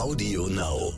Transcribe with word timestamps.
Audio 0.00 0.46
Now. 0.46 0.94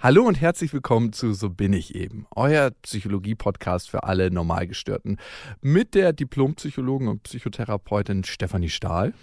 Hallo 0.00 0.24
und 0.24 0.40
herzlich 0.40 0.72
willkommen 0.72 1.12
zu 1.12 1.34
So 1.34 1.48
bin 1.48 1.72
ich 1.72 1.94
eben, 1.94 2.26
euer 2.34 2.72
Psychologie-Podcast 2.82 3.90
für 3.90 4.02
alle 4.02 4.32
Normalgestörten 4.32 5.18
mit 5.60 5.94
der 5.94 6.12
Diplompsychologin 6.12 7.06
und 7.06 7.22
Psychotherapeutin 7.22 8.24
Stefanie 8.24 8.70
Stahl. 8.70 9.14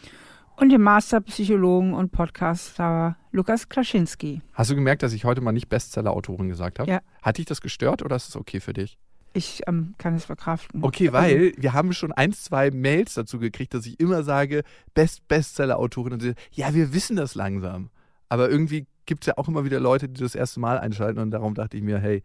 Und 0.55 0.69
dem 0.69 0.81
Masterpsychologen 0.83 1.93
und 1.93 2.11
Podcaster 2.11 3.17
Lukas 3.31 3.69
Klaschinski. 3.69 4.41
Hast 4.53 4.69
du 4.69 4.75
gemerkt, 4.75 5.01
dass 5.01 5.13
ich 5.13 5.25
heute 5.25 5.41
mal 5.41 5.51
nicht 5.51 5.67
Bestseller-Autorin 5.67 6.47
gesagt 6.47 6.79
habe? 6.79 6.89
Ja. 6.89 6.99
Hat 7.21 7.37
dich 7.37 7.45
das 7.45 7.59
gestört 7.59 8.03
oder 8.03 8.15
ist 8.15 8.29
es 8.29 8.35
okay 8.35 8.59
für 8.59 8.73
dich? 8.73 8.97
Ich 9.33 9.63
ähm, 9.67 9.95
kann 9.97 10.13
es 10.13 10.25
verkraften. 10.25 10.83
Okay, 10.83 11.09
Also, 11.09 11.19
weil 11.19 11.53
wir 11.57 11.73
haben 11.73 11.91
schon 11.93 12.11
ein, 12.11 12.33
zwei 12.33 12.69
Mails 12.69 13.15
dazu 13.15 13.39
gekriegt, 13.39 13.73
dass 13.73 13.87
ich 13.87 13.99
immer 13.99 14.21
sage, 14.23 14.63
Best 14.93 15.27
Bestseller-Autorin. 15.27 16.13
Und 16.13 16.21
sie, 16.21 16.33
ja, 16.51 16.73
wir 16.75 16.93
wissen 16.93 17.15
das 17.15 17.33
langsam. 17.33 17.89
Aber 18.29 18.49
irgendwie 18.49 18.85
gibt 19.07 19.23
es 19.23 19.27
ja 19.27 19.37
auch 19.37 19.47
immer 19.47 19.65
wieder 19.65 19.79
Leute, 19.79 20.07
die 20.07 20.21
das 20.21 20.35
erste 20.35 20.59
Mal 20.59 20.77
einschalten 20.77 21.19
und 21.19 21.31
darum 21.31 21.55
dachte 21.55 21.77
ich 21.77 21.83
mir, 21.83 21.97
hey, 21.97 22.23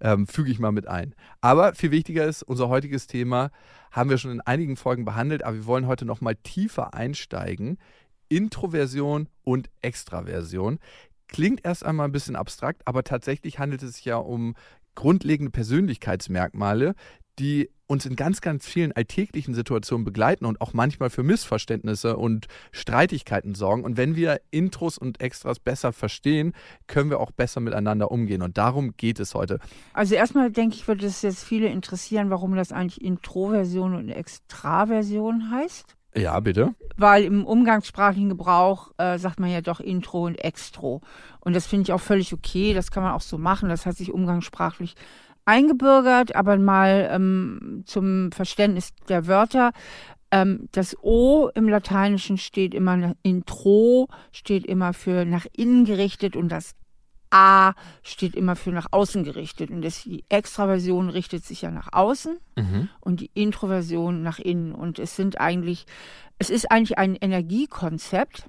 ähm, 0.00 0.26
füge 0.26 0.50
ich 0.50 0.58
mal 0.58 0.72
mit 0.72 0.88
ein. 0.88 1.14
Aber 1.40 1.74
viel 1.74 1.90
wichtiger 1.92 2.24
ist, 2.24 2.42
unser 2.42 2.68
heutiges 2.68 3.06
Thema 3.06 3.50
haben 3.90 4.10
wir 4.10 4.18
schon 4.18 4.30
in 4.30 4.40
einigen 4.40 4.76
Folgen 4.76 5.04
behandelt, 5.04 5.44
aber 5.44 5.56
wir 5.56 5.66
wollen 5.66 5.86
heute 5.86 6.04
noch 6.04 6.20
mal 6.20 6.36
tiefer 6.36 6.94
einsteigen. 6.94 7.78
Introversion 8.28 9.28
und 9.42 9.70
Extraversion. 9.82 10.78
Klingt 11.28 11.64
erst 11.64 11.84
einmal 11.84 12.08
ein 12.08 12.12
bisschen 12.12 12.36
abstrakt, 12.36 12.82
aber 12.86 13.04
tatsächlich 13.04 13.58
handelt 13.58 13.82
es 13.82 13.96
sich 13.96 14.04
ja 14.04 14.16
um 14.16 14.54
grundlegende 14.94 15.50
Persönlichkeitsmerkmale, 15.50 16.94
die 17.38 17.70
uns 17.86 18.06
in 18.06 18.14
ganz, 18.14 18.40
ganz 18.40 18.66
vielen 18.66 18.92
alltäglichen 18.92 19.52
Situationen 19.52 20.04
begleiten 20.04 20.44
und 20.44 20.60
auch 20.60 20.72
manchmal 20.72 21.10
für 21.10 21.24
Missverständnisse 21.24 22.16
und 22.16 22.46
Streitigkeiten 22.70 23.54
sorgen. 23.54 23.82
Und 23.82 23.96
wenn 23.96 24.14
wir 24.14 24.40
Intros 24.52 24.96
und 24.96 25.20
Extras 25.20 25.58
besser 25.58 25.92
verstehen, 25.92 26.52
können 26.86 27.10
wir 27.10 27.18
auch 27.18 27.32
besser 27.32 27.60
miteinander 27.60 28.12
umgehen. 28.12 28.42
Und 28.42 28.58
darum 28.58 28.96
geht 28.96 29.18
es 29.18 29.34
heute. 29.34 29.58
Also 29.92 30.14
erstmal 30.14 30.52
denke 30.52 30.76
ich, 30.76 30.86
würde 30.86 31.04
es 31.04 31.22
jetzt 31.22 31.42
viele 31.42 31.66
interessieren, 31.66 32.30
warum 32.30 32.54
das 32.54 32.70
eigentlich 32.70 33.02
Introversion 33.02 33.96
und 33.96 34.08
Extraversion 34.08 35.50
heißt. 35.50 35.96
Ja, 36.14 36.38
bitte. 36.40 36.74
Weil 36.96 37.24
im 37.24 37.44
umgangssprachlichen 37.44 38.28
Gebrauch 38.28 38.90
äh, 38.98 39.18
sagt 39.18 39.38
man 39.38 39.50
ja 39.50 39.60
doch 39.60 39.80
Intro 39.80 40.26
und 40.26 40.36
Extro. 40.36 41.02
Und 41.40 41.54
das 41.54 41.66
finde 41.66 41.84
ich 41.84 41.92
auch 41.92 42.00
völlig 42.00 42.32
okay. 42.32 42.74
Das 42.74 42.90
kann 42.90 43.02
man 43.02 43.12
auch 43.12 43.20
so 43.20 43.38
machen. 43.38 43.68
Das 43.68 43.86
hat 43.86 43.96
sich 43.96 44.12
umgangssprachlich 44.12 44.94
eingebürgert. 45.44 46.36
Aber 46.36 46.56
mal 46.58 47.08
ähm, 47.12 47.82
zum 47.86 48.32
Verständnis 48.32 48.90
der 49.08 49.26
Wörter. 49.26 49.72
Ähm, 50.30 50.68
das 50.72 50.96
O 51.02 51.48
im 51.54 51.68
Lateinischen 51.68 52.38
steht 52.38 52.74
immer, 52.74 52.96
nach- 52.96 53.14
Intro 53.22 54.08
steht 54.32 54.64
immer 54.64 54.92
für 54.92 55.24
nach 55.24 55.46
innen 55.56 55.84
gerichtet 55.84 56.36
und 56.36 56.50
das 56.50 56.74
A 57.32 57.74
steht 58.02 58.34
immer 58.34 58.56
für 58.56 58.70
nach 58.72 58.88
außen 58.90 59.22
gerichtet. 59.22 59.70
Und 59.70 59.82
das, 59.82 60.02
die 60.02 60.24
Extraversion 60.28 61.10
richtet 61.10 61.44
sich 61.44 61.62
ja 61.62 61.70
nach 61.70 61.92
außen 61.92 62.38
und 63.00 63.20
die 63.20 63.30
Introversion 63.34 64.22
nach 64.22 64.40
innen. 64.40 64.72
Und 64.72 64.98
es 64.98 65.14
sind 65.14 65.40
eigentlich, 65.40 65.86
es 66.38 66.50
ist 66.50 66.70
eigentlich 66.72 66.98
ein 66.98 67.14
Energiekonzept. 67.14 68.46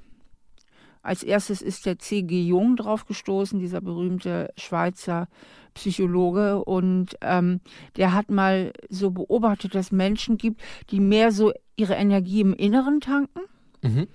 Als 1.04 1.24
erstes 1.24 1.62
ist 1.62 1.86
der 1.86 1.98
C.G. 2.00 2.44
Jung 2.44 2.76
drauf 2.76 3.06
gestoßen, 3.06 3.60
dieser 3.60 3.82
berühmte 3.82 4.54
Schweizer 4.56 5.28
Psychologe. 5.74 6.64
Und 6.64 7.18
ähm, 7.22 7.62
der 7.96 8.14
hat 8.14 8.30
mal 8.30 8.74
so 8.90 9.12
beobachtet, 9.12 9.76
dass 9.76 9.92
Menschen 9.92 10.38
gibt, 10.38 10.62
die 10.90 11.00
mehr 11.00 11.32
so 11.32 11.52
ihre 11.76 11.96
Energie 11.96 12.42
im 12.42 12.54
Inneren 12.54 13.02
tanken. 13.02 13.42
Mhm. 13.82 14.08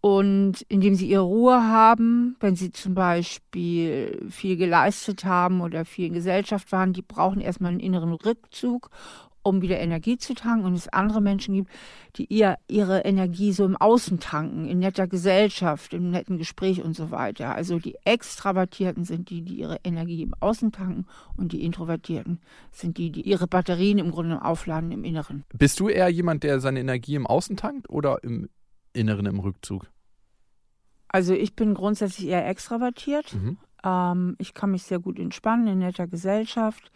Und 0.00 0.62
indem 0.62 0.96
sie 0.96 1.08
ihre 1.08 1.22
Ruhe 1.22 1.62
haben, 1.62 2.36
wenn 2.40 2.56
sie 2.56 2.72
zum 2.72 2.94
Beispiel 2.94 4.26
viel 4.30 4.56
geleistet 4.56 5.24
haben 5.24 5.60
oder 5.60 5.84
viel 5.84 6.06
in 6.06 6.14
Gesellschaft 6.14 6.72
waren, 6.72 6.92
die 6.92 7.02
brauchen 7.02 7.40
erstmal 7.40 7.70
einen 7.70 7.78
inneren 7.78 8.12
Rückzug, 8.12 8.90
um 9.42 9.62
wieder 9.62 9.78
Energie 9.78 10.18
zu 10.18 10.34
tanken. 10.34 10.64
Und 10.64 10.74
es 10.74 10.88
andere 10.88 11.20
Menschen 11.20 11.54
gibt, 11.54 11.70
die 12.16 12.32
eher 12.32 12.58
ihre 12.68 13.00
Energie 13.00 13.52
so 13.52 13.64
im 13.64 13.76
Außen 13.76 14.20
tanken, 14.20 14.66
in 14.66 14.78
netter 14.78 15.06
Gesellschaft, 15.06 15.94
im 15.94 16.10
netten 16.10 16.38
Gespräch 16.38 16.82
und 16.82 16.94
so 16.94 17.10
weiter. 17.10 17.54
Also 17.54 17.78
die 17.78 17.96
Extravertierten 18.04 19.04
sind 19.04 19.30
die, 19.30 19.42
die 19.42 19.56
ihre 19.56 19.78
Energie 19.84 20.22
im 20.22 20.34
Außen 20.40 20.72
tanken 20.72 21.06
und 21.36 21.52
die 21.52 21.64
Introvertierten 21.64 22.40
sind 22.70 22.98
die, 22.98 23.10
die 23.10 23.22
ihre 23.22 23.46
Batterien 23.46 23.98
im 23.98 24.10
Grunde 24.10 24.44
aufladen 24.44 24.92
im 24.92 25.04
Inneren. 25.04 25.44
Bist 25.52 25.80
du 25.80 25.88
eher 25.88 26.08
jemand, 26.08 26.42
der 26.42 26.60
seine 26.60 26.80
Energie 26.80 27.14
im 27.14 27.26
Außen 27.26 27.56
tankt 27.56 27.88
oder 27.88 28.22
im 28.22 28.48
Inneren 28.92 29.26
im 29.26 29.40
Rückzug? 29.40 29.86
Also 31.08 31.34
ich 31.34 31.54
bin 31.54 31.74
grundsätzlich 31.74 32.28
eher 32.28 32.48
extravertiert. 32.48 33.34
Mhm. 33.34 33.58
Ähm, 33.84 34.36
ich 34.38 34.54
kann 34.54 34.70
mich 34.70 34.84
sehr 34.84 34.98
gut 34.98 35.18
entspannen 35.18 35.66
in 35.66 35.78
netter 35.78 36.06
Gesellschaft. 36.06 36.90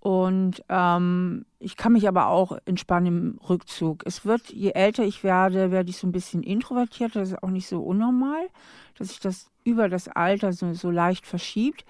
Und 0.00 0.64
ähm, 0.70 1.44
ich 1.58 1.76
kann 1.76 1.92
mich 1.92 2.08
aber 2.08 2.28
auch 2.28 2.56
entspannen 2.64 3.06
im 3.06 3.38
Rückzug. 3.48 4.02
Es 4.06 4.24
wird, 4.24 4.50
je 4.50 4.70
älter 4.70 5.04
ich 5.04 5.22
werde, 5.22 5.70
werde 5.70 5.90
ich 5.90 5.98
so 5.98 6.06
ein 6.06 6.12
bisschen 6.12 6.42
introvertiert. 6.42 7.14
Das 7.14 7.28
ist 7.28 7.42
auch 7.42 7.50
nicht 7.50 7.68
so 7.68 7.82
unnormal, 7.82 8.48
dass 8.98 9.08
sich 9.08 9.20
das 9.20 9.50
über 9.62 9.90
das 9.90 10.08
Alter 10.08 10.54
so, 10.54 10.72
so 10.72 10.90
leicht 10.90 11.26
verschiebt. 11.26 11.84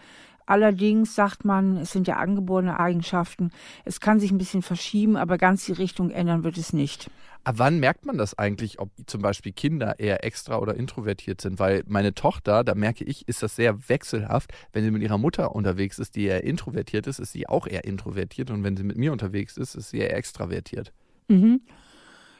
Allerdings 0.51 1.15
sagt 1.15 1.45
man, 1.45 1.77
es 1.77 1.93
sind 1.93 2.09
ja 2.09 2.17
angeborene 2.17 2.81
Eigenschaften. 2.81 3.53
Es 3.85 4.01
kann 4.01 4.19
sich 4.19 4.33
ein 4.33 4.39
bisschen 4.39 4.63
verschieben, 4.63 5.17
aber 5.17 5.39
ganz 5.39 5.65
die 5.65 5.71
Richtung 5.71 6.11
ändern 6.11 6.43
wird 6.43 6.59
es 6.59 6.73
nicht. 6.73 7.09
Ab 7.45 7.55
wann 7.59 7.79
merkt 7.79 8.05
man 8.05 8.19
das 8.19 8.37
eigentlich, 8.37 8.81
ob 8.81 8.91
zum 9.07 9.23
Beispiel 9.23 9.53
Kinder 9.53 10.01
eher 10.01 10.25
extra 10.25 10.59
oder 10.59 10.75
introvertiert 10.75 11.41
sind? 11.41 11.61
Weil 11.61 11.85
meine 11.87 12.15
Tochter, 12.15 12.65
da 12.65 12.75
merke 12.75 13.05
ich, 13.05 13.29
ist 13.29 13.45
das 13.45 13.55
sehr 13.55 13.89
wechselhaft. 13.89 14.51
Wenn 14.73 14.83
sie 14.83 14.91
mit 14.91 15.03
ihrer 15.03 15.19
Mutter 15.19 15.55
unterwegs 15.55 16.01
ist, 16.01 16.17
die 16.17 16.25
eher 16.25 16.43
introvertiert 16.43 17.07
ist, 17.07 17.21
ist 17.21 17.31
sie 17.31 17.49
auch 17.49 17.69
eher 17.69 17.85
introvertiert. 17.85 18.51
Und 18.51 18.65
wenn 18.65 18.77
sie 18.77 18.83
mit 18.83 18.99
mir 18.99 19.13
unterwegs 19.13 19.57
ist, 19.57 19.77
ist 19.77 19.91
sie 19.91 19.99
eher 19.99 20.17
extravertiert. 20.17 20.93
Mhm. 21.29 21.61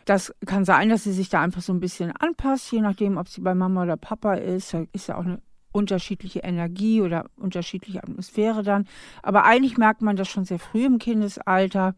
Das 0.05 0.35
kann 0.47 0.65
sein, 0.65 0.89
dass 0.89 1.05
sie 1.05 1.13
sich 1.13 1.29
da 1.29 1.43
einfach 1.43 1.63
so 1.63 1.73
ein 1.73 1.79
bisschen 1.79 2.11
anpasst, 2.11 2.73
je 2.73 2.81
nachdem, 2.81 3.19
ob 3.19 3.29
sie 3.29 3.41
bei 3.41 3.55
Mama 3.55 3.85
oder 3.85 3.97
Papa 3.97 4.35
ist. 4.35 4.75
Da 4.75 4.85
ist 4.93 5.07
ja 5.07 5.17
auch 5.17 5.25
eine 5.25 5.41
unterschiedliche 5.73 6.41
Energie 6.41 7.01
oder 7.01 7.27
unterschiedliche 7.37 8.03
Atmosphäre 8.03 8.63
dann. 8.63 8.87
Aber 9.23 9.45
eigentlich 9.45 9.79
merkt 9.79 10.03
man 10.03 10.17
das 10.17 10.29
schon 10.29 10.45
sehr 10.45 10.59
früh 10.59 10.85
im 10.85 10.99
Kindesalter, 10.99 11.95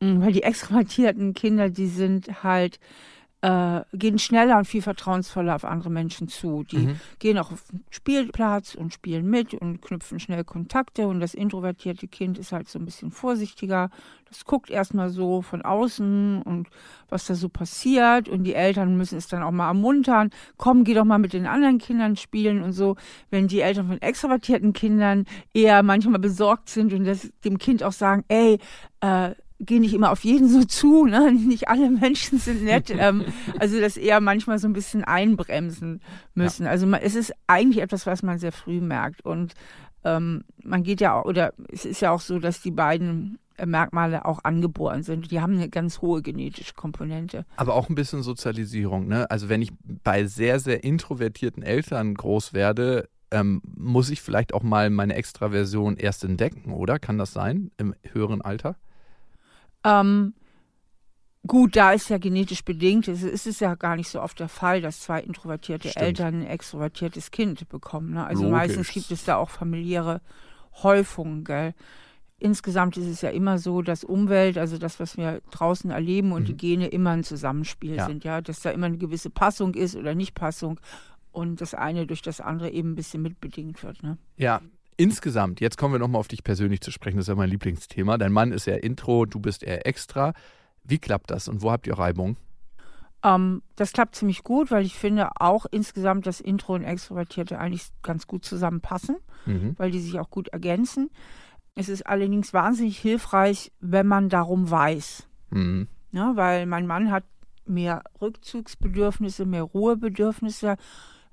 mh, 0.00 0.24
weil 0.24 0.32
die 0.32 0.42
extrovertierten 0.44 1.34
Kinder, 1.34 1.70
die 1.70 1.88
sind 1.88 2.42
halt, 2.44 2.78
äh, 3.42 3.82
gehen 3.92 4.20
schneller 4.20 4.56
und 4.56 4.66
viel 4.66 4.82
vertrauensvoller 4.82 5.56
auf 5.56 5.64
andere 5.64 5.90
Menschen 5.90 6.28
zu. 6.28 6.62
Die 6.62 6.78
Mhm. 6.78 7.00
gehen 7.18 7.38
auch 7.38 7.50
auf 7.50 7.64
den 7.70 7.84
Spielplatz 7.90 8.76
und 8.76 8.92
spielen 8.92 9.28
mit 9.28 9.52
und 9.52 9.82
knüpfen 9.82 10.20
schnell 10.20 10.44
Kontakte. 10.44 11.08
Und 11.08 11.18
das 11.18 11.34
introvertierte 11.34 12.06
Kind 12.06 12.38
ist 12.38 12.52
halt 12.52 12.68
so 12.68 12.78
ein 12.78 12.84
bisschen 12.84 13.10
vorsichtiger. 13.10 13.90
Das 14.28 14.44
guckt 14.44 14.70
erstmal 14.70 15.10
so 15.10 15.42
von 15.42 15.62
außen 15.62 16.40
und 16.42 16.68
was 17.08 17.26
da 17.26 17.34
so 17.34 17.48
passiert. 17.48 18.28
Und 18.28 18.44
die 18.44 18.54
Eltern 18.54 18.96
müssen 18.96 19.18
es 19.18 19.26
dann 19.26 19.42
auch 19.42 19.50
mal 19.50 19.66
ermuntern. 19.66 20.30
Komm, 20.56 20.84
geh 20.84 20.94
doch 20.94 21.04
mal 21.04 21.18
mit 21.18 21.32
den 21.32 21.46
anderen 21.46 21.78
Kindern 21.78 22.16
spielen 22.16 22.62
und 22.62 22.72
so. 22.72 22.94
Wenn 23.30 23.48
die 23.48 23.60
Eltern 23.60 23.88
von 23.88 24.00
extrovertierten 24.00 24.72
Kindern 24.72 25.24
eher 25.52 25.82
manchmal 25.82 26.20
besorgt 26.20 26.68
sind 26.68 26.92
und 26.92 27.04
das 27.04 27.28
dem 27.44 27.58
Kind 27.58 27.82
auch 27.82 27.92
sagen, 27.92 28.24
ey, 28.28 28.58
äh, 29.00 29.32
geh 29.64 29.78
nicht 29.78 29.94
immer 29.94 30.10
auf 30.10 30.24
jeden 30.24 30.48
so 30.48 30.64
zu, 30.64 31.06
ne? 31.06 31.32
Nicht 31.46 31.68
alle 31.68 31.90
Menschen 31.90 32.38
sind 32.38 32.64
nett. 32.64 32.90
ähm, 32.96 33.24
also 33.58 33.80
das 33.80 33.96
eher 33.96 34.20
manchmal 34.20 34.58
so 34.58 34.68
ein 34.68 34.72
bisschen 34.72 35.04
einbremsen 35.04 36.00
müssen. 36.34 36.66
Also 36.66 36.86
man, 36.86 37.00
es 37.00 37.14
ist 37.14 37.32
eigentlich 37.46 37.82
etwas, 37.82 38.06
was 38.06 38.22
man 38.22 38.38
sehr 38.38 38.52
früh 38.52 38.80
merkt. 38.80 39.24
Und 39.24 39.54
ähm, 40.04 40.44
man 40.62 40.82
geht 40.82 41.00
ja 41.00 41.22
oder 41.22 41.54
es 41.68 41.84
ist 41.84 42.00
ja 42.00 42.10
auch 42.10 42.20
so, 42.20 42.38
dass 42.38 42.60
die 42.60 42.72
beiden 42.72 43.38
äh, 43.56 43.66
Merkmale 43.66 44.24
auch 44.24 44.40
angeboren 44.42 45.02
sind. 45.02 45.30
Die 45.30 45.40
haben 45.40 45.54
eine 45.54 45.68
ganz 45.68 46.02
hohe 46.02 46.22
genetische 46.22 46.74
Komponente. 46.74 47.46
Aber 47.56 47.74
auch 47.74 47.88
ein 47.88 47.94
bisschen 47.94 48.22
Sozialisierung. 48.22 49.06
Ne? 49.06 49.30
Also 49.30 49.48
wenn 49.48 49.62
ich 49.62 49.72
bei 50.02 50.26
sehr, 50.26 50.58
sehr 50.58 50.82
introvertierten 50.82 51.62
Eltern 51.62 52.14
groß 52.14 52.52
werde, 52.52 53.08
ähm, 53.30 53.62
muss 53.64 54.10
ich 54.10 54.20
vielleicht 54.20 54.52
auch 54.54 54.62
mal 54.62 54.90
meine 54.90 55.14
Extraversion 55.14 55.96
erst 55.96 56.24
entdecken, 56.24 56.72
oder? 56.72 56.98
Kann 56.98 57.18
das 57.18 57.32
sein 57.32 57.70
im 57.78 57.94
höheren 58.12 58.42
Alter? 58.42 58.76
Ähm, 59.84 60.34
gut, 61.46 61.76
da 61.76 61.92
ist 61.92 62.08
ja 62.08 62.18
genetisch 62.18 62.64
bedingt. 62.64 63.08
Es 63.08 63.22
ist 63.22 63.46
es 63.46 63.60
ja 63.60 63.74
gar 63.74 63.96
nicht 63.96 64.08
so 64.08 64.20
oft 64.20 64.38
der 64.40 64.48
Fall, 64.48 64.80
dass 64.80 65.00
zwei 65.00 65.20
introvertierte 65.20 65.88
Stimmt. 65.88 66.04
Eltern 66.06 66.34
ein 66.42 66.46
extrovertiertes 66.46 67.30
Kind 67.30 67.68
bekommen. 67.68 68.12
Ne? 68.14 68.24
Also 68.24 68.42
Logisch. 68.44 68.52
meistens 68.58 68.88
gibt 68.92 69.10
es 69.10 69.24
da 69.24 69.36
auch 69.36 69.50
familiäre 69.50 70.20
Häufungen, 70.82 71.44
gell? 71.44 71.74
Insgesamt 72.38 72.96
ist 72.96 73.06
es 73.06 73.20
ja 73.20 73.30
immer 73.30 73.58
so, 73.58 73.82
dass 73.82 74.02
Umwelt, 74.02 74.58
also 74.58 74.76
das, 74.76 74.98
was 74.98 75.16
wir 75.16 75.40
draußen 75.52 75.92
erleben 75.92 76.32
und 76.32 76.42
Mhm. 76.42 76.46
die 76.46 76.56
Gene 76.56 76.88
immer 76.88 77.10
ein 77.10 77.22
Zusammenspiel 77.22 77.94
Ja. 77.96 78.06
sind, 78.06 78.24
ja, 78.24 78.40
dass 78.40 78.58
da 78.60 78.70
immer 78.70 78.86
eine 78.86 78.98
gewisse 78.98 79.30
Passung 79.30 79.74
ist 79.74 79.94
oder 79.94 80.16
Nicht-Passung 80.16 80.80
und 81.30 81.60
das 81.60 81.72
eine 81.74 82.04
durch 82.04 82.20
das 82.20 82.40
andere 82.40 82.70
eben 82.70 82.92
ein 82.92 82.94
bisschen 82.96 83.22
mitbedingt 83.22 83.80
wird. 83.84 84.02
Ne? 84.02 84.18
Ja, 84.36 84.60
Insgesamt, 85.02 85.60
jetzt 85.60 85.76
kommen 85.78 85.94
wir 85.94 85.98
nochmal 85.98 86.20
auf 86.20 86.28
dich 86.28 86.44
persönlich 86.44 86.80
zu 86.80 86.90
sprechen, 86.92 87.16
das 87.16 87.24
ist 87.24 87.28
ja 87.28 87.34
mein 87.34 87.50
Lieblingsthema. 87.50 88.18
Dein 88.18 88.32
Mann 88.32 88.52
ist 88.52 88.66
eher 88.68 88.84
Intro, 88.84 89.26
du 89.26 89.40
bist 89.40 89.62
eher 89.64 89.86
Extra. 89.86 90.32
Wie 90.84 90.98
klappt 90.98 91.30
das 91.30 91.48
und 91.48 91.60
wo 91.62 91.72
habt 91.72 91.86
ihr 91.86 91.98
Reibung? 91.98 92.36
Ähm, 93.24 93.62
das 93.76 93.92
klappt 93.92 94.14
ziemlich 94.14 94.42
gut, 94.44 94.70
weil 94.70 94.84
ich 94.84 94.94
finde 94.94 95.30
auch 95.40 95.66
insgesamt, 95.70 96.26
dass 96.26 96.40
Intro 96.40 96.74
und 96.74 96.84
Extrovertierte 96.84 97.58
eigentlich 97.58 97.88
ganz 98.02 98.26
gut 98.26 98.44
zusammenpassen, 98.44 99.16
Mhm. 99.46 99.74
weil 99.76 99.90
die 99.90 100.00
sich 100.00 100.18
auch 100.20 100.30
gut 100.30 100.48
ergänzen. 100.48 101.10
Es 101.74 101.88
ist 101.88 102.06
allerdings 102.06 102.52
wahnsinnig 102.52 102.98
hilfreich, 102.98 103.72
wenn 103.80 104.06
man 104.06 104.28
darum 104.28 104.70
weiß. 104.70 105.26
Mhm. 105.50 105.88
Ja, 106.12 106.36
weil 106.36 106.66
mein 106.66 106.86
Mann 106.86 107.10
hat 107.10 107.24
mehr 107.64 108.02
Rückzugsbedürfnisse, 108.20 109.46
mehr 109.46 109.62
Ruhebedürfnisse. 109.62 110.76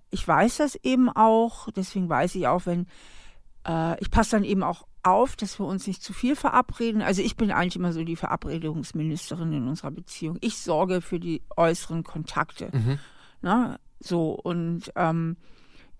Ich 0.10 0.28
weiß 0.28 0.58
das 0.58 0.76
eben 0.76 1.10
auch, 1.10 1.70
deswegen 1.76 2.08
weiß 2.10 2.36
ich 2.36 2.48
auch, 2.48 2.66
wenn 2.66 2.88
äh, 3.68 4.00
ich 4.02 4.12
passe 4.12 4.32
dann 4.32 4.44
eben 4.44 4.64
auch 4.64 4.88
auf, 5.04 5.36
dass 5.36 5.60
wir 5.60 5.66
uns 5.66 5.88
nicht 5.88 6.04
zu 6.04 6.14
viel 6.14 6.36
verabreden. 6.36 7.02
Also 7.02 7.22
ich 7.22 7.38
bin 7.38 7.52
eigentlich 7.52 7.76
immer 7.76 7.94
so 7.94 8.04
die 8.04 8.16
Verabredungsministerin 8.16 9.54
in 9.54 9.68
unserer 9.68 9.92
Beziehung. 9.92 10.38
Ich 10.42 10.58
sorge 10.58 11.02
für 11.02 11.20
die 11.20 11.42
äußeren 11.56 12.04
Kontakte. 12.04 12.70
Mhm. 12.74 13.00
Ne? 13.42 13.80
So 14.00 14.32
und 14.32 14.92
ähm, 14.96 15.38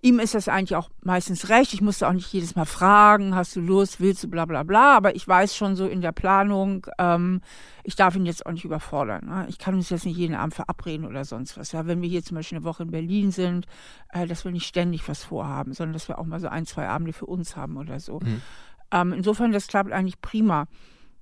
ihm 0.02 0.18
ist 0.18 0.34
das 0.34 0.48
eigentlich 0.48 0.76
auch 0.76 0.90
meistens 1.02 1.48
recht. 1.48 1.74
Ich 1.74 1.82
musste 1.82 2.08
auch 2.08 2.12
nicht 2.12 2.32
jedes 2.32 2.54
Mal 2.54 2.64
fragen, 2.64 3.34
hast 3.34 3.54
du 3.54 3.60
Lust, 3.60 4.00
willst 4.00 4.24
du, 4.24 4.28
bla 4.28 4.46
bla 4.46 4.62
bla. 4.62 4.96
Aber 4.96 5.14
ich 5.14 5.26
weiß 5.26 5.54
schon 5.54 5.76
so 5.76 5.86
in 5.86 6.00
der 6.00 6.12
Planung, 6.12 6.86
ähm, 6.98 7.42
ich 7.84 7.96
darf 7.96 8.16
ihn 8.16 8.24
jetzt 8.24 8.46
auch 8.46 8.52
nicht 8.52 8.64
überfordern. 8.64 9.26
Ne? 9.26 9.46
Ich 9.48 9.58
kann 9.58 9.74
uns 9.74 9.90
jetzt 9.90 10.06
nicht 10.06 10.16
jeden 10.16 10.34
Abend 10.34 10.54
verabreden 10.54 11.06
oder 11.06 11.24
sonst 11.24 11.58
was. 11.58 11.72
Ja? 11.72 11.86
Wenn 11.86 12.00
wir 12.00 12.08
hier 12.08 12.22
zum 12.22 12.36
Beispiel 12.36 12.58
eine 12.58 12.64
Woche 12.64 12.84
in 12.84 12.90
Berlin 12.90 13.30
sind, 13.30 13.66
äh, 14.10 14.26
dass 14.26 14.44
wir 14.44 14.52
nicht 14.52 14.66
ständig 14.66 15.06
was 15.08 15.24
vorhaben, 15.24 15.74
sondern 15.74 15.92
dass 15.92 16.08
wir 16.08 16.18
auch 16.18 16.26
mal 16.26 16.40
so 16.40 16.48
ein, 16.48 16.66
zwei 16.66 16.88
Abende 16.88 17.12
für 17.12 17.26
uns 17.26 17.56
haben 17.56 17.76
oder 17.76 18.00
so. 18.00 18.20
Mhm. 18.20 18.42
Ähm, 18.92 19.12
insofern, 19.12 19.52
das 19.52 19.66
klappt 19.66 19.92
eigentlich 19.92 20.20
prima. 20.20 20.66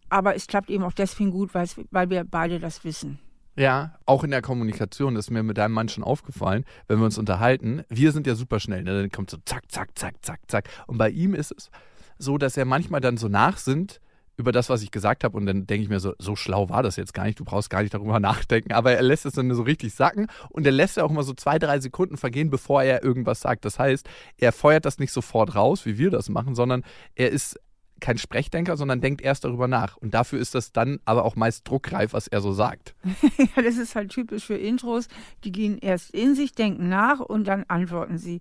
Aber 0.09 0.35
es 0.35 0.47
klappt 0.47 0.71
eben 0.71 0.85
auch 0.85 0.93
deswegen 0.93 1.31
gut, 1.31 1.51
weil 1.53 2.11
wir 2.11 2.25
beide 2.25 2.61
das 2.61 2.83
wissen. 2.83 3.19
Ja, 3.59 3.99
auch 4.07 4.23
in 4.23 4.31
der 4.31 4.41
Kommunikation, 4.41 5.17
ist 5.17 5.33
mir 5.33 5.43
mit 5.43 5.59
deinem 5.59 5.73
Mann 5.73 5.89
schon 5.89 6.05
aufgefallen, 6.05 6.65
wenn 6.87 6.99
wir 6.99 7.07
uns 7.07 7.19
unterhalten. 7.19 7.83
Wir 7.89 8.13
sind 8.13 8.29
ja 8.29 8.37
super 8.37 8.61
schnell, 8.61 8.85
ne? 8.85 9.01
dann 9.01 9.11
kommt 9.11 9.31
so 9.31 9.37
zack, 9.45 9.65
zack, 9.73 9.99
zack, 9.99 10.15
zack, 10.23 10.39
zack. 10.47 10.69
Und 10.87 10.97
bei 10.97 11.11
ihm 11.11 11.35
ist 11.35 11.51
es 11.51 11.71
so, 12.19 12.39
dass 12.39 12.57
er 12.57 12.65
manchmal 12.65 13.01
dann 13.01 13.17
so 13.17 13.27
nachsinnt 13.27 14.01
über 14.37 14.53
das, 14.53 14.69
was 14.69 14.83
ich 14.83 14.93
gesagt 14.93 15.25
habe. 15.25 15.37
Und 15.37 15.47
dann 15.47 15.67
denke 15.67 15.83
ich 15.83 15.89
mir 15.89 15.99
so, 15.99 16.15
so 16.21 16.37
schlau 16.37 16.69
war 16.69 16.85
das 16.85 16.95
jetzt 16.95 17.13
gar 17.15 17.25
nicht, 17.25 17.41
du 17.41 17.45
brauchst 17.45 17.69
gar 17.69 17.83
nicht 17.83 17.93
darüber 17.93 18.21
nachdenken. 18.21 18.73
Aber 18.73 18.93
er 18.93 19.03
lässt 19.03 19.27
es 19.27 19.33
dann 19.33 19.53
so 19.53 19.63
richtig 19.63 19.93
sacken 19.93 20.29
und 20.51 20.65
er 20.65 20.73
lässt 20.73 20.97
ja 20.97 21.03
auch 21.03 21.11
immer 21.11 21.25
so 21.25 21.35
zwei, 21.35 21.59
drei 21.59 21.81
Sekunden 21.81 22.17
vergehen, 22.17 22.51
bevor 22.51 22.85
er 22.85 23.03
irgendwas 23.03 23.41
sagt. 23.41 23.65
Das 23.65 23.81
heißt, 23.81 24.09
er 24.37 24.53
feuert 24.53 24.85
das 24.85 25.01
nicht 25.01 25.13
sofort 25.13 25.57
raus, 25.57 25.85
wie 25.85 25.99
wir 25.99 26.11
das 26.11 26.29
machen, 26.29 26.55
sondern 26.55 26.85
er 27.17 27.33
ist 27.33 27.59
kein 28.01 28.19
Sprechdenker, 28.19 28.77
sondern 28.77 29.01
denkt 29.01 29.21
erst 29.21 29.45
darüber 29.45 29.69
nach. 29.69 29.97
Und 29.97 30.15
dafür 30.15 30.39
ist 30.39 30.55
das 30.55 30.73
dann 30.73 31.01
aber 31.05 31.25
auch 31.25 31.37
meist 31.37 31.69
druckreif, 31.69 32.13
was 32.13 32.29
er 32.29 32.41
so 32.41 32.53
sagt. 32.53 32.95
Ja, 33.57 33.63
das 33.63 33.77
ist 33.77 33.95
halt 33.95 34.11
typisch 34.11 34.45
für 34.45 34.57
Intros. 34.57 35.09
Die 35.45 35.53
gehen 35.53 35.79
erst 35.79 36.11
in 36.11 36.35
sich, 36.35 36.53
denken 36.53 36.89
nach 36.89 37.21
und 37.21 37.47
dann 37.47 37.65
antworten 37.69 38.19
sie. 38.19 38.41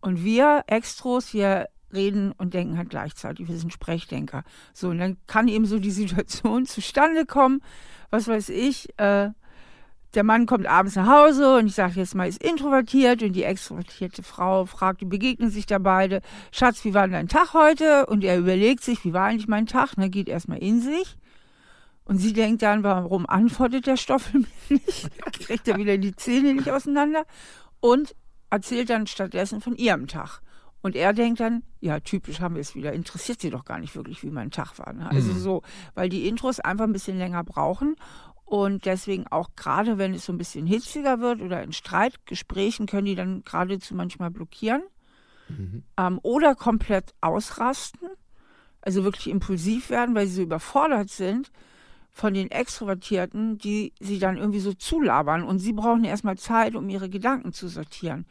Und 0.00 0.24
wir 0.24 0.64
Extros, 0.66 1.32
wir 1.32 1.68
reden 1.92 2.32
und 2.32 2.54
denken 2.54 2.76
halt 2.76 2.90
gleichzeitig. 2.90 3.48
Wir 3.48 3.56
sind 3.56 3.72
Sprechdenker. 3.72 4.44
So, 4.72 4.88
und 4.88 4.98
dann 4.98 5.16
kann 5.26 5.48
eben 5.48 5.66
so 5.66 5.78
die 5.78 5.90
Situation 5.90 6.66
zustande 6.66 7.26
kommen, 7.26 7.60
was 8.10 8.28
weiß 8.28 8.48
ich, 8.50 8.88
äh, 8.98 9.30
der 10.14 10.24
Mann 10.24 10.46
kommt 10.46 10.66
abends 10.66 10.96
nach 10.96 11.06
Hause 11.06 11.56
und 11.56 11.66
ich 11.66 11.74
sage 11.74 11.94
jetzt 11.96 12.14
mal, 12.14 12.26
ist 12.28 12.42
introvertiert 12.42 13.22
und 13.22 13.32
die 13.32 13.44
extrovertierte 13.44 14.22
Frau 14.22 14.64
fragt, 14.64 15.00
die 15.02 15.04
begegnen 15.06 15.50
sich 15.50 15.66
da 15.66 15.78
beide, 15.78 16.22
Schatz, 16.50 16.84
wie 16.84 16.94
war 16.94 17.02
denn 17.02 17.12
dein 17.12 17.28
Tag 17.28 17.52
heute? 17.52 18.06
Und 18.06 18.24
er 18.24 18.38
überlegt 18.38 18.82
sich, 18.82 19.04
wie 19.04 19.12
war 19.12 19.26
eigentlich 19.26 19.48
mein 19.48 19.66
Tag? 19.66 19.96
Ne, 19.98 20.08
geht 20.08 20.28
erstmal 20.28 20.58
in 20.58 20.80
sich. 20.80 21.16
Und 22.04 22.16
sie 22.16 22.32
denkt 22.32 22.62
dann, 22.62 22.82
warum 22.84 23.26
antwortet 23.28 23.86
der 23.86 23.98
Stoffel 23.98 24.40
mir 24.68 24.80
nicht? 24.86 25.10
Kriegt 25.46 25.68
er 25.68 25.76
wieder 25.76 25.98
die 25.98 26.16
Zähne 26.16 26.54
nicht 26.54 26.70
auseinander? 26.70 27.24
Und 27.80 28.14
erzählt 28.50 28.88
dann 28.88 29.06
stattdessen 29.06 29.60
von 29.60 29.76
ihrem 29.76 30.06
Tag. 30.06 30.40
Und 30.80 30.94
er 30.96 31.12
denkt 31.12 31.40
dann, 31.40 31.64
ja, 31.80 31.98
typisch 32.00 32.40
haben 32.40 32.54
wir 32.54 32.60
es 32.62 32.74
wieder. 32.74 32.92
Interessiert 32.92 33.40
sie 33.40 33.50
doch 33.50 33.64
gar 33.64 33.78
nicht 33.80 33.94
wirklich, 33.96 34.22
wie 34.22 34.30
mein 34.30 34.50
Tag 34.52 34.78
war. 34.78 34.92
Ne? 34.92 35.10
Also 35.10 35.32
Mhm. 35.32 35.38
so, 35.38 35.62
weil 35.94 36.08
die 36.08 36.28
Intros 36.28 36.60
einfach 36.60 36.84
ein 36.84 36.92
bisschen 36.92 37.18
länger 37.18 37.42
brauchen. 37.44 37.96
Und 38.48 38.86
deswegen 38.86 39.26
auch 39.26 39.50
gerade, 39.56 39.98
wenn 39.98 40.14
es 40.14 40.24
so 40.24 40.32
ein 40.32 40.38
bisschen 40.38 40.66
hitziger 40.66 41.20
wird 41.20 41.42
oder 41.42 41.62
in 41.62 41.72
Streitgesprächen, 41.72 42.86
können 42.86 43.04
die 43.04 43.14
dann 43.14 43.44
geradezu 43.44 43.94
manchmal 43.94 44.30
blockieren 44.30 44.82
Mhm. 45.50 45.82
ähm, 45.96 46.18
oder 46.22 46.54
komplett 46.54 47.14
ausrasten, 47.22 48.08
also 48.82 49.02
wirklich 49.04 49.28
impulsiv 49.28 49.88
werden, 49.90 50.14
weil 50.14 50.26
sie 50.26 50.34
so 50.36 50.42
überfordert 50.42 51.08
sind 51.10 51.50
von 52.10 52.34
den 52.34 52.50
Extrovertierten, 52.50 53.56
die 53.58 53.92
sie 54.00 54.18
dann 54.18 54.36
irgendwie 54.36 54.60
so 54.60 54.72
zulabern 54.74 55.42
und 55.42 55.58
sie 55.58 55.72
brauchen 55.72 56.04
erstmal 56.04 56.36
Zeit, 56.36 56.74
um 56.74 56.88
ihre 56.90 57.08
Gedanken 57.08 57.52
zu 57.54 57.68
sortieren. 57.68 58.26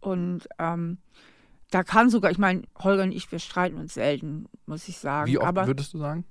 Und 0.00 0.48
ähm, 0.58 0.98
da 1.70 1.82
kann 1.84 2.10
sogar, 2.10 2.30
ich 2.30 2.38
meine, 2.38 2.62
Holger 2.78 3.04
und 3.04 3.12
ich, 3.12 3.30
wir 3.32 3.38
streiten 3.38 3.78
uns 3.78 3.94
selten, 3.94 4.46
muss 4.66 4.88
ich 4.88 4.98
sagen, 4.98 5.30
Wie 5.30 5.38
oft 5.38 5.46
aber 5.46 5.66
würdest 5.66 5.94
du 5.94 5.98
sagen? 5.98 6.24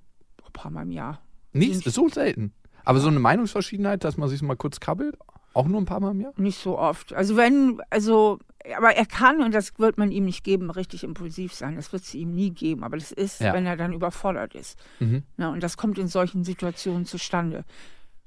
ein 0.46 0.54
paar 0.54 0.70
Mal 0.72 0.84
im 0.84 0.92
Jahr. 0.92 1.20
Nicht 1.54 1.84
so 1.84 2.10
selten. 2.10 2.54
Aber 2.86 3.00
so 3.00 3.08
eine 3.08 3.20
Meinungsverschiedenheit, 3.20 4.04
dass 4.04 4.18
man 4.18 4.30
sich 4.30 4.42
mal 4.42 4.56
kurz 4.56 4.80
kabbelt, 4.80 5.16
auch 5.54 5.68
nur 5.68 5.82
ein 5.82 5.86
paar 5.86 6.00
Mal 6.00 6.12
im 6.12 6.22
Jahr? 6.22 6.34
Nicht 6.38 6.60
so 6.60 6.78
oft. 6.78 7.14
Also 7.14 7.36
wenn, 7.36 7.82
also, 7.90 8.40
aber 8.78 8.96
er 8.96 9.06
kann, 9.06 9.42
und 9.42 9.54
das 9.54 9.78
wird 9.80 9.98
man 9.98 10.12
ihm 10.12 10.26
nicht 10.26 10.44
geben, 10.44 10.70
richtig 10.70 11.04
impulsiv 11.04 11.54
sein. 11.54 11.76
Das 11.76 11.92
wird 11.92 12.04
es 12.04 12.14
ihm 12.14 12.34
nie 12.34 12.52
geben. 12.52 12.84
Aber 12.84 12.98
das 12.98 13.12
ist, 13.12 13.42
Ja. 13.42 13.54
wenn 13.54 13.66
er 13.66 13.76
dann 13.76 13.92
überfordert 13.94 14.56
ist. 14.56 14.80
Mhm. 15.00 15.24
Ja, 15.38 15.50
und 15.50 15.62
das 15.62 15.76
kommt 15.78 15.98
in 15.98 16.08
solchen 16.08 16.44
Situationen 16.44 17.06
zustande. 17.06 17.66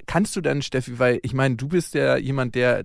Kannst 0.07 0.37
du 0.37 0.43
denn, 0.43 0.61
Steffi, 0.61 0.99
weil 0.99 1.19
ich 1.23 1.33
meine, 1.33 1.57
du 1.57 1.69
bist 1.69 1.95
ja 1.95 2.17
jemand, 2.17 2.55
der 2.55 2.85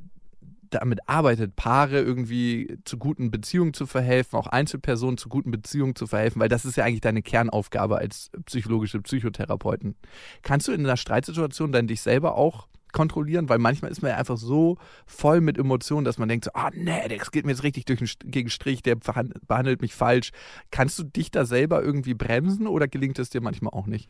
damit 0.70 1.08
arbeitet, 1.08 1.56
Paare 1.56 2.00
irgendwie 2.00 2.78
zu 2.86 2.98
guten 2.98 3.32
Beziehungen 3.32 3.74
zu 3.74 3.86
verhelfen, 3.86 4.38
auch 4.38 4.48
Einzelpersonen 4.48 5.18
zu 5.18 5.30
guten 5.30 5.52
Beziehungen 5.52 5.96
zu 5.96 6.08
verhelfen, 6.08 6.42
weil 6.42 6.50
das 6.50 6.66
ist 6.66 6.78
ja 6.78 6.86
eigentlich 6.86 7.02
deine 7.02 7.22
Kernaufgabe 7.22 7.98
als 7.98 8.32
psychologische 8.46 9.02
Psychotherapeuten. 9.02 9.96
Kannst 10.42 10.68
du 10.68 10.72
in 10.72 10.86
einer 10.86 10.98
Streitsituation 10.98 11.72
dann 11.72 11.88
dich 11.88 12.02
selber 12.02 12.36
auch 12.36 12.68
kontrollieren? 12.92 13.50
Weil 13.50 13.60
manchmal 13.60 13.92
ist 13.92 14.02
man 14.02 14.12
ja 14.12 14.18
einfach 14.18 14.38
so 14.38 14.78
voll 15.06 15.42
mit 15.42 15.58
Emotionen, 15.58 16.06
dass 16.06 16.18
man 16.18 16.30
denkt 16.30 16.46
so, 16.46 16.52
ah 16.54 16.72
nee, 16.74 17.18
das 17.18 17.32
geht 17.32 17.46
mir 17.46 17.52
jetzt 17.52 17.64
richtig 17.64 17.86
durch 17.86 18.00
den 18.00 18.08
St- 18.08 18.26
gegen 18.26 18.50
Strich, 18.50 18.82
der 18.82 18.96
behandelt 18.96 19.82
mich 19.82 19.94
falsch. 19.94 20.32
Kannst 20.72 20.98
du 21.00 21.04
dich 21.04 21.32
da 21.32 21.46
selber 21.46 21.84
irgendwie 21.84 22.14
bremsen 22.14 22.68
oder 22.68 22.88
gelingt 22.88 23.20
es 23.20 23.30
dir 23.30 23.42
manchmal 23.42 23.74
auch 23.74 23.86
nicht? 23.88 24.10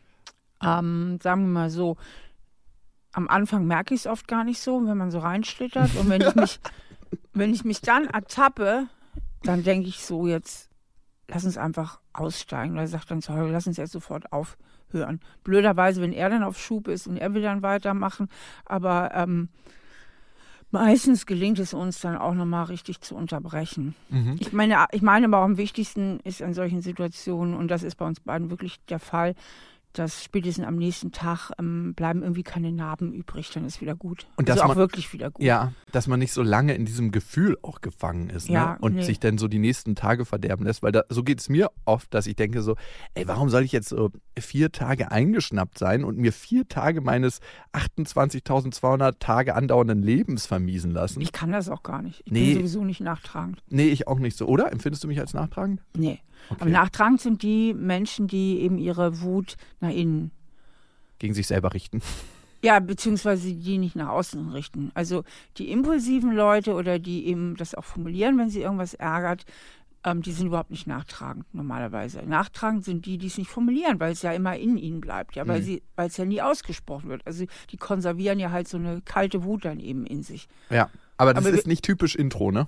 Ähm, 0.62 1.18
sagen 1.22 1.42
wir 1.42 1.48
mal 1.48 1.70
so, 1.70 1.96
am 3.12 3.28
Anfang 3.28 3.66
merke 3.66 3.94
ich 3.94 4.00
es 4.00 4.06
oft 4.06 4.28
gar 4.28 4.44
nicht 4.44 4.60
so, 4.60 4.84
wenn 4.86 4.96
man 4.96 5.10
so 5.10 5.18
reinschlittert. 5.18 5.96
Und 5.96 6.08
wenn 6.08 6.20
ich 6.20 6.34
mich, 6.34 6.60
wenn 7.32 7.52
ich 7.52 7.64
mich 7.64 7.80
dann 7.80 8.06
ertappe, 8.06 8.86
dann 9.42 9.64
denke 9.64 9.88
ich 9.88 10.04
so, 10.04 10.26
jetzt 10.26 10.70
lass 11.28 11.44
uns 11.44 11.58
einfach 11.58 12.00
aussteigen. 12.12 12.74
Oder 12.74 12.86
sagt 12.86 13.10
dann 13.10 13.22
zu 13.22 13.32
Holger, 13.32 13.52
lass 13.52 13.66
uns 13.66 13.76
jetzt 13.76 13.92
sofort 13.92 14.32
aufhören. 14.32 15.20
Blöderweise, 15.44 16.02
wenn 16.02 16.12
er 16.12 16.30
dann 16.30 16.42
auf 16.42 16.58
Schub 16.58 16.88
ist 16.88 17.06
und 17.06 17.16
er 17.16 17.34
will 17.34 17.42
dann 17.42 17.62
weitermachen. 17.62 18.28
Aber 18.64 19.10
ähm, 19.14 19.48
meistens 20.70 21.26
gelingt 21.26 21.58
es 21.58 21.74
uns 21.74 22.00
dann 22.00 22.16
auch 22.16 22.34
nochmal 22.34 22.64
richtig 22.64 23.00
zu 23.00 23.16
unterbrechen. 23.16 23.94
Mhm. 24.08 24.36
Ich 24.38 24.52
meine, 24.52 24.86
ich 24.92 25.02
meine 25.02 25.26
aber 25.26 25.38
auch 25.38 25.44
am 25.44 25.56
wichtigsten 25.56 26.20
ist 26.20 26.42
an 26.42 26.54
solchen 26.54 26.82
Situationen, 26.82 27.54
und 27.54 27.68
das 27.68 27.82
ist 27.82 27.96
bei 27.96 28.06
uns 28.06 28.20
beiden 28.20 28.50
wirklich 28.50 28.84
der 28.86 28.98
Fall, 28.98 29.34
dass 29.92 30.22
spätestens 30.24 30.64
am 30.66 30.76
nächsten 30.76 31.10
Tag 31.12 31.50
ähm, 31.58 31.94
bleiben 31.94 32.22
irgendwie 32.22 32.42
keine 32.44 32.70
Narben 32.72 33.12
übrig, 33.12 33.50
dann 33.50 33.64
ist 33.64 33.80
wieder 33.80 33.96
gut. 33.96 34.26
Und 34.36 34.48
also 34.48 34.56
dass 34.58 34.64
auch 34.64 34.68
man- 34.68 34.76
wirklich 34.76 35.12
wieder 35.12 35.30
gut. 35.30 35.44
Ja, 35.44 35.72
dass 35.92 36.06
man 36.06 36.20
nicht 36.20 36.32
so 36.32 36.42
lange 36.42 36.74
in 36.74 36.84
diesem 36.84 37.10
Gefühl 37.10 37.58
auch 37.62 37.80
gefangen 37.80 38.30
ist 38.30 38.48
Ja, 38.48 38.72
ne? 38.74 38.78
und 38.80 38.94
nee. 38.94 39.02
sich 39.02 39.18
dann 39.18 39.36
so 39.38 39.48
die 39.48 39.58
nächsten 39.58 39.96
Tage 39.96 40.24
verderben 40.24 40.64
lässt. 40.64 40.82
Weil 40.82 40.92
da, 40.92 41.02
so 41.08 41.24
geht 41.24 41.40
es 41.40 41.48
mir 41.48 41.70
oft, 41.84 42.12
dass 42.14 42.26
ich 42.26 42.36
denke 42.36 42.62
so, 42.62 42.76
ey, 43.14 43.26
warum 43.26 43.48
soll 43.50 43.62
ich 43.64 43.72
jetzt 43.72 43.88
so 43.88 44.10
vier 44.38 44.70
Tage 44.72 45.10
eingeschnappt 45.10 45.78
sein 45.78 46.04
und 46.04 46.18
mir 46.18 46.32
vier 46.32 46.68
Tage 46.68 47.00
meines 47.00 47.40
28.200 47.72 49.18
Tage 49.18 49.54
andauernden 49.54 50.02
Lebens 50.02 50.46
vermiesen 50.46 50.90
lassen? 50.92 51.20
Ich 51.20 51.32
kann 51.32 51.52
das 51.52 51.68
auch 51.68 51.82
gar 51.82 52.02
nicht. 52.02 52.22
Ich 52.26 52.32
Nee. 52.32 52.46
bin 52.54 52.56
sowieso 52.58 52.84
nicht 52.84 53.00
nachtragend. 53.00 53.62
nee, 53.68 53.88
ich 53.88 54.06
auch 54.08 54.18
nicht 54.18 54.36
so. 54.36 54.46
Oder? 54.46 54.72
Empfindest 54.72 55.04
du 55.04 55.08
mich 55.08 55.18
als 55.20 55.34
nachtragend? 55.34 55.80
Nee. 55.96 56.20
Okay. 56.48 56.62
Aber 56.62 56.70
nachtragend 56.70 57.20
sind 57.20 57.42
die 57.42 57.74
Menschen, 57.74 58.26
die 58.26 58.60
eben 58.60 58.78
ihre 58.78 59.20
Wut 59.20 59.56
nach 59.80 59.90
innen 59.90 60.30
Gegen 61.18 61.34
sich 61.34 61.46
selber 61.46 61.74
richten. 61.74 62.00
Ja, 62.62 62.78
beziehungsweise 62.80 63.52
die 63.54 63.78
nicht 63.78 63.96
nach 63.96 64.08
außen 64.08 64.50
richten. 64.50 64.90
Also 64.94 65.24
die 65.58 65.70
impulsiven 65.70 66.32
Leute 66.34 66.74
oder 66.74 66.98
die 66.98 67.26
eben 67.26 67.56
das 67.56 67.74
auch 67.74 67.84
formulieren, 67.84 68.36
wenn 68.38 68.50
sie 68.50 68.60
irgendwas 68.62 68.94
ärgert, 68.94 69.44
ähm, 70.04 70.22
die 70.22 70.32
sind 70.32 70.46
überhaupt 70.46 70.70
nicht 70.70 70.86
nachtragend 70.86 71.44
normalerweise. 71.54 72.22
Nachtragend 72.22 72.84
sind 72.84 73.04
die, 73.06 73.18
die 73.18 73.26
es 73.26 73.36
nicht 73.38 73.50
formulieren, 73.50 74.00
weil 74.00 74.12
es 74.12 74.22
ja 74.22 74.32
immer 74.32 74.56
in 74.56 74.78
ihnen 74.78 75.00
bleibt, 75.00 75.36
ja, 75.36 75.46
weil 75.46 75.60
Mhm. 75.60 75.64
sie, 75.64 75.82
weil 75.96 76.08
es 76.08 76.16
ja 76.16 76.24
nie 76.24 76.40
ausgesprochen 76.40 77.10
wird. 77.10 77.26
Also 77.26 77.44
die 77.70 77.76
konservieren 77.76 78.38
ja 78.38 78.50
halt 78.50 78.66
so 78.66 78.78
eine 78.78 79.02
kalte 79.02 79.44
Wut 79.44 79.64
dann 79.66 79.78
eben 79.80 80.06
in 80.06 80.22
sich. 80.22 80.48
Ja. 80.70 80.90
Aber 81.18 81.34
das 81.34 81.44
Aber 81.44 81.54
ist 81.54 81.66
nicht 81.66 81.84
typisch 81.84 82.14
Intro, 82.14 82.50
ne? 82.50 82.66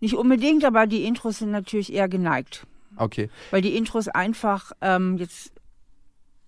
Nicht 0.00 0.14
unbedingt, 0.14 0.62
aber 0.64 0.86
die 0.86 1.04
Intros 1.04 1.38
sind 1.38 1.50
natürlich 1.52 1.90
eher 1.90 2.08
geneigt. 2.08 2.66
Okay. 2.96 3.30
Weil 3.50 3.62
die 3.62 3.76
Intros 3.76 4.08
einfach, 4.08 4.72
ähm, 4.80 5.16
jetzt 5.18 5.52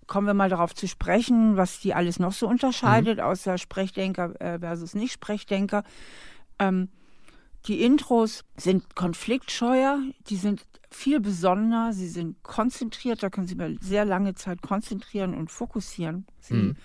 kommen 0.06 0.26
wir 0.26 0.34
mal 0.34 0.48
darauf 0.48 0.74
zu 0.74 0.86
sprechen, 0.86 1.56
was 1.56 1.80
die 1.80 1.94
alles 1.94 2.18
noch 2.18 2.32
so 2.32 2.48
unterscheidet, 2.48 3.18
mhm. 3.18 3.24
außer 3.24 3.58
Sprechdenker 3.58 4.40
äh, 4.40 4.58
versus 4.58 4.94
Nicht-Sprechdenker. 4.94 5.82
Ähm, 6.58 6.88
die 7.66 7.82
Intros 7.82 8.44
sind 8.56 8.94
konfliktscheuer, 8.94 10.00
die 10.28 10.36
sind 10.36 10.64
viel 10.90 11.20
besonderer, 11.20 11.92
sie 11.92 12.08
sind 12.08 12.42
konzentriert, 12.44 13.22
da 13.22 13.30
können 13.30 13.48
Sie 13.48 13.54
über 13.54 13.68
sehr 13.80 14.04
lange 14.04 14.34
Zeit 14.34 14.62
konzentrieren 14.62 15.34
und 15.34 15.50
fokussieren. 15.50 16.26
Sie 16.38 16.54
mhm. 16.54 16.76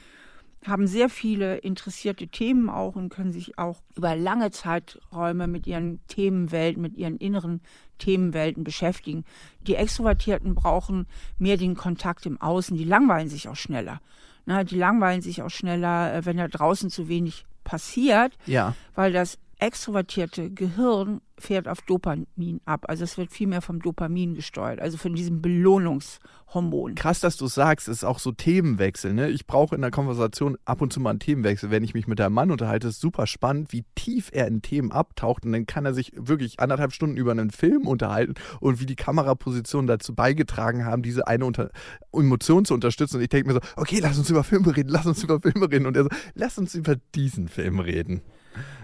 Haben 0.65 0.87
sehr 0.87 1.09
viele 1.09 1.57
interessierte 1.57 2.27
Themen 2.27 2.69
auch 2.69 2.95
und 2.95 3.09
können 3.09 3.31
sich 3.31 3.57
auch 3.57 3.81
über 3.95 4.15
lange 4.15 4.51
Zeiträume 4.51 5.47
mit 5.47 5.65
ihren 5.65 6.05
Themenwelten, 6.07 6.81
mit 6.81 6.97
ihren 6.97 7.17
inneren 7.17 7.61
Themenwelten 7.97 8.63
beschäftigen. 8.63 9.25
Die 9.61 9.75
Extrovertierten 9.75 10.53
brauchen 10.53 11.07
mehr 11.39 11.57
den 11.57 11.75
Kontakt 11.75 12.25
im 12.25 12.39
Außen, 12.39 12.77
die 12.77 12.83
langweilen 12.83 13.29
sich 13.29 13.47
auch 13.47 13.55
schneller. 13.55 14.01
Na, 14.45 14.63
die 14.63 14.77
langweilen 14.77 15.21
sich 15.21 15.41
auch 15.41 15.49
schneller, 15.49 16.13
äh, 16.13 16.25
wenn 16.25 16.37
da 16.37 16.47
draußen 16.47 16.89
zu 16.89 17.07
wenig 17.07 17.45
passiert, 17.63 18.37
ja. 18.45 18.75
weil 18.95 19.13
das 19.13 19.37
extrovertierte 19.61 20.49
Gehirn 20.49 21.21
fährt 21.37 21.67
auf 21.67 21.81
Dopamin 21.81 22.61
ab. 22.65 22.85
Also 22.87 23.03
es 23.03 23.17
wird 23.17 23.31
viel 23.31 23.47
mehr 23.47 23.61
vom 23.61 23.79
Dopamin 23.79 24.33
gesteuert, 24.33 24.79
also 24.79 24.97
von 24.97 25.13
diesem 25.13 25.41
Belohnungshormon. 25.41 26.95
Krass, 26.95 27.19
dass 27.19 27.37
du 27.37 27.45
sagst, 27.45 27.87
es 27.87 27.97
ist 27.97 28.03
auch 28.03 28.17
so 28.17 28.31
Themenwechsel. 28.31 29.13
Ne? 29.13 29.29
Ich 29.29 29.45
brauche 29.45 29.75
in 29.75 29.81
der 29.81 29.91
Konversation 29.91 30.57
ab 30.65 30.81
und 30.81 30.91
zu 30.91 30.99
mal 30.99 31.11
einen 31.11 31.19
Themenwechsel. 31.19 31.69
Wenn 31.69 31.83
ich 31.83 31.93
mich 31.93 32.07
mit 32.07 32.19
einem 32.19 32.33
Mann 32.33 32.49
unterhalte, 32.49 32.87
ist 32.87 33.01
super 33.01 33.27
spannend, 33.27 33.71
wie 33.71 33.85
tief 33.93 34.29
er 34.33 34.47
in 34.47 34.63
Themen 34.63 34.91
abtaucht. 34.91 35.45
Und 35.45 35.51
dann 35.51 35.67
kann 35.67 35.85
er 35.85 35.93
sich 35.93 36.11
wirklich 36.15 36.59
anderthalb 36.59 36.91
Stunden 36.91 37.17
über 37.17 37.31
einen 37.31 37.51
Film 37.51 37.87
unterhalten 37.87 38.33
und 38.59 38.79
wie 38.79 38.87
die 38.87 38.95
Kamerapositionen 38.95 39.87
dazu 39.87 40.15
beigetragen 40.15 40.85
haben, 40.85 41.03
diese 41.03 41.27
eine 41.27 41.45
Unter 41.45 41.69
Emotion 42.11 42.65
zu 42.65 42.73
unterstützen. 42.73 43.17
Und 43.17 43.23
ich 43.23 43.29
denke 43.29 43.47
mir 43.47 43.53
so, 43.53 43.61
okay, 43.75 43.99
lass 44.01 44.17
uns 44.17 44.29
über 44.29 44.43
Filme 44.43 44.75
reden, 44.75 44.89
lass 44.89 45.05
uns 45.05 45.23
über 45.23 45.39
Filme 45.39 45.71
reden. 45.71 45.85
Und 45.85 45.95
er 45.95 46.03
so, 46.03 46.09
lass 46.33 46.57
uns 46.57 46.73
über 46.73 46.95
diesen 47.13 47.47
Film 47.47 47.79
reden. 47.79 48.21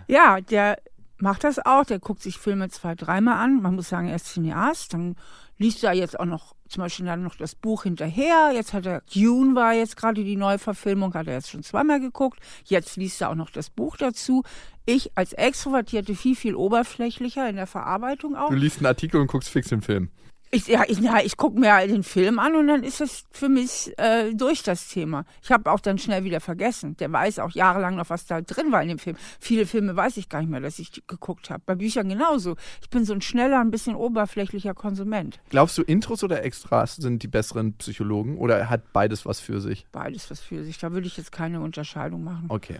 Ja, 0.07 0.41
der 0.41 0.77
macht 1.17 1.43
das 1.43 1.59
auch. 1.65 1.85
Der 1.85 1.99
guckt 1.99 2.21
sich 2.21 2.37
Filme 2.37 2.69
zwei, 2.69 2.95
dreimal 2.95 3.37
an. 3.37 3.61
Man 3.61 3.75
muss 3.75 3.89
sagen, 3.89 4.07
er 4.07 4.15
ist 4.15 4.33
Cineast. 4.33 4.93
Dann 4.93 5.15
liest 5.57 5.83
er 5.83 5.93
jetzt 5.93 6.19
auch 6.19 6.25
noch 6.25 6.55
zum 6.67 6.83
Beispiel 6.83 7.05
dann 7.05 7.23
noch 7.23 7.35
das 7.35 7.55
Buch 7.55 7.83
hinterher. 7.83 8.51
Jetzt 8.53 8.73
hat 8.73 8.85
er, 8.85 9.01
Dune 9.13 9.55
war 9.55 9.73
jetzt 9.73 9.97
gerade 9.97 10.23
die 10.23 10.35
Neuverfilmung, 10.35 11.13
hat 11.13 11.27
er 11.27 11.35
jetzt 11.35 11.49
schon 11.49 11.63
zweimal 11.63 11.99
geguckt. 11.99 12.39
Jetzt 12.65 12.97
liest 12.97 13.21
er 13.21 13.29
auch 13.29 13.35
noch 13.35 13.49
das 13.49 13.69
Buch 13.69 13.97
dazu. 13.97 14.43
Ich 14.85 15.11
als 15.15 15.33
Extrovertierte 15.33 16.15
viel, 16.15 16.35
viel 16.35 16.55
oberflächlicher 16.55 17.49
in 17.49 17.55
der 17.55 17.67
Verarbeitung 17.67 18.35
auch. 18.35 18.49
Du 18.49 18.55
liest 18.55 18.77
einen 18.77 18.87
Artikel 18.87 19.19
und 19.19 19.27
guckst 19.27 19.49
fix 19.49 19.69
den 19.69 19.81
Film. 19.81 20.09
Ich, 20.49 20.67
ja, 20.67 20.83
ich, 20.87 20.99
ja, 20.99 21.19
ich 21.21 21.35
gucke 21.35 21.59
mir 21.59 21.73
halt 21.73 21.91
den 21.91 22.03
Film 22.03 22.39
an 22.39 22.55
und 22.55 22.67
dann 22.67 22.83
ist 22.83 23.01
es 23.01 23.25
für 23.31 23.49
mich 23.49 23.93
äh, 23.97 24.33
durch 24.33 24.63
das 24.63 24.87
Thema. 24.87 25.25
Ich 25.43 25.51
habe 25.51 25.69
auch 25.69 25.79
dann 25.79 25.97
schnell 25.97 26.23
wieder 26.23 26.39
vergessen. 26.39 26.95
Der 26.97 27.11
weiß 27.11 27.39
auch 27.39 27.51
jahrelang 27.51 27.95
noch, 27.95 28.09
was 28.09 28.25
da 28.25 28.41
drin 28.41 28.71
war 28.71 28.81
in 28.81 28.87
dem 28.87 28.99
Film. 28.99 29.17
Viele 29.39 29.65
Filme 29.65 29.95
weiß 29.95 30.15
ich 30.17 30.29
gar 30.29 30.39
nicht 30.39 30.49
mehr, 30.49 30.61
dass 30.61 30.79
ich 30.79 31.03
geguckt 31.07 31.49
habe. 31.49 31.61
Bei 31.65 31.75
Büchern 31.75 32.07
genauso. 32.07 32.55
Ich 32.81 32.89
bin 32.89 33.03
so 33.03 33.13
ein 33.13 33.21
schneller, 33.21 33.59
ein 33.59 33.71
bisschen 33.71 33.95
oberflächlicher 33.95 34.73
Konsument. 34.73 35.39
Glaubst 35.49 35.77
du, 35.77 35.81
Intros 35.81 36.23
oder 36.23 36.43
Extras 36.43 36.95
sind 36.95 37.23
die 37.23 37.27
besseren 37.27 37.73
Psychologen 37.73 38.37
oder 38.37 38.69
hat 38.69 38.93
beides 38.93 39.25
was 39.25 39.41
für 39.41 39.59
sich? 39.59 39.85
Beides 39.91 40.31
was 40.31 40.39
für 40.39 40.63
sich. 40.63 40.77
Da 40.77 40.93
würde 40.93 41.07
ich 41.07 41.17
jetzt 41.17 41.31
keine 41.31 41.59
Unterscheidung 41.59 42.23
machen. 42.23 42.45
Okay. 42.47 42.79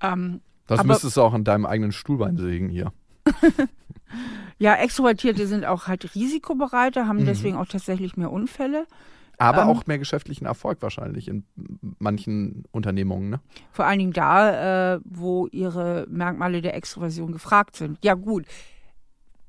Ähm, 0.00 0.40
das 0.66 0.82
müsstest 0.82 1.16
du 1.16 1.22
auch 1.22 1.34
an 1.34 1.44
deinem 1.44 1.66
eigenen 1.66 1.92
Stuhlbein 1.92 2.36
sägen 2.36 2.68
hier. 2.68 2.92
ja, 4.58 4.74
Extrovertierte 4.74 5.46
sind 5.46 5.64
auch 5.64 5.86
halt 5.86 6.14
risikobereiter, 6.14 7.06
haben 7.06 7.20
mhm. 7.20 7.26
deswegen 7.26 7.56
auch 7.56 7.66
tatsächlich 7.66 8.16
mehr 8.16 8.30
Unfälle. 8.30 8.86
Aber 9.38 9.62
ähm, 9.62 9.68
auch 9.68 9.86
mehr 9.86 9.98
geschäftlichen 9.98 10.46
Erfolg 10.46 10.80
wahrscheinlich 10.80 11.28
in 11.28 11.44
manchen 11.98 12.64
Unternehmungen, 12.70 13.30
ne? 13.30 13.40
Vor 13.72 13.84
allen 13.84 13.98
Dingen 13.98 14.12
da, 14.12 14.94
äh, 14.94 15.00
wo 15.04 15.48
ihre 15.48 16.06
Merkmale 16.08 16.62
der 16.62 16.74
Extroversion 16.74 17.32
gefragt 17.32 17.76
sind. 17.76 17.98
Ja, 18.04 18.14
gut. 18.14 18.46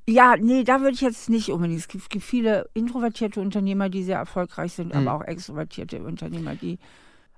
Ja, 0.08 0.36
nee, 0.40 0.64
da 0.64 0.82
würde 0.82 0.94
ich 0.94 1.02
jetzt 1.02 1.30
nicht 1.30 1.50
unbedingt. 1.50 1.80
Es 1.80 1.88
gibt, 1.88 2.10
gibt 2.10 2.24
viele 2.24 2.70
introvertierte 2.74 3.42
Unternehmer, 3.42 3.90
die 3.90 4.04
sehr 4.04 4.18
erfolgreich 4.18 4.74
sind, 4.74 4.94
mhm. 4.94 5.08
aber 5.08 5.14
auch 5.14 5.28
extrovertierte 5.28 6.04
Unternehmer, 6.04 6.56
die 6.56 6.80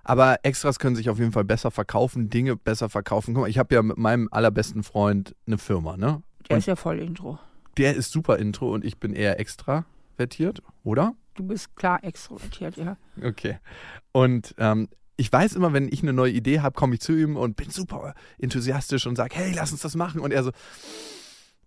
aber 0.07 0.39
Extras 0.43 0.79
können 0.79 0.95
sich 0.95 1.09
auf 1.09 1.19
jeden 1.19 1.33
Fall 1.33 1.43
besser 1.43 1.69
verkaufen, 1.69 2.29
Dinge 2.29 2.55
besser 2.55 2.89
verkaufen. 2.89 3.33
Guck 3.33 3.41
mal, 3.41 3.49
ich 3.49 3.57
habe 3.57 3.75
ja 3.75 3.81
mit 3.81 3.97
meinem 3.97 4.29
allerbesten 4.31 4.83
Freund 4.83 5.35
eine 5.45 5.57
Firma, 5.57 5.97
ne? 5.97 6.23
Der 6.47 6.55
und 6.55 6.59
ist 6.59 6.65
ja 6.65 6.77
voll 6.77 6.99
Intro. 6.99 7.39
Der 7.77 7.95
ist 7.95 8.11
super 8.11 8.37
Intro 8.37 8.73
und 8.73 8.85
ich 8.85 8.97
bin 8.97 9.13
eher 9.13 9.39
extravertiert, 9.39 10.63
oder? 10.83 11.13
Du 11.35 11.43
bist 11.43 11.75
klar 11.75 12.03
extrovertiert, 12.03 12.77
ja. 12.77 12.97
Okay. 13.21 13.59
Und 14.13 14.55
ähm, 14.57 14.87
ich 15.17 15.31
weiß 15.31 15.55
immer, 15.55 15.73
wenn 15.73 15.91
ich 15.91 16.01
eine 16.03 16.13
neue 16.13 16.31
Idee 16.31 16.61
habe, 16.61 16.73
komme 16.73 16.95
ich 16.95 17.01
zu 17.01 17.13
ihm 17.13 17.35
und 17.35 17.57
bin 17.57 17.69
super 17.69 18.13
enthusiastisch 18.39 19.05
und 19.07 19.17
sage, 19.17 19.35
hey, 19.35 19.51
lass 19.53 19.71
uns 19.71 19.81
das 19.81 19.95
machen. 19.95 20.21
Und 20.21 20.31
er 20.31 20.43
so, 20.43 20.51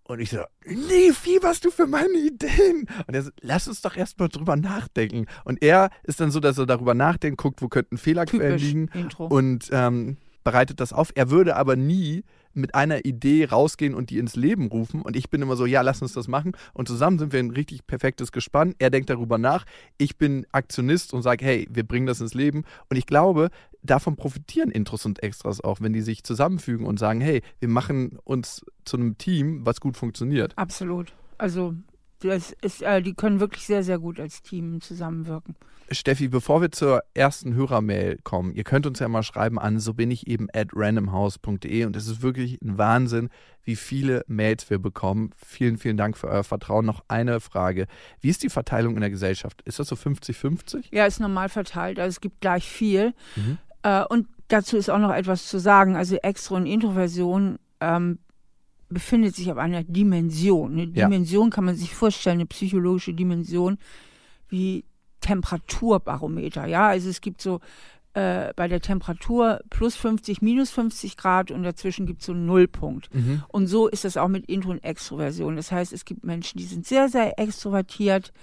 und 0.03 0.19
ich 0.19 0.29
so, 0.29 0.39
nee, 0.65 1.11
fieberst 1.13 1.63
du 1.63 1.71
für 1.71 1.87
meine 1.87 2.17
Ideen? 2.17 2.87
Und 3.07 3.13
er 3.13 3.23
so, 3.23 3.31
lass 3.41 3.67
uns 3.67 3.81
doch 3.81 3.95
erstmal 3.95 4.29
drüber 4.29 4.55
nachdenken. 4.55 5.27
Und 5.45 5.63
er 5.63 5.89
ist 6.03 6.19
dann 6.19 6.31
so, 6.31 6.39
dass 6.39 6.57
er 6.57 6.65
darüber 6.65 6.93
nachdenkt, 6.93 7.39
guckt, 7.41 7.61
wo 7.61 7.67
könnten 7.67 7.97
Fehlerquellen 7.97 8.57
liegen 8.57 8.87
Intro. 8.89 9.27
und 9.27 9.69
ähm, 9.71 10.17
bereitet 10.43 10.79
das 10.79 10.93
auf. 10.93 11.11
Er 11.15 11.29
würde 11.29 11.55
aber 11.55 11.75
nie 11.75 12.23
mit 12.53 12.75
einer 12.75 13.05
Idee 13.05 13.45
rausgehen 13.45 13.93
und 13.93 14.09
die 14.09 14.17
ins 14.17 14.35
Leben 14.35 14.67
rufen. 14.67 15.01
Und 15.01 15.15
ich 15.15 15.29
bin 15.29 15.41
immer 15.41 15.55
so, 15.55 15.65
ja, 15.65 15.81
lass 15.81 16.01
uns 16.01 16.13
das 16.13 16.27
machen. 16.27 16.53
Und 16.73 16.87
zusammen 16.87 17.17
sind 17.17 17.31
wir 17.31 17.39
ein 17.39 17.51
richtig 17.51 17.87
perfektes 17.87 18.31
Gespann. 18.31 18.75
Er 18.79 18.89
denkt 18.89 19.09
darüber 19.09 19.37
nach. 19.37 19.65
Ich 19.97 20.17
bin 20.17 20.45
Aktionist 20.51 21.13
und 21.13 21.21
sage, 21.21 21.45
hey, 21.45 21.67
wir 21.71 21.83
bringen 21.83 22.07
das 22.07 22.19
ins 22.21 22.33
Leben. 22.33 22.65
Und 22.89 22.97
ich 22.97 23.05
glaube, 23.05 23.49
davon 23.83 24.15
profitieren 24.15 24.71
Intros 24.71 25.05
und 25.05 25.23
Extras 25.23 25.61
auch, 25.61 25.81
wenn 25.81 25.93
die 25.93 26.01
sich 26.01 26.23
zusammenfügen 26.23 26.85
und 26.85 26.99
sagen, 26.99 27.21
hey, 27.21 27.41
wir 27.59 27.69
machen 27.69 28.17
uns 28.23 28.65
zu 28.85 28.97
einem 28.97 29.17
Team, 29.17 29.65
was 29.65 29.79
gut 29.79 29.97
funktioniert. 29.97 30.57
Absolut. 30.57 31.13
Also 31.37 31.75
das 32.19 32.55
ist, 32.61 32.81
äh, 32.81 33.01
die 33.01 33.13
können 33.13 33.39
wirklich 33.39 33.65
sehr, 33.65 33.83
sehr 33.83 33.99
gut 33.99 34.19
als 34.19 34.41
Team 34.43 34.81
zusammenwirken. 34.81 35.55
Steffi, 35.89 36.29
bevor 36.29 36.61
wir 36.61 36.71
zur 36.71 37.03
ersten 37.13 37.53
Hörermail 37.53 38.19
kommen, 38.23 38.53
ihr 38.53 38.63
könnt 38.63 38.85
uns 38.85 38.99
ja 38.99 39.09
mal 39.09 39.23
schreiben 39.23 39.59
an, 39.59 39.79
so 39.79 39.93
bin 39.93 40.09
ich 40.09 40.27
eben 40.27 40.47
at 40.53 40.69
randomhouse.de 40.73 41.85
und 41.85 41.95
es 41.95 42.07
ist 42.07 42.21
wirklich 42.21 42.61
ein 42.61 42.77
Wahnsinn, 42.77 43.29
wie 43.63 43.75
viele 43.75 44.23
Mails 44.27 44.69
wir 44.69 44.79
bekommen. 44.79 45.31
Vielen, 45.35 45.77
vielen 45.77 45.97
Dank 45.97 46.17
für 46.17 46.27
euer 46.27 46.43
Vertrauen. 46.43 46.85
Noch 46.85 47.03
eine 47.07 47.39
Frage. 47.39 47.87
Wie 48.21 48.29
ist 48.29 48.43
die 48.43 48.49
Verteilung 48.49 48.95
in 48.95 49.01
der 49.01 49.09
Gesellschaft? 49.09 49.61
Ist 49.63 49.79
das 49.79 49.87
so 49.87 49.95
50-50? 49.95 50.85
Ja, 50.91 51.05
ist 51.05 51.19
normal 51.19 51.49
verteilt. 51.49 51.99
Also 51.99 52.09
es 52.09 52.21
gibt 52.21 52.41
gleich 52.41 52.67
viel. 52.67 53.13
Mhm. 53.35 53.57
Äh, 53.83 54.03
und 54.05 54.27
dazu 54.47 54.77
ist 54.77 54.89
auch 54.89 54.99
noch 54.99 55.13
etwas 55.13 55.47
zu 55.47 55.59
sagen. 55.59 55.95
Also 55.95 56.15
Extro- 56.17 56.55
und 56.55 56.65
Introversion 56.65 57.57
ähm, 57.79 58.19
befindet 58.89 59.35
sich 59.35 59.51
auf 59.51 59.57
einer 59.57 59.83
Dimension. 59.83 60.73
Eine 60.73 60.87
Dimension 60.87 61.49
ja. 61.49 61.55
kann 61.55 61.65
man 61.65 61.75
sich 61.75 61.93
vorstellen, 61.93 62.39
eine 62.39 62.45
psychologische 62.45 63.13
Dimension 63.13 63.77
wie 64.49 64.83
Temperaturbarometer. 65.21 66.65
Ja, 66.65 66.87
also 66.87 67.09
es 67.09 67.21
gibt 67.21 67.41
so 67.41 67.61
äh, 68.13 68.53
bei 68.55 68.67
der 68.67 68.81
Temperatur 68.81 69.61
plus 69.69 69.95
50, 69.95 70.41
minus 70.41 70.71
50 70.71 71.15
Grad 71.15 71.51
und 71.51 71.63
dazwischen 71.63 72.05
gibt 72.05 72.19
es 72.19 72.25
so 72.25 72.33
einen 72.33 72.45
Nullpunkt. 72.45 73.13
Mhm. 73.15 73.43
Und 73.47 73.67
so 73.67 73.87
ist 73.87 74.03
das 74.03 74.17
auch 74.17 74.27
mit 74.27 74.47
Intro- 74.47 74.71
und 74.71 74.83
Extroversion. 74.83 75.55
Das 75.55 75.71
heißt, 75.71 75.93
es 75.93 76.03
gibt 76.03 76.25
Menschen, 76.25 76.57
die 76.57 76.65
sind 76.65 76.85
sehr, 76.85 77.07
sehr 77.07 77.39
extrovertiert. 77.39 78.33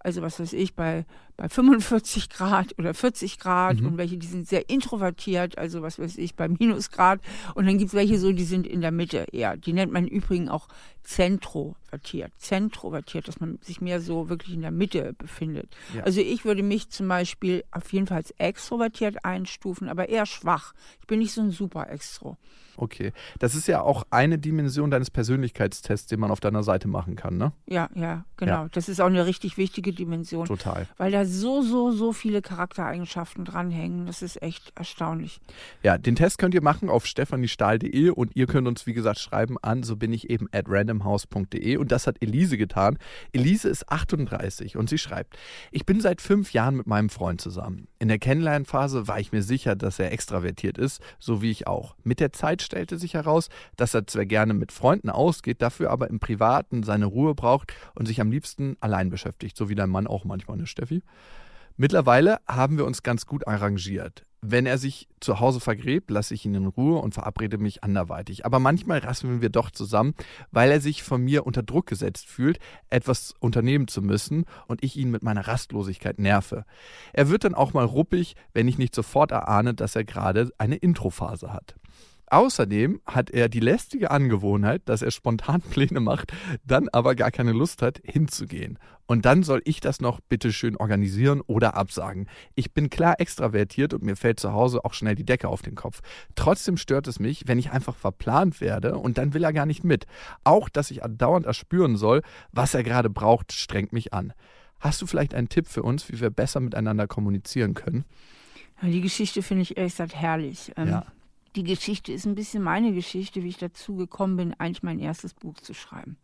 Also 0.00 0.22
was 0.22 0.38
weiß 0.38 0.52
ich, 0.52 0.74
bei 0.74 1.04
bei 1.38 1.48
45 1.48 2.30
Grad 2.30 2.76
oder 2.78 2.94
40 2.94 3.38
Grad 3.38 3.80
mhm. 3.80 3.86
und 3.86 3.96
welche, 3.96 4.18
die 4.18 4.26
sind 4.26 4.48
sehr 4.48 4.68
introvertiert, 4.68 5.56
also 5.56 5.82
was 5.82 6.00
weiß 6.00 6.18
ich, 6.18 6.34
bei 6.34 6.48
Minusgrad. 6.48 7.20
Und 7.54 7.66
dann 7.66 7.78
gibt 7.78 7.90
es 7.90 7.94
welche 7.94 8.18
so, 8.18 8.32
die 8.32 8.44
sind 8.44 8.66
in 8.66 8.80
der 8.80 8.90
Mitte 8.90 9.24
eher. 9.30 9.56
Die 9.56 9.72
nennt 9.72 9.92
man 9.92 10.08
übrigens 10.08 10.50
auch 10.50 10.66
zentrovertiert. 11.04 12.32
Zentrovertiert, 12.38 13.28
dass 13.28 13.38
man 13.38 13.60
sich 13.62 13.80
mehr 13.80 14.00
so 14.00 14.28
wirklich 14.28 14.52
in 14.54 14.62
der 14.62 14.72
Mitte 14.72 15.14
befindet. 15.16 15.76
Ja. 15.94 16.02
Also 16.02 16.20
ich 16.20 16.44
würde 16.44 16.64
mich 16.64 16.90
zum 16.90 17.06
Beispiel 17.06 17.62
auf 17.70 17.92
jeden 17.92 18.08
Fall 18.08 18.16
als 18.16 18.32
extrovertiert 18.32 19.24
einstufen, 19.24 19.88
aber 19.88 20.08
eher 20.08 20.26
schwach. 20.26 20.74
Ich 21.00 21.06
bin 21.06 21.20
nicht 21.20 21.32
so 21.32 21.40
ein 21.40 21.52
super 21.52 21.88
Extro. 21.88 22.36
Okay. 22.78 23.12
Das 23.40 23.54
ist 23.54 23.66
ja 23.66 23.82
auch 23.82 24.04
eine 24.10 24.38
Dimension 24.38 24.90
deines 24.90 25.10
Persönlichkeitstests, 25.10 26.06
den 26.06 26.20
man 26.20 26.30
auf 26.30 26.38
deiner 26.40 26.62
Seite 26.62 26.86
machen 26.86 27.16
kann, 27.16 27.36
ne? 27.36 27.52
Ja, 27.66 27.90
ja, 27.94 28.24
genau. 28.36 28.62
Ja. 28.62 28.68
Das 28.72 28.88
ist 28.88 29.00
auch 29.00 29.06
eine 29.06 29.26
richtig 29.26 29.56
wichtige 29.56 29.92
Dimension. 29.92 30.46
Total. 30.46 30.86
Weil 30.96 31.10
da 31.10 31.24
so, 31.24 31.62
so, 31.62 31.90
so 31.90 32.12
viele 32.12 32.40
Charaktereigenschaften 32.40 33.44
dranhängen. 33.44 34.06
Das 34.06 34.22
ist 34.22 34.40
echt 34.42 34.72
erstaunlich. 34.76 35.40
Ja, 35.82 35.98
den 35.98 36.14
Test 36.14 36.38
könnt 36.38 36.54
ihr 36.54 36.62
machen 36.62 36.88
auf 36.88 37.04
stephaniestahl.de 37.04 38.10
und 38.10 38.36
ihr 38.36 38.46
könnt 38.46 38.68
uns, 38.68 38.86
wie 38.86 38.94
gesagt, 38.94 39.18
schreiben 39.18 39.56
an, 39.60 39.82
so 39.82 39.96
bin 39.96 40.12
ich 40.12 40.30
eben 40.30 40.48
at 40.52 40.66
randomhouse.de 40.68 41.76
und 41.76 41.90
das 41.90 42.06
hat 42.06 42.22
Elise 42.22 42.56
getan. 42.56 42.98
Elise 43.32 43.68
ist 43.68 43.90
38 43.90 44.76
und 44.76 44.88
sie 44.88 44.98
schreibt, 44.98 45.36
ich 45.72 45.84
bin 45.84 46.00
seit 46.00 46.20
fünf 46.20 46.52
Jahren 46.52 46.76
mit 46.76 46.86
meinem 46.86 47.08
Freund 47.08 47.40
zusammen. 47.40 47.88
In 47.98 48.06
der 48.06 48.18
Kennenlernphase 48.18 49.08
war 49.08 49.18
ich 49.18 49.32
mir 49.32 49.42
sicher, 49.42 49.74
dass 49.74 49.98
er 49.98 50.12
extravertiert 50.12 50.78
ist, 50.78 51.02
so 51.18 51.42
wie 51.42 51.50
ich 51.50 51.66
auch. 51.66 51.96
Mit 52.04 52.20
der 52.20 52.32
Zeit 52.32 52.62
stellte 52.68 52.98
sich 52.98 53.14
heraus, 53.14 53.48
dass 53.76 53.94
er 53.94 54.06
zwar 54.06 54.26
gerne 54.26 54.54
mit 54.54 54.70
Freunden 54.70 55.10
ausgeht, 55.10 55.62
dafür 55.62 55.90
aber 55.90 56.08
im 56.08 56.20
Privaten 56.20 56.82
seine 56.82 57.06
Ruhe 57.06 57.34
braucht 57.34 57.72
und 57.94 58.06
sich 58.06 58.20
am 58.20 58.30
liebsten 58.30 58.76
allein 58.80 59.10
beschäftigt, 59.10 59.56
so 59.56 59.68
wie 59.68 59.74
dein 59.74 59.90
Mann 59.90 60.06
auch 60.06 60.24
manchmal, 60.24 60.58
ne 60.58 60.66
Steffi? 60.66 61.02
Mittlerweile 61.76 62.38
haben 62.46 62.76
wir 62.76 62.84
uns 62.84 63.02
ganz 63.02 63.24
gut 63.24 63.46
arrangiert. 63.46 64.24
Wenn 64.40 64.66
er 64.66 64.78
sich 64.78 65.08
zu 65.20 65.40
Hause 65.40 65.58
vergräbt, 65.58 66.10
lasse 66.10 66.32
ich 66.32 66.44
ihn 66.44 66.54
in 66.54 66.66
Ruhe 66.66 67.00
und 67.00 67.14
verabrede 67.14 67.58
mich 67.58 67.82
anderweitig. 67.82 68.44
Aber 68.44 68.60
manchmal 68.60 68.98
rasseln 68.98 69.40
wir 69.40 69.48
doch 69.48 69.70
zusammen, 69.70 70.14
weil 70.52 70.70
er 70.70 70.80
sich 70.80 71.02
von 71.02 71.22
mir 71.22 71.44
unter 71.46 71.62
Druck 71.64 71.86
gesetzt 71.86 72.28
fühlt, 72.28 72.58
etwas 72.88 73.34
unternehmen 73.40 73.88
zu 73.88 74.02
müssen 74.02 74.44
und 74.68 74.84
ich 74.84 74.96
ihn 74.96 75.10
mit 75.10 75.24
meiner 75.24 75.48
Rastlosigkeit 75.48 76.20
nerve. 76.20 76.64
Er 77.12 77.30
wird 77.30 77.44
dann 77.44 77.54
auch 77.54 77.72
mal 77.72 77.84
ruppig, 77.84 78.36
wenn 78.52 78.68
ich 78.68 78.78
nicht 78.78 78.94
sofort 78.94 79.32
erahne, 79.32 79.74
dass 79.74 79.96
er 79.96 80.04
gerade 80.04 80.50
eine 80.58 80.76
Introphase 80.76 81.52
hat. 81.52 81.74
Außerdem 82.30 83.00
hat 83.06 83.30
er 83.30 83.48
die 83.48 83.60
lästige 83.60 84.10
Angewohnheit, 84.10 84.82
dass 84.86 85.02
er 85.02 85.10
spontan 85.10 85.60
Pläne 85.70 86.00
macht, 86.00 86.32
dann 86.64 86.88
aber 86.90 87.14
gar 87.14 87.30
keine 87.30 87.52
Lust 87.52 87.82
hat, 87.82 88.00
hinzugehen. 88.04 88.78
Und 89.06 89.24
dann 89.24 89.42
soll 89.42 89.62
ich 89.64 89.80
das 89.80 90.02
noch 90.02 90.20
bitteschön 90.20 90.76
organisieren 90.76 91.40
oder 91.46 91.74
absagen. 91.74 92.28
Ich 92.54 92.74
bin 92.74 92.90
klar 92.90 93.18
extravertiert 93.18 93.94
und 93.94 94.02
mir 94.02 94.16
fällt 94.16 94.38
zu 94.38 94.52
Hause 94.52 94.84
auch 94.84 94.92
schnell 94.92 95.14
die 95.14 95.24
Decke 95.24 95.48
auf 95.48 95.62
den 95.62 95.74
Kopf. 95.74 96.00
Trotzdem 96.34 96.76
stört 96.76 97.06
es 97.06 97.18
mich, 97.18 97.44
wenn 97.46 97.58
ich 97.58 97.70
einfach 97.70 97.96
verplant 97.96 98.60
werde 98.60 98.98
und 98.98 99.16
dann 99.16 99.32
will 99.32 99.44
er 99.44 99.54
gar 99.54 99.64
nicht 99.64 99.82
mit. 99.82 100.06
Auch, 100.44 100.68
dass 100.68 100.90
ich 100.90 101.02
andauernd 101.02 101.46
erspüren 101.46 101.96
soll, 101.96 102.22
was 102.52 102.74
er 102.74 102.82
gerade 102.82 103.08
braucht, 103.08 103.52
strengt 103.52 103.94
mich 103.94 104.12
an. 104.12 104.34
Hast 104.78 105.00
du 105.00 105.06
vielleicht 105.06 105.32
einen 105.34 105.48
Tipp 105.48 105.66
für 105.66 105.82
uns, 105.82 106.10
wie 106.12 106.20
wir 106.20 106.28
besser 106.30 106.60
miteinander 106.60 107.06
kommunizieren 107.06 107.72
können? 107.72 108.04
Die 108.82 109.00
Geschichte 109.00 109.42
finde 109.42 109.62
ich 109.62 109.76
ehrlich 109.76 109.94
gesagt 109.94 110.14
herrlich. 110.14 110.72
Ähm, 110.76 110.88
Ja. 110.88 111.06
Die 111.58 111.64
Geschichte 111.64 112.12
ist 112.12 112.24
ein 112.24 112.36
bisschen 112.36 112.62
meine 112.62 112.92
Geschichte, 112.92 113.42
wie 113.42 113.48
ich 113.48 113.58
dazu 113.58 113.96
gekommen 113.96 114.36
bin, 114.36 114.54
eigentlich 114.60 114.84
mein 114.84 115.00
erstes 115.00 115.34
Buch 115.34 115.54
zu 115.54 115.74
schreiben. 115.74 116.16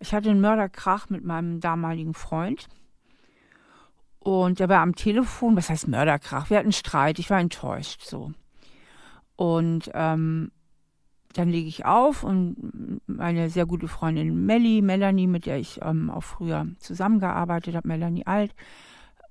Ich 0.00 0.12
hatte 0.12 0.28
einen 0.28 0.42
Mörderkrach 0.42 1.08
mit 1.08 1.24
meinem 1.24 1.60
damaligen 1.60 2.12
Freund. 2.12 2.68
Und 4.18 4.58
der 4.58 4.68
war 4.68 4.82
am 4.82 4.94
Telefon, 4.94 5.56
was 5.56 5.70
heißt 5.70 5.88
Mörderkrach? 5.88 6.50
Wir 6.50 6.58
hatten 6.58 6.72
Streit, 6.72 7.18
ich 7.18 7.30
war 7.30 7.40
enttäuscht 7.40 8.02
so. 8.02 8.32
Und 9.34 9.90
ähm, 9.94 10.50
dann 11.32 11.48
lege 11.48 11.68
ich 11.68 11.86
auf 11.86 12.22
und 12.22 13.00
meine 13.06 13.48
sehr 13.48 13.64
gute 13.64 13.88
Freundin 13.88 14.44
Melli, 14.44 14.82
Melanie, 14.82 15.26
mit 15.26 15.46
der 15.46 15.56
ich 15.56 15.80
ähm, 15.80 16.10
auch 16.10 16.24
früher 16.24 16.66
zusammengearbeitet 16.80 17.76
habe, 17.76 17.88
Melanie 17.88 18.26
Alt, 18.26 18.54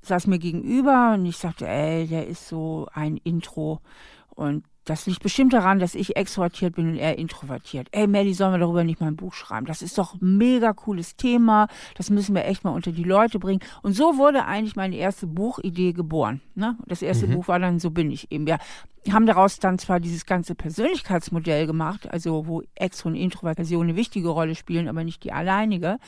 saß 0.02 0.26
mir 0.26 0.40
gegenüber 0.40 1.14
und 1.14 1.28
ich 1.28 1.38
sagte, 1.38 1.68
ey, 1.68 2.08
der 2.08 2.26
ist 2.26 2.48
so 2.48 2.88
ein 2.96 3.18
Intro. 3.18 3.80
Und 4.30 4.66
das 4.90 5.06
liegt 5.06 5.22
bestimmt 5.22 5.54
daran, 5.54 5.78
dass 5.78 5.94
ich 5.94 6.16
extrovertiert 6.16 6.76
bin 6.76 6.90
und 6.90 6.96
er 6.98 7.20
introvertiert. 7.20 7.88
Ey, 7.92 8.08
Melly, 8.08 8.34
sollen 8.34 8.54
wir 8.54 8.58
darüber 8.58 8.84
nicht 8.84 9.00
mal 9.00 9.08
ein 9.08 9.16
Buch 9.16 9.34
schreiben? 9.34 9.68
Das 9.68 9.84
ist 9.84 9.98
doch 10.00 10.16
ein 10.16 10.38
mega 10.38 10.74
cooles 10.74 11.16
Thema. 11.16 11.68
Das 11.96 12.10
müssen 12.10 12.34
wir 12.34 12.46
echt 12.46 12.64
mal 12.64 12.72
unter 12.72 12.92
die 12.92 13.04
Leute 13.04 13.38
bringen. 13.38 13.60
Und 13.84 13.94
so 13.94 14.18
wurde 14.18 14.46
eigentlich 14.46 14.76
meine 14.76 14.96
erste 14.96 15.28
Buchidee 15.28 15.94
geboren. 15.94 16.42
Ne? 16.56 16.76
Das 16.88 17.04
erste 17.04 17.28
Mhm. 17.28 17.34
Buch 17.34 17.48
war 17.48 17.60
dann 17.60 17.80
So 17.80 17.92
bin 17.92 18.10
ich 18.10 18.32
eben. 18.32 18.48
Wir 18.48 18.58
haben 19.10 19.26
daraus 19.26 19.60
dann 19.60 19.80
zwar 19.80 20.00
dieses 20.00 20.26
ganze 20.26 20.56
Persönlichkeitsmodell 20.56 21.68
gemacht, 21.68 22.10
also 22.12 22.48
wo 22.48 22.64
Extro 22.76 23.10
und 23.10 23.16
Introversion 23.16 23.88
eine 23.88 23.96
wichtige 23.96 24.30
Rolle 24.30 24.56
spielen, 24.56 24.88
aber 24.88 25.04
nicht 25.04 25.24
die 25.24 25.32
alleinige. 25.32 26.00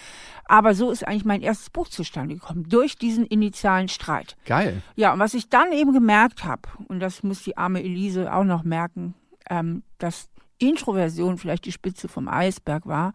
Aber 0.45 0.73
so 0.73 0.91
ist 0.91 1.07
eigentlich 1.07 1.25
mein 1.25 1.41
erstes 1.41 1.69
Buch 1.69 1.87
zustande 1.87 2.35
gekommen, 2.35 2.67
durch 2.67 2.97
diesen 2.97 3.25
initialen 3.25 3.87
Streit. 3.87 4.35
Geil. 4.45 4.81
Ja, 4.95 5.13
und 5.13 5.19
was 5.19 5.33
ich 5.33 5.49
dann 5.49 5.71
eben 5.71 5.93
gemerkt 5.93 6.43
habe, 6.43 6.63
und 6.87 6.99
das 6.99 7.23
muss 7.23 7.43
die 7.43 7.57
arme 7.57 7.81
Elise 7.81 8.33
auch 8.33 8.43
noch 8.43 8.63
merken, 8.63 9.13
ähm, 9.49 9.83
dass 9.97 10.29
Introversion 10.57 11.37
vielleicht 11.37 11.65
die 11.65 11.71
Spitze 11.71 12.07
vom 12.07 12.27
Eisberg 12.27 12.85
war, 12.85 13.13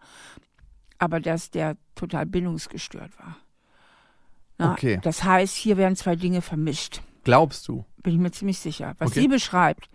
aber 0.97 1.19
dass 1.19 1.51
der 1.51 1.77
total 1.95 2.25
bindungsgestört 2.25 3.17
war. 3.19 3.37
Na, 4.57 4.73
Okay. 4.73 4.99
Das 5.01 5.23
heißt, 5.23 5.55
hier 5.55 5.77
werden 5.77 5.95
zwei 5.95 6.15
Dinge 6.15 6.41
vermischt. 6.41 7.01
Glaubst 7.27 7.67
du? 7.67 7.83
Bin 8.03 8.13
ich 8.13 8.19
mir 8.19 8.31
ziemlich 8.31 8.57
sicher. 8.59 8.95
Was 8.99 9.11
Okay. 9.11 9.19
sie 9.21 9.27
beschreibt, 9.27 9.89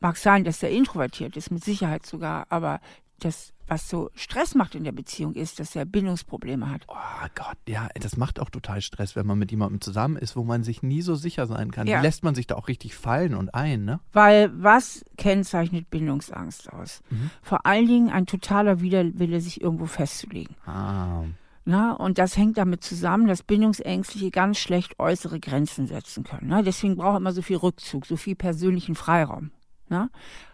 mag 0.00 0.16
sein, 0.16 0.44
dass 0.44 0.62
er 0.62 0.70
introvertiert 0.70 1.36
ist, 1.36 1.50
mit 1.50 1.62
Sicherheit 1.62 2.06
sogar, 2.06 2.46
aber 2.48 2.80
das, 3.18 3.52
was 3.66 3.86
so 3.90 4.10
Stress 4.14 4.54
macht 4.54 4.74
in 4.74 4.82
der 4.84 4.92
Beziehung, 4.92 5.34
ist, 5.34 5.60
dass 5.60 5.76
er 5.76 5.84
Bindungsprobleme 5.84 6.70
hat. 6.70 6.86
Oh 6.88 7.26
Gott, 7.34 7.58
ja, 7.68 7.88
das 8.00 8.16
macht 8.16 8.40
auch 8.40 8.48
total 8.48 8.80
Stress, 8.80 9.14
wenn 9.14 9.26
man 9.26 9.38
mit 9.38 9.50
jemandem 9.50 9.82
zusammen 9.82 10.16
ist, 10.16 10.36
wo 10.36 10.42
man 10.42 10.62
sich 10.64 10.82
nie 10.82 11.02
so 11.02 11.16
sicher 11.16 11.46
sein 11.46 11.70
kann. 11.70 11.86
Ja. 11.86 12.00
Lässt 12.00 12.24
man 12.24 12.34
sich 12.34 12.46
da 12.46 12.54
auch 12.54 12.66
richtig 12.68 12.94
fallen 12.94 13.34
und 13.34 13.54
ein, 13.54 13.84
ne? 13.84 14.00
Weil 14.14 14.50
was 14.54 15.04
kennzeichnet 15.18 15.90
Bindungsangst 15.90 16.72
aus? 16.72 17.02
Mhm. 17.10 17.30
Vor 17.42 17.66
allen 17.66 17.86
Dingen 17.86 18.08
ein 18.08 18.24
totaler 18.24 18.80
Widerwille, 18.80 19.42
sich 19.42 19.60
irgendwo 19.60 19.84
festzulegen. 19.84 20.56
Ah. 20.64 21.24
Na, 21.64 21.92
und 21.92 22.18
das 22.18 22.36
hängt 22.36 22.58
damit 22.58 22.82
zusammen, 22.82 23.26
dass 23.26 23.42
Bindungsängstliche 23.42 24.30
ganz 24.30 24.58
schlecht 24.58 24.98
äußere 24.98 25.40
Grenzen 25.40 25.86
setzen 25.86 26.24
können. 26.24 26.48
Ne? 26.48 26.62
Deswegen 26.64 26.96
braucht 26.96 27.14
er 27.14 27.18
immer 27.18 27.32
so 27.32 27.42
viel 27.42 27.58
Rückzug, 27.58 28.06
so 28.06 28.16
viel 28.16 28.34
persönlichen 28.34 28.94
Freiraum. 28.94 29.50
Ne? 29.88 30.10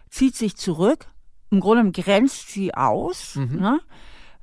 Zieht 0.09 0.35
sich 0.35 0.57
zurück, 0.57 1.07
im 1.49 1.59
Grunde 1.59 1.91
grenzt 1.91 2.49
sie 2.49 2.73
aus. 2.73 3.35
Mhm. 3.35 3.59
Ne? 3.59 3.79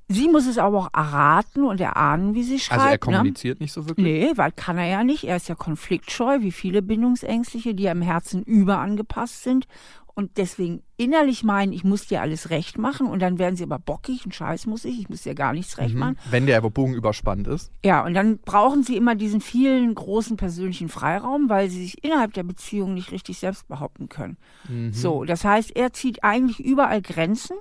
Sie 0.08 0.28
muss 0.28 0.46
es 0.46 0.58
aber 0.58 0.78
auch 0.78 0.88
erraten 0.92 1.64
und 1.64 1.80
erahnen, 1.80 2.34
wie 2.34 2.42
sie 2.42 2.58
schreibt. 2.58 2.80
Also 2.80 2.86
er 2.86 2.92
ne? 2.92 2.98
kommuniziert 2.98 3.60
nicht 3.60 3.72
so 3.72 3.88
wirklich? 3.88 4.06
Nee, 4.06 4.32
weil 4.36 4.52
kann 4.52 4.76
er 4.76 4.86
ja 4.86 5.04
nicht. 5.04 5.24
Er 5.24 5.36
ist 5.36 5.48
ja 5.48 5.54
konfliktscheu, 5.54 6.40
wie 6.40 6.52
viele 6.52 6.82
Bindungsängstliche, 6.82 7.74
die 7.74 7.84
ja 7.84 7.92
im 7.92 8.02
Herzen 8.02 8.42
überangepasst 8.42 9.42
sind 9.42 9.66
und 10.14 10.36
deswegen 10.36 10.82
innerlich 10.96 11.42
meinen, 11.42 11.72
ich 11.72 11.82
muss 11.82 12.06
dir 12.06 12.20
alles 12.20 12.50
recht 12.50 12.78
machen 12.78 13.06
und 13.08 13.20
dann 13.20 13.38
werden 13.38 13.56
sie 13.56 13.64
aber 13.64 13.78
bockig, 13.78 14.24
ein 14.24 14.32
Scheiß 14.32 14.66
muss 14.66 14.84
ich, 14.84 15.00
ich 15.00 15.08
muss 15.08 15.22
dir 15.22 15.34
gar 15.34 15.52
nichts 15.52 15.78
recht 15.78 15.94
machen. 15.94 16.16
Mhm. 16.26 16.32
Wenn 16.32 16.46
der 16.46 16.60
Bogen 16.60 16.94
überspannt 16.94 17.48
ist. 17.48 17.72
Ja, 17.84 18.04
und 18.04 18.14
dann 18.14 18.38
brauchen 18.38 18.84
sie 18.84 18.96
immer 18.96 19.16
diesen 19.16 19.40
vielen 19.40 19.94
großen 19.94 20.36
persönlichen 20.36 20.88
Freiraum, 20.88 21.48
weil 21.48 21.68
sie 21.68 21.82
sich 21.82 22.04
innerhalb 22.04 22.32
der 22.34 22.44
Beziehung 22.44 22.94
nicht 22.94 23.10
richtig 23.10 23.38
selbst 23.38 23.66
behaupten 23.66 24.08
können. 24.08 24.36
Mhm. 24.68 24.92
So, 24.92 25.24
das 25.24 25.44
heißt, 25.44 25.76
er 25.76 25.92
zieht 25.92 26.22
eigentlich 26.22 26.60
überall 26.60 27.02
Grenzen. 27.02 27.56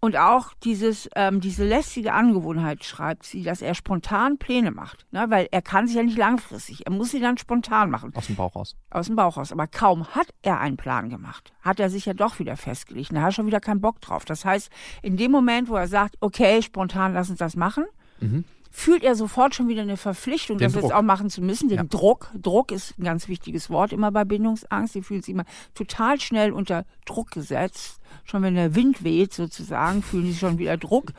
Und 0.00 0.16
auch 0.16 0.52
dieses, 0.62 1.08
ähm, 1.16 1.40
diese 1.40 1.64
lästige 1.64 2.12
Angewohnheit 2.12 2.84
schreibt 2.84 3.24
sie, 3.24 3.42
dass 3.42 3.62
er 3.62 3.74
spontan 3.74 4.38
Pläne 4.38 4.70
macht. 4.70 5.06
Ne? 5.10 5.26
Weil 5.28 5.48
er 5.50 5.60
kann 5.60 5.88
sich 5.88 5.96
ja 5.96 6.04
nicht 6.04 6.16
langfristig. 6.16 6.86
Er 6.86 6.92
muss 6.92 7.10
sie 7.10 7.20
dann 7.20 7.36
spontan 7.36 7.90
machen. 7.90 8.12
Aus 8.14 8.26
dem 8.26 8.36
Bauch 8.36 8.54
raus. 8.54 8.76
Aus 8.90 9.06
dem 9.06 9.16
Bauch 9.16 9.36
raus. 9.36 9.50
Aber 9.50 9.66
kaum 9.66 10.06
hat 10.14 10.28
er 10.42 10.60
einen 10.60 10.76
Plan 10.76 11.08
gemacht, 11.10 11.52
hat 11.62 11.80
er 11.80 11.90
sich 11.90 12.06
ja 12.06 12.14
doch 12.14 12.38
wieder 12.38 12.56
festgelegt. 12.56 13.10
Da 13.12 13.20
hat 13.22 13.28
er 13.28 13.32
schon 13.32 13.46
wieder 13.46 13.60
keinen 13.60 13.80
Bock 13.80 14.00
drauf. 14.00 14.24
Das 14.24 14.44
heißt, 14.44 14.70
in 15.02 15.16
dem 15.16 15.32
Moment, 15.32 15.68
wo 15.68 15.74
er 15.74 15.88
sagt, 15.88 16.16
okay, 16.20 16.62
spontan 16.62 17.12
lass 17.14 17.30
uns 17.30 17.38
das 17.38 17.56
machen, 17.56 17.84
Mhm. 18.20 18.44
Fühlt 18.70 19.02
er 19.02 19.14
sofort 19.14 19.54
schon 19.54 19.68
wieder 19.68 19.82
eine 19.82 19.96
Verpflichtung, 19.96 20.58
Den 20.58 20.66
das 20.66 20.74
jetzt 20.74 20.84
Druck. 20.84 20.92
auch 20.92 21.02
machen 21.02 21.30
zu 21.30 21.40
müssen. 21.42 21.68
Den 21.68 21.78
Ja. 21.78 21.84
Druck. 21.84 22.30
Druck 22.40 22.70
ist 22.72 22.98
ein 22.98 23.04
ganz 23.04 23.28
wichtiges 23.28 23.70
Wort 23.70 23.92
immer 23.92 24.10
bei 24.12 24.24
Bindungsangst. 24.24 24.94
Die 24.94 25.02
fühlen 25.02 25.22
sich 25.22 25.32
immer 25.34 25.44
total 25.74 26.20
schnell 26.20 26.52
unter 26.52 26.84
Druck 27.06 27.30
gesetzt. 27.30 28.00
Schon 28.24 28.42
wenn 28.42 28.54
der 28.54 28.74
Wind 28.74 29.04
weht 29.04 29.32
sozusagen, 29.34 30.02
fühlen 30.02 30.26
sie 30.26 30.34
schon 30.34 30.58
wieder 30.58 30.76
Druck, 30.76 31.12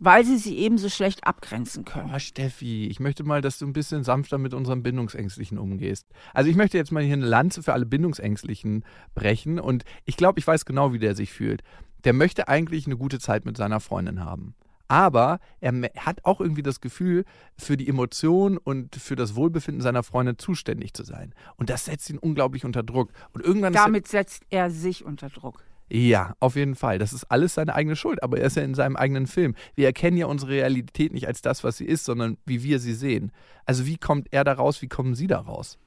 weil 0.00 0.24
sie 0.24 0.36
sich 0.38 0.54
eben 0.56 0.78
so 0.78 0.88
schlecht 0.88 1.24
abgrenzen 1.26 1.84
können. 1.84 2.10
Oh, 2.14 2.18
Steffi, 2.18 2.86
ich 2.86 3.00
möchte 3.00 3.24
mal, 3.24 3.40
dass 3.42 3.58
du 3.58 3.66
ein 3.66 3.72
bisschen 3.72 4.04
sanfter 4.04 4.38
mit 4.38 4.54
unseren 4.54 4.82
Bindungsängstlichen 4.82 5.58
umgehst. 5.58 6.06
Also 6.34 6.48
ich 6.50 6.56
möchte 6.56 6.78
jetzt 6.78 6.92
mal 6.92 7.02
hier 7.02 7.14
eine 7.14 7.26
Lanze 7.26 7.62
für 7.62 7.72
alle 7.74 7.86
Bindungsängstlichen 7.86 8.84
brechen 9.14 9.58
und 9.60 9.84
ich 10.04 10.16
glaube, 10.16 10.38
ich 10.38 10.46
weiß 10.46 10.64
genau, 10.64 10.92
wie 10.92 10.98
der 10.98 11.14
sich 11.14 11.32
fühlt. 11.32 11.62
Der 12.04 12.12
möchte 12.14 12.48
eigentlich 12.48 12.86
eine 12.86 12.96
gute 12.96 13.18
Zeit 13.18 13.44
mit 13.44 13.56
seiner 13.56 13.80
Freundin 13.80 14.24
haben. 14.24 14.54
Aber 14.90 15.38
er 15.60 15.72
hat 15.98 16.24
auch 16.24 16.40
irgendwie 16.40 16.64
das 16.64 16.80
Gefühl, 16.80 17.24
für 17.56 17.76
die 17.76 17.88
Emotionen 17.88 18.58
und 18.58 18.96
für 18.96 19.14
das 19.14 19.36
Wohlbefinden 19.36 19.80
seiner 19.80 20.02
Freundin 20.02 20.36
zuständig 20.36 20.94
zu 20.94 21.04
sein. 21.04 21.32
Und 21.56 21.70
das 21.70 21.84
setzt 21.84 22.10
ihn 22.10 22.18
unglaublich 22.18 22.64
unter 22.64 22.82
Druck. 22.82 23.12
Und 23.32 23.44
irgendwann 23.44 23.72
Damit 23.72 24.08
setzt 24.08 24.42
er 24.50 24.68
sich 24.68 25.04
unter 25.04 25.28
Druck. 25.28 25.62
ja, 25.90 26.34
auf 26.40 26.56
jeden 26.56 26.74
Fall. 26.74 26.98
Das 26.98 27.12
ist 27.12 27.22
alles 27.30 27.54
seine 27.54 27.76
eigene 27.76 27.94
Schuld, 27.94 28.20
aber 28.20 28.38
er 28.38 28.48
ist 28.48 28.56
ja 28.56 28.64
in 28.64 28.74
seinem 28.74 28.96
eigenen 28.96 29.28
Film. 29.28 29.54
Wir 29.76 29.86
erkennen 29.86 30.16
ja 30.16 30.26
unsere 30.26 30.50
Realität 30.50 31.12
nicht 31.12 31.28
als 31.28 31.40
das, 31.40 31.62
was 31.62 31.76
sie 31.76 31.86
ist, 31.86 32.04
sondern 32.04 32.36
wie 32.44 32.64
wir 32.64 32.80
sie 32.80 32.94
sehen. 32.94 33.30
Also 33.66 33.86
wie 33.86 33.96
kommt 33.96 34.26
er 34.32 34.42
da 34.42 34.54
raus, 34.54 34.82
wie 34.82 34.88
kommen 34.88 35.14
Sie 35.14 35.28
da 35.28 35.38
raus? 35.38 35.78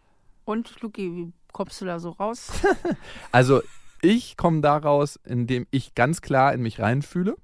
Und 0.46 0.80
Luki, 0.80 1.14
wie 1.14 1.34
kommst 1.52 1.82
du 1.82 1.86
da 1.86 2.00
so 2.00 2.12
raus? 2.12 2.52
Also 3.34 3.62
ich 4.02 4.38
komme 4.38 4.62
da 4.62 4.78
raus, 4.78 5.20
indem 5.26 5.68
ich 5.72 5.94
ganz 5.94 6.22
klar 6.22 6.54
in 6.54 6.62
mich 6.62 6.80
reinfühle 6.80 7.36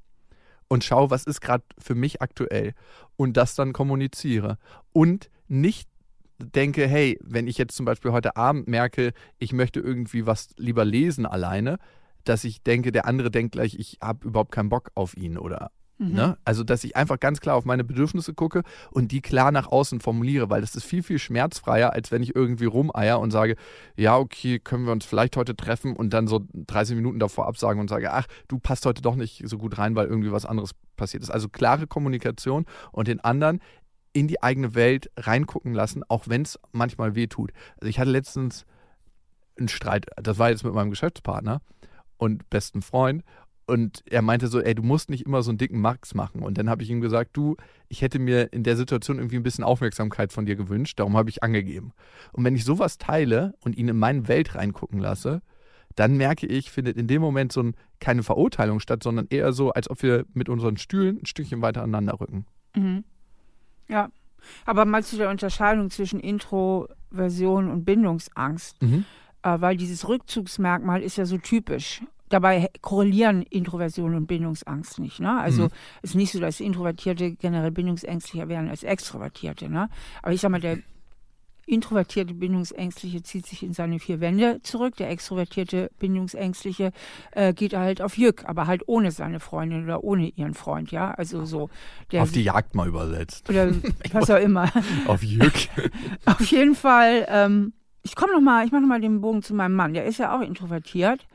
und 0.69 0.85
schaue, 0.85 1.09
was 1.09 1.25
ist 1.25 1.41
gerade 1.41 1.63
für 1.77 1.95
mich 1.95 2.21
aktuell 2.21 2.73
und 3.17 3.35
das 3.35 3.55
dann 3.55 3.73
kommuniziere. 3.73 4.57
Und 4.93 5.29
nicht 5.49 5.89
denke, 6.37 6.87
hey, 6.87 7.19
wenn 7.21 7.47
ich 7.47 7.57
jetzt 7.57 7.75
zum 7.75 7.85
Beispiel 7.85 8.11
heute 8.11 8.37
Abend 8.37 8.67
merke, 8.67 9.11
ich 9.39 9.51
möchte 9.51 9.81
irgendwie 9.81 10.25
was 10.25 10.49
lieber 10.55 10.85
lesen 10.85 11.25
alleine, 11.25 11.77
dass 12.23 12.43
ich 12.45 12.63
denke, 12.63 12.91
der 12.91 13.05
andere 13.05 13.31
denkt 13.31 13.53
gleich, 13.53 13.75
ich 13.75 13.97
habe 14.01 14.27
überhaupt 14.27 14.51
keinen 14.51 14.69
Bock 14.69 14.91
auf 14.95 15.17
ihn 15.17 15.37
oder 15.37 15.71
Mhm. 15.99 16.13
Ne? 16.13 16.37
Also, 16.45 16.63
dass 16.63 16.83
ich 16.85 16.95
einfach 16.95 17.19
ganz 17.19 17.41
klar 17.41 17.55
auf 17.55 17.65
meine 17.65 17.83
Bedürfnisse 17.83 18.33
gucke 18.33 18.63
und 18.89 19.11
die 19.11 19.21
klar 19.21 19.51
nach 19.51 19.67
außen 19.67 19.99
formuliere, 19.99 20.49
weil 20.49 20.61
das 20.61 20.75
ist 20.75 20.85
viel, 20.85 21.03
viel 21.03 21.19
schmerzfreier, 21.19 21.93
als 21.93 22.11
wenn 22.11 22.23
ich 22.23 22.35
irgendwie 22.35 22.65
rumeier 22.65 23.19
und 23.19 23.31
sage, 23.31 23.57
ja, 23.97 24.17
okay, 24.17 24.59
können 24.59 24.85
wir 24.85 24.93
uns 24.93 25.05
vielleicht 25.05 25.35
heute 25.35 25.55
treffen 25.55 25.95
und 25.95 26.13
dann 26.13 26.27
so 26.27 26.45
30 26.53 26.95
Minuten 26.95 27.19
davor 27.19 27.47
absagen 27.47 27.81
und 27.81 27.89
sage, 27.89 28.13
ach, 28.13 28.27
du 28.47 28.59
passt 28.59 28.85
heute 28.85 29.01
doch 29.01 29.15
nicht 29.15 29.43
so 29.45 29.57
gut 29.57 29.77
rein, 29.77 29.95
weil 29.95 30.07
irgendwie 30.07 30.31
was 30.31 30.45
anderes 30.45 30.71
passiert 30.95 31.21
ist. 31.21 31.29
Also 31.29 31.49
klare 31.49 31.85
Kommunikation 31.85 32.65
und 32.93 33.09
den 33.09 33.19
anderen 33.19 33.59
in 34.13 34.27
die 34.27 34.41
eigene 34.41 34.75
Welt 34.75 35.11
reingucken 35.17 35.73
lassen, 35.73 36.03
auch 36.07 36.27
wenn 36.27 36.43
es 36.43 36.57
manchmal 36.71 37.13
weh 37.13 37.27
tut. 37.27 37.51
Also 37.75 37.89
ich 37.89 37.99
hatte 37.99 38.09
letztens 38.09 38.65
einen 39.57 39.67
Streit, 39.67 40.05
das 40.15 40.39
war 40.39 40.49
jetzt 40.49 40.63
mit 40.63 40.73
meinem 40.73 40.89
Geschäftspartner 40.89 41.61
und 42.17 42.49
besten 42.49 42.81
Freund 42.81 43.23
und 43.69 44.03
er 44.09 44.21
meinte 44.21 44.47
so, 44.47 44.59
ey, 44.59 44.75
du 44.75 44.83
musst 44.83 45.09
nicht 45.09 45.25
immer 45.25 45.41
so 45.43 45.51
einen 45.51 45.57
dicken 45.57 45.79
Max 45.79 46.13
machen. 46.13 46.41
Und 46.41 46.57
dann 46.57 46.69
habe 46.69 46.83
ich 46.83 46.89
ihm 46.89 46.99
gesagt, 47.01 47.31
du, 47.33 47.55
ich 47.87 48.01
hätte 48.01 48.19
mir 48.19 48.51
in 48.51 48.63
der 48.63 48.75
Situation 48.75 49.17
irgendwie 49.17 49.37
ein 49.37 49.43
bisschen 49.43 49.63
Aufmerksamkeit 49.63 50.33
von 50.33 50.45
dir 50.45 50.55
gewünscht, 50.55 50.99
darum 50.99 51.15
habe 51.15 51.29
ich 51.29 51.43
angegeben. 51.43 51.93
Und 52.33 52.43
wenn 52.43 52.55
ich 52.55 52.65
sowas 52.65 52.97
teile 52.97 53.53
und 53.63 53.77
ihn 53.77 53.87
in 53.87 53.97
meine 53.97 54.27
Welt 54.27 54.55
reingucken 54.55 54.99
lasse, 54.99 55.41
dann 55.95 56.17
merke 56.17 56.47
ich, 56.47 56.71
findet 56.71 56.97
in 56.97 57.07
dem 57.07 57.21
Moment 57.21 57.51
so 57.51 57.61
ein, 57.63 57.75
keine 57.99 58.23
Verurteilung 58.23 58.79
statt, 58.79 59.03
sondern 59.03 59.27
eher 59.29 59.53
so, 59.53 59.71
als 59.71 59.89
ob 59.89 60.01
wir 60.03 60.25
mit 60.33 60.49
unseren 60.49 60.77
Stühlen 60.77 61.19
ein 61.21 61.25
Stückchen 61.25 61.61
weiter 61.61 61.81
aneinander 61.81 62.19
rücken. 62.19 62.45
Mhm. 62.75 63.03
Ja. 63.87 64.09
Aber 64.65 64.85
mal 64.85 65.03
zu 65.03 65.17
der 65.17 65.29
Unterscheidung 65.29 65.89
zwischen 65.89 66.19
Introversion 66.19 67.69
und 67.69 67.85
Bindungsangst, 67.85 68.81
Mhm. 68.81 69.05
äh, 69.43 69.59
weil 69.59 69.75
dieses 69.77 70.07
Rückzugsmerkmal 70.07 71.01
ist 71.01 71.17
ja 71.17 71.25
so 71.25 71.37
typisch. 71.37 72.01
Dabei 72.29 72.69
korrelieren 72.81 73.41
Introversion 73.43 74.15
und 74.15 74.27
Bindungsangst 74.27 74.99
nicht. 74.99 75.19
Ne? 75.19 75.39
Also 75.39 75.63
Mhm. 75.65 75.69
ist 76.03 76.15
nicht 76.15 76.31
so, 76.31 76.39
dass 76.39 76.59
Introvertierte 76.59 77.31
generell 77.31 77.71
bindungsängstlicher 77.71 78.47
werden 78.47 78.69
als 78.69 78.83
Extrovertierte. 78.83 79.67
Ne? 79.69 79.89
Aber 80.21 80.31
ich 80.33 80.41
sag 80.41 80.51
mal, 80.51 80.61
der 80.61 80.77
introvertierte 81.65 82.33
Bindungsängstliche 82.33 83.21
zieht 83.21 83.45
sich 83.45 83.61
in 83.61 83.73
seine 83.73 83.99
vier 83.99 84.19
Wände 84.19 84.59
zurück. 84.63 84.95
Der 84.97 85.09
extrovertierte 85.11 85.91
Bindungsängstliche 85.99 86.91
äh, 87.31 87.53
geht 87.53 87.75
halt 87.75 88.01
auf 88.01 88.17
Jück, 88.17 88.43
aber 88.47 88.65
halt 88.65 88.81
ohne 88.87 89.11
seine 89.11 89.39
Freundin 89.39 89.83
oder 89.83 90.03
ohne 90.03 90.29
ihren 90.29 90.55
Freund. 90.55 90.91
Ja, 90.91 91.11
also 91.11 91.45
so. 91.45 91.69
Der 92.11 92.23
Auf 92.23 92.31
die 92.31 92.43
Jagd 92.43 92.73
mal 92.73 92.87
übersetzt. 92.87 93.47
oder 93.49 93.71
was 94.13 94.31
auch 94.31 94.39
immer. 94.39 94.71
Auf 95.05 95.21
Jück. 95.23 95.53
Auf 96.25 96.41
jeden 96.47 96.73
Fall, 96.73 97.27
ähm, 97.29 97.73
ich 98.01 98.15
komme 98.15 98.33
noch 98.33 98.41
mal, 98.41 98.65
ich 98.65 98.71
mache 98.71 98.81
noch 98.81 98.89
mal 98.89 99.01
den 99.01 99.21
Bogen 99.21 99.43
zu 99.43 99.53
meinem 99.53 99.75
Mann. 99.75 99.93
Der 99.93 100.05
ist 100.05 100.17
ja 100.17 100.35
auch 100.35 100.41
introvertiert, 100.41 101.27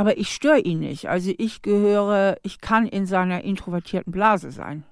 aber 0.00 0.16
ich 0.16 0.32
störe 0.34 0.60
ihn 0.60 0.78
nicht. 0.80 1.08
Also 1.10 1.32
ich 1.36 1.60
gehöre, 1.60 2.36
ich 2.42 2.60
kann 2.62 2.86
in 2.86 3.04
seiner 3.06 3.44
introvertierten 3.44 4.10
Blase 4.12 4.50
sein. 4.50 4.84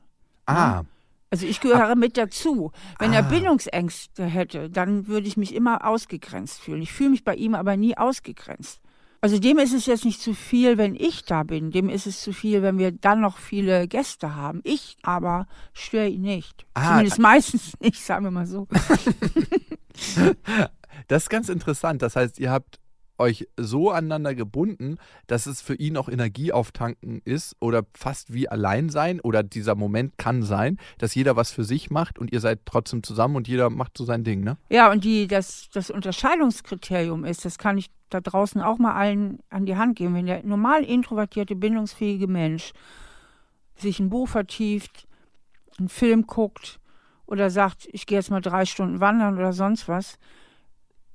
ah, 0.46 0.82
Also 1.30 1.46
ich 1.46 1.60
gehöre 1.60 1.96
mit 1.96 2.16
dazu. 2.18 2.72
Wenn 2.98 3.12
er 3.14 3.24
Ah. 3.24 3.28
Bindungsängste 3.28 4.24
hätte, 4.26 4.68
dann 4.68 5.06
würde 5.08 5.26
ich 5.26 5.36
mich 5.38 5.54
immer 5.54 5.86
ausgegrenzt 5.86 6.60
fühlen. 6.60 6.82
Ich 6.82 6.92
fühle 6.92 7.10
mich 7.10 7.24
bei 7.24 7.34
ihm 7.34 7.54
aber 7.54 7.76
nie 7.76 7.96
ausgegrenzt. 7.96 8.80
Also 9.20 9.38
dem 9.38 9.58
ist 9.58 9.72
es 9.74 9.86
jetzt 9.86 10.04
nicht 10.04 10.20
zu 10.20 10.32
viel, 10.34 10.78
wenn 10.78 10.94
ich 10.94 11.24
da 11.24 11.42
bin. 11.42 11.70
Dem 11.70 11.88
ist 11.88 12.06
es 12.06 12.20
zu 12.20 12.32
viel, 12.32 12.62
wenn 12.62 12.78
wir 12.78 12.92
dann 12.92 13.20
noch 13.20 13.36
viele 13.38 13.88
Gäste 13.88 14.36
haben. 14.36 14.60
Ich 14.62 14.96
aber 15.02 15.46
störe 15.72 16.06
ihn 16.08 16.22
nicht. 16.22 16.66
Ah. 16.74 16.88
Zumindest 16.90 17.18
meistens 17.18 17.72
nicht, 17.80 18.00
sagen 18.04 18.24
wir 18.24 18.30
mal 18.30 18.46
so. 18.46 18.68
Das 21.08 21.24
ist 21.24 21.28
ganz 21.30 21.48
interessant. 21.48 22.02
Das 22.02 22.16
heißt, 22.16 22.38
ihr 22.38 22.50
habt 22.50 22.78
euch 23.18 23.48
so 23.56 23.90
aneinander 23.90 24.34
gebunden, 24.34 24.98
dass 25.26 25.46
es 25.46 25.60
für 25.60 25.74
ihn 25.74 25.96
auch 25.96 26.08
Energie 26.08 26.52
auftanken 26.52 27.20
ist 27.24 27.56
oder 27.60 27.84
fast 27.94 28.32
wie 28.32 28.48
allein 28.48 28.88
sein 28.88 29.20
oder 29.20 29.42
dieser 29.42 29.74
Moment 29.74 30.18
kann 30.18 30.42
sein, 30.42 30.78
dass 30.98 31.14
jeder 31.14 31.36
was 31.36 31.50
für 31.50 31.64
sich 31.64 31.90
macht 31.90 32.18
und 32.18 32.32
ihr 32.32 32.40
seid 32.40 32.60
trotzdem 32.64 33.02
zusammen 33.02 33.36
und 33.36 33.48
jeder 33.48 33.70
macht 33.70 33.96
so 33.96 34.04
sein 34.04 34.24
Ding, 34.24 34.42
ne? 34.42 34.56
Ja, 34.70 34.90
und 34.90 35.04
die, 35.04 35.26
das, 35.26 35.68
das 35.72 35.90
Unterscheidungskriterium 35.90 37.24
ist, 37.24 37.44
das 37.44 37.58
kann 37.58 37.78
ich 37.78 37.90
da 38.10 38.20
draußen 38.20 38.60
auch 38.62 38.78
mal 38.78 38.94
allen 38.94 39.40
an 39.50 39.66
die 39.66 39.76
Hand 39.76 39.96
geben, 39.96 40.14
wenn 40.14 40.26
der 40.26 40.42
normal 40.44 40.84
introvertierte, 40.84 41.54
bindungsfähige 41.54 42.26
Mensch 42.26 42.72
sich 43.76 44.00
ein 44.00 44.10
Buch 44.10 44.28
vertieft, 44.28 45.06
einen 45.78 45.88
Film 45.88 46.26
guckt 46.26 46.80
oder 47.26 47.50
sagt, 47.50 47.88
ich 47.92 48.06
gehe 48.06 48.18
jetzt 48.18 48.30
mal 48.30 48.40
drei 48.40 48.64
Stunden 48.64 49.00
wandern 49.00 49.36
oder 49.36 49.52
sonst 49.52 49.88
was, 49.88 50.18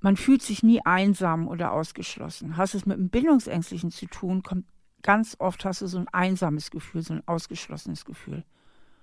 man 0.04 0.18
fühlt 0.18 0.42
sich 0.42 0.64
nie 0.64 0.82
einsam 0.86 1.48
oder 1.48 1.72
ausgeschlossen. 1.72 2.58
Hast 2.58 2.76
es 2.76 2.86
mit 2.86 2.98
einem 2.98 3.10
Bindungsängstlichen 3.10 3.90
zu 3.90 4.06
tun, 4.06 4.44
kommt 4.44 4.66
ganz 5.02 5.36
oft 5.40 5.66
hast 5.66 5.82
du 5.82 5.88
so 5.88 5.98
ein 5.98 6.08
einsames 6.12 6.72
Gefühl, 6.72 7.02
so 7.02 7.14
ein 7.14 7.24
ausgeschlossenes 7.26 8.04
Gefühl. 8.04 8.44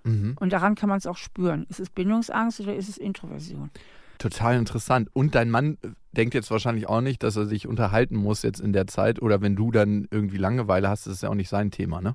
Mhm. 0.04 0.36
Und 0.38 0.52
daran 0.52 0.74
kann 0.74 0.90
man 0.90 0.98
es 0.98 1.06
auch 1.06 1.16
spüren. 1.16 1.66
Ist 1.70 1.80
es 1.80 1.88
Bindungsangst 1.88 2.60
oder 2.60 2.76
ist 2.76 2.88
es 2.88 2.98
Introversion? 2.98 3.70
Total 4.18 4.58
interessant. 4.58 5.08
Und 5.14 5.34
dein 5.34 5.50
Mann 5.50 5.78
denkt 6.12 6.34
jetzt 6.34 6.50
wahrscheinlich 6.50 6.86
auch 6.86 7.00
nicht, 7.00 7.22
dass 7.22 7.36
er 7.36 7.46
sich 7.46 7.66
unterhalten 7.66 8.16
muss 8.16 8.42
jetzt 8.42 8.60
in 8.60 8.74
der 8.74 8.86
Zeit 8.86 9.22
oder 9.22 9.40
wenn 9.40 9.56
du 9.56 9.70
dann 9.70 10.06
irgendwie 10.10 10.36
Langeweile 10.36 10.88
hast, 10.90 11.06
das 11.06 11.14
ist 11.14 11.22
ja 11.22 11.30
auch 11.30 11.34
nicht 11.34 11.48
sein 11.48 11.70
Thema, 11.70 12.02
ne? 12.02 12.14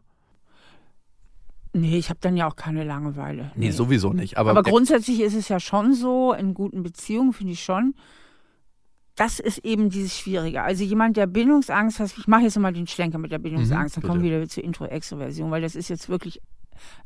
Nee, 1.73 1.97
ich 1.97 2.09
habe 2.09 2.19
dann 2.21 2.37
ja 2.37 2.47
auch 2.47 2.55
keine 2.55 2.83
Langeweile. 2.83 3.51
Nee, 3.55 3.71
sowieso 3.71 4.13
nicht. 4.13 4.37
Aber, 4.37 4.51
Aber 4.51 4.63
grundsätzlich 4.63 5.19
ist 5.21 5.35
es 5.35 5.49
ja 5.49 5.59
schon 5.59 5.93
so, 5.93 6.33
in 6.33 6.53
guten 6.53 6.83
Beziehungen 6.83 7.33
finde 7.33 7.53
ich 7.53 7.63
schon, 7.63 7.95
das 9.15 9.39
ist 9.39 9.59
eben 9.59 9.89
dieses 9.89 10.17
Schwierige. 10.17 10.63
Also 10.63 10.83
jemand, 10.83 11.15
der 11.17 11.27
Bindungsangst 11.27 11.99
hat, 11.99 12.13
ich 12.17 12.27
mache 12.27 12.43
jetzt 12.43 12.59
mal 12.59 12.73
den 12.73 12.87
Schlenker 12.87 13.17
mit 13.17 13.31
der 13.31 13.39
Bindungsangst, 13.39 13.97
Mhm, 13.97 14.01
dann 14.01 14.09
kommen 14.09 14.23
wir 14.23 14.37
wieder 14.37 14.49
zur 14.49 14.63
Intro-Extroversion, 14.63 15.51
weil 15.51 15.61
das 15.61 15.75
ist 15.75 15.89
jetzt 15.89 16.09
wirklich 16.09 16.41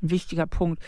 ein 0.01 0.09
wichtiger 0.09 0.47
Punkt. 0.47 0.81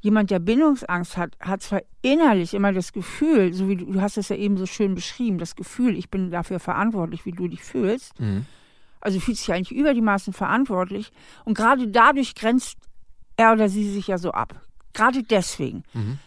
Jemand, 0.00 0.30
der 0.30 0.40
Bindungsangst 0.40 1.16
hat, 1.16 1.36
hat 1.40 1.62
zwar 1.62 1.82
innerlich 2.02 2.52
immer 2.54 2.72
das 2.72 2.92
Gefühl, 2.92 3.52
so 3.52 3.68
wie 3.68 3.76
du, 3.76 3.86
du 3.86 4.00
hast 4.00 4.18
es 4.18 4.28
ja 4.28 4.36
eben 4.36 4.58
so 4.58 4.66
schön 4.66 4.94
beschrieben, 4.94 5.38
das 5.38 5.54
Gefühl, 5.54 5.96
ich 5.96 6.10
bin 6.10 6.30
dafür 6.30 6.58
verantwortlich, 6.58 7.24
wie 7.24 7.32
du 7.32 7.48
dich 7.48 7.62
fühlst. 7.62 8.18
Mhm. 8.20 8.44
Also 9.00 9.20
fühlt 9.20 9.36
sich 9.36 9.52
eigentlich 9.52 9.78
über 9.78 9.94
die 9.94 10.00
Maßen 10.00 10.32
verantwortlich. 10.32 11.12
Und 11.44 11.56
gerade 11.56 11.88
dadurch 11.88 12.34
grenzt 12.34 12.78
er 13.36 13.52
oder 13.52 13.68
sie 13.68 13.88
sich 13.90 14.08
ja 14.08 14.18
so 14.18 14.32
ab. 14.32 14.60
Gerade 14.92 15.22
deswegen. 15.22 15.84
Mhm. 15.92 16.18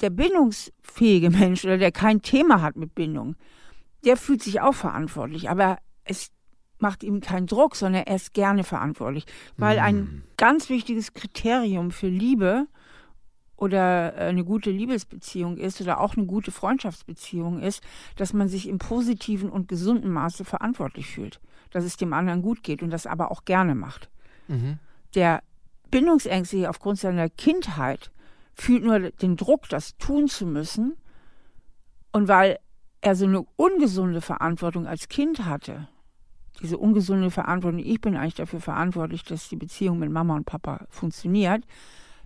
Der 0.00 0.10
bindungsfähige 0.10 1.30
Mensch 1.30 1.64
oder 1.64 1.78
der 1.78 1.92
kein 1.92 2.22
Thema 2.22 2.62
hat 2.62 2.76
mit 2.76 2.94
Bindung, 2.94 3.36
der 4.04 4.16
fühlt 4.16 4.42
sich 4.42 4.60
auch 4.60 4.74
verantwortlich. 4.74 5.50
Aber 5.50 5.78
es 6.04 6.30
macht 6.78 7.02
ihm 7.02 7.20
keinen 7.20 7.46
Druck, 7.46 7.76
sondern 7.76 8.04
er 8.04 8.16
ist 8.16 8.32
gerne 8.32 8.64
verantwortlich. 8.64 9.26
Weil 9.56 9.76
Mhm. 9.76 9.82
ein 9.82 10.24
ganz 10.36 10.68
wichtiges 10.70 11.12
Kriterium 11.12 11.90
für 11.90 12.08
Liebe 12.08 12.66
oder 13.56 14.16
äh, 14.16 14.28
eine 14.28 14.44
gute 14.44 14.70
Liebesbeziehung 14.70 15.58
ist 15.58 15.80
oder 15.80 16.00
auch 16.00 16.16
eine 16.16 16.26
gute 16.26 16.50
Freundschaftsbeziehung 16.50 17.60
ist, 17.60 17.82
dass 18.16 18.32
man 18.32 18.48
sich 18.48 18.66
im 18.66 18.78
positiven 18.78 19.50
und 19.50 19.68
gesunden 19.68 20.10
Maße 20.10 20.44
verantwortlich 20.46 21.06
fühlt, 21.08 21.40
dass 21.70 21.84
es 21.84 21.98
dem 21.98 22.14
anderen 22.14 22.40
gut 22.40 22.62
geht 22.62 22.82
und 22.82 22.90
das 22.90 23.06
aber 23.06 23.30
auch 23.30 23.44
gerne 23.44 23.74
macht. 23.74 24.08
Mhm. 24.48 24.78
Der 25.14 25.42
Bindungsängstliche 25.90 26.70
aufgrund 26.70 26.98
seiner 26.98 27.28
Kindheit 27.28 28.10
fühlt 28.54 28.82
nur 28.84 28.98
den 29.10 29.36
Druck, 29.36 29.68
das 29.68 29.96
tun 29.98 30.28
zu 30.28 30.46
müssen 30.46 30.96
und 32.12 32.28
weil 32.28 32.58
er 33.00 33.14
so 33.14 33.24
eine 33.24 33.42
ungesunde 33.56 34.20
Verantwortung 34.20 34.86
als 34.86 35.08
Kind 35.08 35.44
hatte, 35.44 35.88
diese 36.60 36.76
ungesunde 36.76 37.30
Verantwortung, 37.30 37.80
ich 37.80 38.00
bin 38.00 38.16
eigentlich 38.16 38.34
dafür 38.34 38.60
verantwortlich, 38.60 39.24
dass 39.24 39.48
die 39.48 39.56
Beziehung 39.56 39.98
mit 39.98 40.10
Mama 40.10 40.36
und 40.36 40.44
Papa 40.44 40.86
funktioniert, 40.90 41.64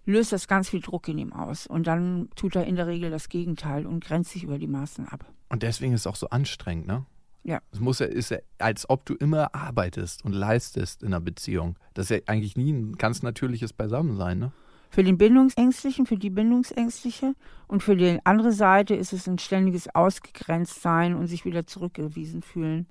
löst 0.06 0.32
das 0.32 0.48
ganz 0.48 0.68
viel 0.68 0.80
Druck 0.80 1.08
in 1.08 1.18
ihm 1.18 1.32
aus. 1.32 1.66
Und 1.66 1.86
dann 1.86 2.28
tut 2.34 2.56
er 2.56 2.64
in 2.64 2.76
der 2.76 2.86
Regel 2.86 3.10
das 3.10 3.28
Gegenteil 3.28 3.86
und 3.86 4.04
grenzt 4.04 4.32
sich 4.32 4.42
über 4.42 4.58
die 4.58 4.66
Maßen 4.66 5.08
ab. 5.08 5.24
Und 5.48 5.62
deswegen 5.62 5.92
ist 5.92 6.00
es 6.00 6.06
auch 6.06 6.16
so 6.16 6.28
anstrengend, 6.30 6.86
ne? 6.86 7.06
Ja. 7.44 7.60
Es 7.72 7.78
muss 7.78 7.98
ja, 7.98 8.06
ist 8.06 8.30
ja, 8.30 8.38
als 8.58 8.88
ob 8.88 9.04
du 9.04 9.14
immer 9.14 9.54
arbeitest 9.54 10.24
und 10.24 10.32
leistest 10.32 11.02
in 11.02 11.08
einer 11.08 11.20
Beziehung. 11.20 11.76
Das 11.92 12.06
ist 12.06 12.10
ja 12.10 12.18
eigentlich 12.26 12.56
nie 12.56 12.72
ein 12.72 12.94
ganz 12.94 13.22
natürliches 13.22 13.72
Beisammensein, 13.72 14.38
ne? 14.38 14.52
Für 14.90 15.02
den 15.02 15.18
Bindungsängstlichen, 15.18 16.06
für 16.06 16.16
die 16.16 16.30
Bindungsängstliche 16.30 17.34
und 17.66 17.82
für 17.82 17.96
die 17.96 18.18
andere 18.24 18.52
Seite 18.52 18.94
ist 18.94 19.12
es 19.12 19.26
ein 19.26 19.38
ständiges 19.38 19.92
Ausgegrenztsein 19.94 21.14
und 21.14 21.26
sich 21.26 21.44
wieder 21.44 21.66
zurückgewiesen 21.66 22.42
fühlen. 22.42 22.86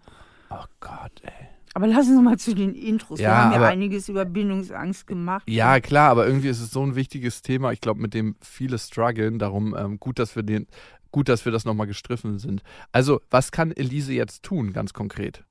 Oh 0.50 0.66
Gott, 0.80 1.22
ey. 1.24 1.32
Aber 1.76 1.88
lass 1.88 2.08
uns 2.08 2.22
mal 2.22 2.38
zu 2.38 2.54
den 2.54 2.76
Intros. 2.76 3.18
Wir 3.20 3.26
Ja, 3.30 3.38
haben 3.46 3.52
ja 3.52 3.58
aber- 3.58 3.68
einiges 3.70 4.08
über 4.10 4.26
Bindungsangst 4.26 5.08
gemacht. 5.08 5.44
Ja, 5.50 5.80
klar, 5.80 6.12
aber 6.12 6.28
irgendwie 6.28 6.50
ist 6.50 6.60
es 6.62 6.70
so 6.72 6.84
ein 6.86 6.96
wichtiges 6.96 7.42
Thema, 7.42 7.72
ich 7.72 7.82
glaube, 7.82 8.00
mit 8.02 8.14
dem 8.14 8.36
viele 8.42 8.78
strugglen. 8.78 9.40
Darum 9.40 9.76
ähm, 9.76 10.00
gut, 10.00 10.20
dass 10.20 10.36
wir 10.36 10.44
den, 10.44 10.68
gut, 11.12 11.30
dass 11.30 11.46
wir 11.46 11.52
das 11.52 11.66
nochmal 11.66 11.88
gestriffen 11.88 12.38
sind. 12.38 12.62
Also, 12.92 13.22
was 13.32 13.52
kann 13.52 13.72
Elise 13.72 14.14
jetzt 14.14 14.44
tun, 14.44 14.72
ganz 14.74 14.94
konkret? 14.94 15.44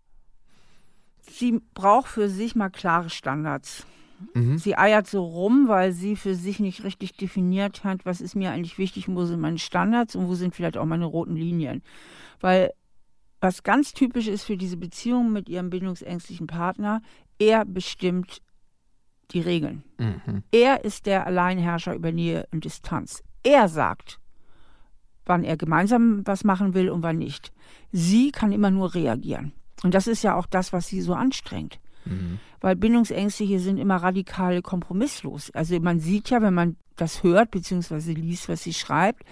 Sie 1.23 1.61
braucht 1.75 2.09
für 2.09 2.29
sich 2.29 2.55
mal 2.55 2.69
klare 2.71 3.11
Standards. 3.11 3.85
Mhm. 4.35 4.59
Sie 4.59 4.77
eiert 4.77 5.07
so 5.07 5.25
rum, 5.25 5.69
weil 5.69 5.93
sie 5.93 6.17
für 6.17 6.35
sich 6.35 6.61
nicht 6.61 6.85
richtig 6.85 7.17
definiert 7.17 7.85
hat, 7.85 8.05
was 8.05 8.21
ist 8.21 8.35
mir 8.35 8.51
eigentlich 8.51 8.79
wichtig 8.79 9.09
und 9.09 9.17
wo 9.17 9.25
sind 9.25 9.41
meine 9.41 9.59
Standards 9.59 10.17
und 10.17 10.29
wo 10.29 10.35
sind 10.35 10.55
vielleicht 10.55 10.77
auch 10.77 10.85
meine 10.85 11.05
roten 11.05 11.37
Linien. 11.37 11.83
Weil 12.41 12.73
was 13.41 13.63
ganz 13.63 13.93
typisch 13.93 14.29
ist 14.29 14.45
für 14.45 14.57
diese 14.57 14.77
Beziehung 14.77 15.33
mit 15.33 15.49
ihrem 15.49 15.71
bindungsängstlichen 15.71 16.47
Partner, 16.47 17.03
er 17.39 17.65
bestimmt 17.65 18.41
die 19.33 19.41
Regeln. 19.41 19.83
Mhm. 19.99 20.45
Er 20.53 20.85
ist 20.85 21.07
der 21.07 21.27
Alleinherrscher 21.27 21.95
über 21.95 22.13
Nähe 22.13 22.47
und 22.53 22.65
Distanz. 22.65 23.23
Er 23.43 23.69
sagt, 23.69 24.21
wann 25.25 25.45
er 25.45 25.57
gemeinsam 25.57 26.23
was 26.27 26.45
machen 26.45 26.75
will 26.75 26.91
und 26.91 27.03
wann 27.03 27.19
nicht. 27.19 27.53
Sie 27.91 28.31
kann 28.31 28.53
immer 28.53 28.71
nur 28.71 28.95
reagieren. 28.95 29.53
Und 29.83 29.95
das 29.95 30.07
ist 30.07 30.23
ja 30.23 30.37
auch 30.37 30.47
das, 30.47 30.73
was 30.73 30.87
sie 30.87 31.01
so 31.01 31.15
anstrengt. 31.15 31.81
Mhm. 32.05 32.39
Weil 32.61 32.77
Bindungsängstliche 32.77 33.59
sind 33.59 33.79
immer 33.79 33.97
radikal 33.97 34.63
kompromisslos. 34.63 35.51
Also 35.53 35.79
man 35.81 36.01
sieht 36.01 36.31
ja, 36.31 36.43
wenn 36.43 36.55
man 36.55 36.77
das 36.97 37.23
hört 37.23 37.51
bzw. 37.51 38.13
liest, 38.13 38.49
was 38.49 38.63
sie 38.63 38.75
schreibt, 38.75 39.25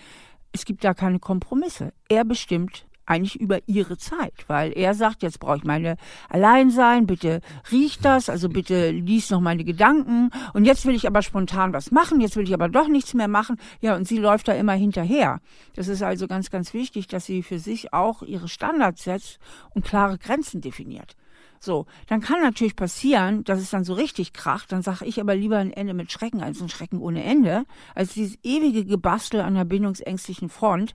es 0.53 0.65
gibt 0.65 0.85
da 0.85 0.95
keine 0.95 1.19
Kompromisse. 1.19 1.93
Er 2.09 2.25
bestimmt 2.25 2.87
eigentlich 3.11 3.41
über 3.41 3.59
ihre 3.67 3.99
Zeit, 3.99 4.33
weil 4.47 4.73
er 4.73 4.95
sagt, 4.95 5.25
jetzt 5.25 5.41
brauche 5.41 5.57
ich 5.57 5.65
meine 5.65 5.97
Alleinsein, 6.29 7.07
bitte 7.07 7.41
riecht 7.73 8.05
das, 8.05 8.29
also 8.29 8.49
bitte 8.49 8.91
lies 8.91 9.31
noch 9.31 9.41
meine 9.41 9.65
Gedanken 9.65 10.31
und 10.55 10.65
jetzt 10.65 10.87
will 10.87 10.95
ich 10.95 11.09
aber 11.09 11.23
spontan 11.23 11.73
was 11.73 11.91
machen, 11.91 12.21
jetzt 12.21 12.37
will 12.37 12.45
ich 12.45 12.55
aber 12.55 12.69
doch 12.69 12.87
nichts 12.87 13.13
mehr 13.15 13.27
machen. 13.27 13.57
Ja, 13.81 13.97
und 13.97 14.07
sie 14.07 14.19
läuft 14.19 14.47
da 14.47 14.53
immer 14.53 14.75
hinterher. 14.75 15.41
Das 15.75 15.89
ist 15.89 16.03
also 16.03 16.29
ganz, 16.29 16.51
ganz 16.51 16.73
wichtig, 16.73 17.09
dass 17.09 17.27
sie 17.27 17.43
für 17.43 17.59
sich 17.59 17.93
auch 17.93 18.23
ihre 18.23 18.49
Standards 18.49 19.03
setzt 19.03 19.41
und 19.75 19.85
klare 19.85 20.17
Grenzen 20.17 20.61
definiert. 20.61 21.17
So, 21.63 21.85
dann 22.07 22.23
kann 22.23 22.41
natürlich 22.41 22.75
passieren, 22.75 23.45
dass 23.45 23.61
es 23.61 23.69
dann 23.69 23.85
so 23.85 23.93
richtig 23.93 24.33
kracht. 24.33 24.73
Dann 24.73 24.81
sage 24.81 25.05
ich 25.05 25.21
aber 25.21 25.35
lieber 25.35 25.59
ein 25.59 25.73
Ende 25.73 25.93
mit 25.93 26.11
Schrecken 26.11 26.43
als 26.43 26.63
ein 26.63 26.71
Schrecken 26.71 26.99
ohne 26.99 27.23
Ende, 27.23 27.65
als 27.95 28.15
dieses 28.15 28.39
ewige 28.43 28.87
Gebastel 28.87 29.43
an 29.43 29.55
der 29.55 29.67
bindungsängstlichen 29.67 30.49
Front. 30.49 30.95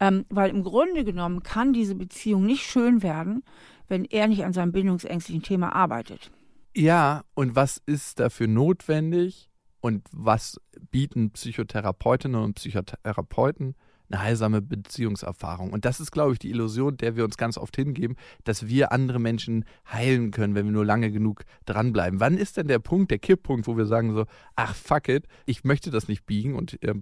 Ähm, 0.00 0.26
weil 0.28 0.50
im 0.50 0.64
Grunde 0.64 1.04
genommen 1.04 1.42
kann 1.42 1.72
diese 1.72 1.94
Beziehung 1.94 2.44
nicht 2.44 2.64
schön 2.64 3.02
werden, 3.02 3.42
wenn 3.88 4.04
er 4.04 4.28
nicht 4.28 4.44
an 4.44 4.52
seinem 4.52 4.72
bindungsängstlichen 4.72 5.42
Thema 5.42 5.74
arbeitet. 5.74 6.30
Ja, 6.76 7.24
und 7.34 7.56
was 7.56 7.80
ist 7.86 8.20
dafür 8.20 8.48
notwendig? 8.48 9.48
Und 9.80 10.06
was 10.12 10.60
bieten 10.90 11.30
Psychotherapeutinnen 11.30 12.40
und 12.40 12.54
Psychotherapeuten? 12.54 13.74
Eine 14.12 14.22
heilsame 14.22 14.62
Beziehungserfahrung. 14.62 15.72
Und 15.72 15.84
das 15.84 16.00
ist, 16.00 16.10
glaube 16.10 16.32
ich, 16.34 16.38
die 16.38 16.50
Illusion, 16.50 16.96
der 16.96 17.16
wir 17.16 17.24
uns 17.24 17.36
ganz 17.36 17.56
oft 17.56 17.74
hingeben, 17.76 18.16
dass 18.44 18.68
wir 18.68 18.92
andere 18.92 19.18
Menschen 19.18 19.64
heilen 19.90 20.30
können, 20.30 20.54
wenn 20.54 20.66
wir 20.66 20.72
nur 20.72 20.84
lange 20.84 21.10
genug 21.10 21.44
dranbleiben. 21.64 22.20
Wann 22.20 22.36
ist 22.36 22.56
denn 22.56 22.68
der 22.68 22.78
Punkt, 22.78 23.10
der 23.10 23.18
Kipppunkt, 23.18 23.66
wo 23.66 23.76
wir 23.76 23.86
sagen 23.86 24.14
so, 24.14 24.26
ach 24.56 24.74
fuck 24.74 25.08
it, 25.08 25.26
ich 25.46 25.64
möchte 25.64 25.90
das 25.90 26.08
nicht 26.08 26.26
biegen 26.26 26.54
und, 26.54 26.82
äh, 26.82 26.94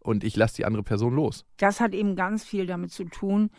und 0.00 0.24
ich 0.24 0.36
lasse 0.36 0.56
die 0.56 0.64
andere 0.64 0.82
Person 0.82 1.14
los? 1.14 1.44
Das 1.56 1.80
hat 1.80 1.94
eben 1.94 2.16
ganz 2.16 2.44
viel 2.44 2.66
damit 2.66 2.92
zu 2.92 3.04
tun, 3.04 3.50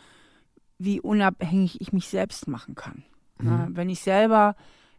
wie 0.78 1.00
unabhängig 1.00 1.80
ich 1.80 1.92
mich 1.92 2.08
selbst 2.08 2.48
machen 2.48 2.74
kann. 2.74 3.04
Mhm. 3.38 3.76
wenn 3.76 3.88
ich 3.88 4.00
selber 4.00 4.54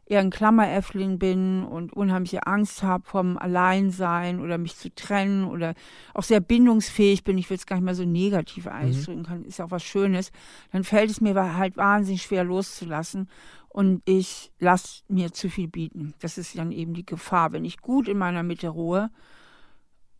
eher 0.05 0.19
ein 0.19 0.29
Klammeräffling 0.29 1.17
bin 1.17 1.63
und 1.63 1.93
unheimliche 1.93 2.45
Angst 2.45 2.83
habe 2.83 3.05
vom 3.05 3.37
Alleinsein 3.37 4.41
oder 4.41 4.57
mich 4.57 4.75
zu 4.75 4.93
trennen 4.93 5.45
oder 5.45 5.73
auch 6.13 6.23
sehr 6.23 6.41
bindungsfähig 6.41 7.23
bin, 7.23 7.37
ich 7.37 7.49
will 7.49 7.57
es 7.57 7.65
gar 7.65 7.77
nicht 7.77 7.85
mehr 7.85 7.95
so 7.95 8.05
negativ 8.05 8.67
ausdrücken 8.67 9.21
mhm. 9.21 9.25
kann, 9.25 9.45
ist 9.45 9.61
auch 9.61 9.71
was 9.71 9.83
Schönes, 9.83 10.31
dann 10.71 10.83
fällt 10.83 11.09
es 11.09 11.21
mir 11.21 11.35
halt 11.55 11.77
wahnsinnig 11.77 12.23
schwer 12.23 12.43
loszulassen 12.43 13.29
und 13.69 14.01
ich 14.05 14.51
lasse 14.59 15.03
mir 15.07 15.33
zu 15.33 15.49
viel 15.49 15.67
bieten. 15.67 16.13
Das 16.19 16.37
ist 16.37 16.57
dann 16.57 16.71
eben 16.71 16.93
die 16.93 17.05
Gefahr. 17.05 17.53
Wenn 17.53 17.65
ich 17.65 17.81
gut 17.81 18.07
in 18.07 18.19
meiner 18.19 18.43
Mitte 18.43 18.67
ruhe 18.67 19.09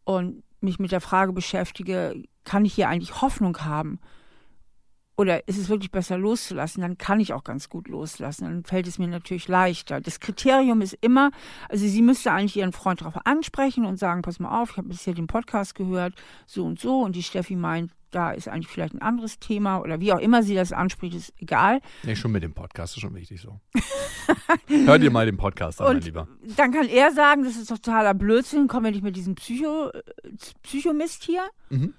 und 0.06 0.44
mich 0.60 0.80
mit 0.80 0.92
der 0.92 1.02
Frage 1.02 1.34
beschäftige, 1.34 2.24
kann 2.46 2.66
ich 2.66 2.74
hier 2.74 2.90
eigentlich 2.90 3.22
Hoffnung 3.22 3.58
haben? 3.60 4.00
Oder 5.16 5.48
ist 5.48 5.58
es 5.58 5.70
wirklich 5.70 5.92
besser 5.92 6.18
loszulassen, 6.18 6.82
dann 6.82 6.98
kann 6.98 7.20
ich 7.20 7.34
auch 7.34 7.44
ganz 7.44 7.70
gut 7.70 7.88
loslassen. 7.88 8.46
Dann 8.46 8.64
fällt 8.64 8.88
es 8.88 8.98
mir 8.98 9.08
natürlich 9.08 9.48
leichter. 9.48 10.02
Das 10.02 10.20
Kriterium 10.20 10.82
ist 10.82 10.98
immer, 11.02 11.32
also 11.70 11.86
sie 11.88 12.02
müsste 12.02 12.32
eigentlich 12.32 12.58
ihren 12.58 12.74
Freund 12.74 13.02
darauf 13.02 13.26
ansprechen 13.26 13.86
und 13.86 13.98
sagen, 13.98 14.24
pass 14.24 14.40
mal 14.40 14.62
auf, 14.62 14.72
ich 14.72 14.78
habe 14.78 14.90
bisher 14.90 15.14
den 15.14 15.28
Podcast 15.28 15.76
gehört, 15.76 16.16
so 16.46 16.66
und 16.66 16.80
so. 16.80 17.02
Und 17.02 17.16
die 17.16 17.24
Steffi 17.24 17.56
meint, 17.56 17.92
da 18.14 18.32
ist 18.32 18.48
eigentlich 18.48 18.68
vielleicht 18.68 18.94
ein 18.94 19.02
anderes 19.02 19.40
Thema 19.40 19.80
oder 19.80 20.00
wie 20.00 20.14
auch 20.14 20.20
immer 20.20 20.44
sie 20.44 20.56
das 20.56 20.72
anspricht, 20.72 21.16
ist 21.16 21.34
egal. 21.40 21.82
Nee, 22.04 22.16
schon 22.16 22.32
mit 22.32 22.44
dem 22.44 22.54
Podcast 22.54 22.96
ist 22.96 23.02
schon 23.02 23.16
wichtig 23.16 23.42
so. 23.42 23.60
Hör 24.68 25.00
dir 25.00 25.12
mal 25.12 25.26
den 25.26 25.38
Podcast 25.38 25.82
an, 25.82 25.88
und 25.88 25.94
mein 25.96 26.04
Lieber. 26.04 26.28
Dann 26.56 26.72
kann 26.72 26.88
er 26.88 27.12
sagen, 27.12 27.44
das 27.44 27.56
ist 27.56 27.68
totaler 27.68 28.14
Blödsinn, 28.14 28.68
kommen 28.68 28.86
wir 28.86 28.92
nicht 28.92 29.04
mit 29.04 29.16
diesem 29.16 29.36
Psycho, 29.36 29.90
äh, 29.90 30.02
Psychomist 30.64 31.24
hier. 31.24 31.44
Mhm. 31.70 31.94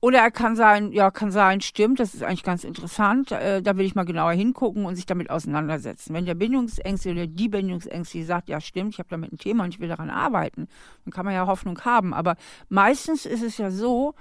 Oder 0.00 0.20
er 0.20 0.30
kann 0.30 0.54
sein, 0.54 0.92
ja, 0.92 1.10
kann 1.10 1.32
sein, 1.32 1.60
stimmt, 1.60 1.98
das 1.98 2.14
ist 2.14 2.22
eigentlich 2.22 2.44
ganz 2.44 2.62
interessant. 2.62 3.32
Äh, 3.32 3.62
da 3.62 3.76
will 3.76 3.84
ich 3.84 3.96
mal 3.96 4.04
genauer 4.04 4.32
hingucken 4.32 4.84
und 4.84 4.94
sich 4.94 5.06
damit 5.06 5.28
auseinandersetzen. 5.28 6.14
Wenn 6.14 6.24
der 6.24 6.36
Bindungsängste 6.36 7.10
oder 7.10 7.26
die 7.26 7.48
Bindungsängste 7.48 8.24
sagt, 8.24 8.48
ja, 8.48 8.60
stimmt, 8.60 8.92
ich 8.92 9.00
habe 9.00 9.08
damit 9.08 9.32
ein 9.32 9.38
Thema 9.38 9.64
und 9.64 9.74
ich 9.74 9.80
will 9.80 9.88
daran 9.88 10.10
arbeiten, 10.10 10.68
dann 11.04 11.12
kann 11.12 11.24
man 11.24 11.34
ja 11.34 11.48
Hoffnung 11.48 11.80
haben. 11.80 12.14
Aber 12.14 12.36
meistens 12.68 13.26
ist 13.26 13.42
es 13.42 13.58
ja 13.58 13.72
so, 13.72 14.14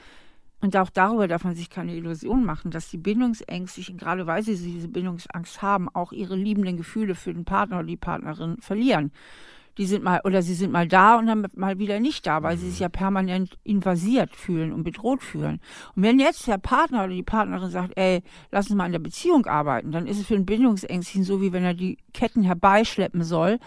und 0.62 0.76
auch 0.76 0.90
darüber 0.90 1.28
darf 1.28 1.44
man 1.44 1.54
sich 1.54 1.70
keine 1.70 1.94
Illusion 1.94 2.44
machen, 2.44 2.72
dass 2.72 2.90
die 2.90 2.98
Bindungsängstlichen, 2.98 3.98
gerade 3.98 4.26
weil 4.26 4.42
sie 4.42 4.56
diese 4.58 4.88
Bindungsangst 4.88 5.62
haben, 5.62 5.90
auch 5.90 6.12
ihre 6.12 6.36
liebenden 6.36 6.78
Gefühle 6.78 7.14
für 7.14 7.32
den 7.32 7.46
Partner 7.46 7.78
oder 7.78 7.88
die 7.88 7.98
Partnerin 7.98 8.58
verlieren 8.62 9.12
die 9.78 9.86
sind 9.86 10.04
mal 10.04 10.22
oder 10.24 10.42
sie 10.42 10.54
sind 10.54 10.72
mal 10.72 10.88
da 10.88 11.18
und 11.18 11.28
dann 11.28 11.48
mal 11.56 11.80
wieder 11.80 12.00
nicht 12.00 12.26
da, 12.26 12.44
weil 12.44 12.58
sie 12.58 12.70
sich 12.70 12.80
ja 12.80 12.90
permanent 12.90 13.58
invasiert 13.64 14.36
fühlen 14.36 14.74
und 14.74 14.84
bedroht 14.84 15.22
fühlen. 15.22 15.60
Und 15.96 16.04
wenn 16.04 16.20
jetzt 16.20 16.48
der 16.48 16.58
Partner 16.58 17.04
oder 17.06 17.14
die 17.14 17.24
Partnerin 17.24 17.70
sagt, 17.70 17.94
ey, 17.96 18.24
lass 18.52 18.68
uns 18.68 18.76
mal 18.76 18.88
in 18.88 18.92
der 18.92 19.00
Beziehung 19.00 19.46
arbeiten, 19.46 19.92
dann 19.92 20.08
ist 20.08 20.20
es 20.20 20.28
für 20.28 20.36
einen 20.36 20.46
Bindungsängstlichen 20.46 21.24
so, 21.24 21.42
wie 21.42 21.54
wenn 21.54 21.64
er 21.64 21.74
die 21.74 21.98
Ketten 22.14 22.44
herbeischleppen 22.44 23.24
soll, 23.24 23.60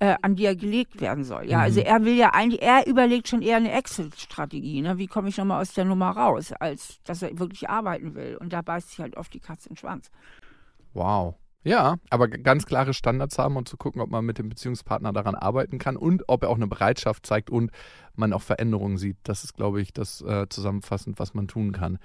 äh, 0.00 0.14
an 0.22 0.36
die 0.36 0.44
er 0.44 0.56
gelegt 0.56 1.00
werden 1.00 1.24
soll. 1.24 1.48
Ja, 1.48 1.60
also 1.60 1.80
mhm. 1.80 1.86
er 1.86 2.04
will 2.04 2.16
ja 2.16 2.30
eigentlich, 2.30 2.62
er 2.62 2.86
überlegt 2.86 3.28
schon 3.28 3.42
eher 3.42 3.56
eine 3.56 3.72
Exit-Strategie, 3.72 4.82
ne? 4.82 4.98
Wie 4.98 5.06
komme 5.06 5.28
ich 5.28 5.36
nochmal 5.36 5.62
aus 5.62 5.72
der 5.72 5.84
Nummer 5.84 6.10
raus, 6.10 6.52
als 6.52 7.02
dass 7.04 7.22
er 7.22 7.38
wirklich 7.38 7.68
arbeiten 7.68 8.14
will. 8.14 8.36
Und 8.36 8.52
da 8.52 8.62
beißt 8.62 8.90
sich 8.90 9.00
halt 9.00 9.16
oft 9.16 9.32
die 9.32 9.40
Katze 9.40 9.68
in 9.68 9.74
den 9.74 9.78
Schwanz. 9.78 10.10
Wow. 10.94 11.34
Ja, 11.66 11.96
aber 12.10 12.28
ganz 12.28 12.64
klare 12.64 12.94
Standards 12.94 13.38
haben 13.38 13.56
und 13.56 13.68
zu 13.68 13.76
gucken, 13.76 14.00
ob 14.00 14.08
man 14.08 14.24
mit 14.24 14.38
dem 14.38 14.48
Beziehungspartner 14.48 15.12
daran 15.12 15.34
arbeiten 15.34 15.78
kann 15.78 15.96
und 15.96 16.22
ob 16.28 16.44
er 16.44 16.50
auch 16.50 16.54
eine 16.54 16.68
Bereitschaft 16.68 17.26
zeigt 17.26 17.50
und 17.50 17.72
man 18.14 18.32
auch 18.32 18.42
Veränderungen 18.42 18.98
sieht. 18.98 19.16
Das 19.24 19.42
ist, 19.42 19.54
glaube 19.54 19.80
ich, 19.80 19.92
das 19.92 20.20
äh, 20.20 20.48
zusammenfassend, 20.48 21.18
was 21.18 21.34
man 21.34 21.48
tun 21.48 21.72
kann. 21.72 21.98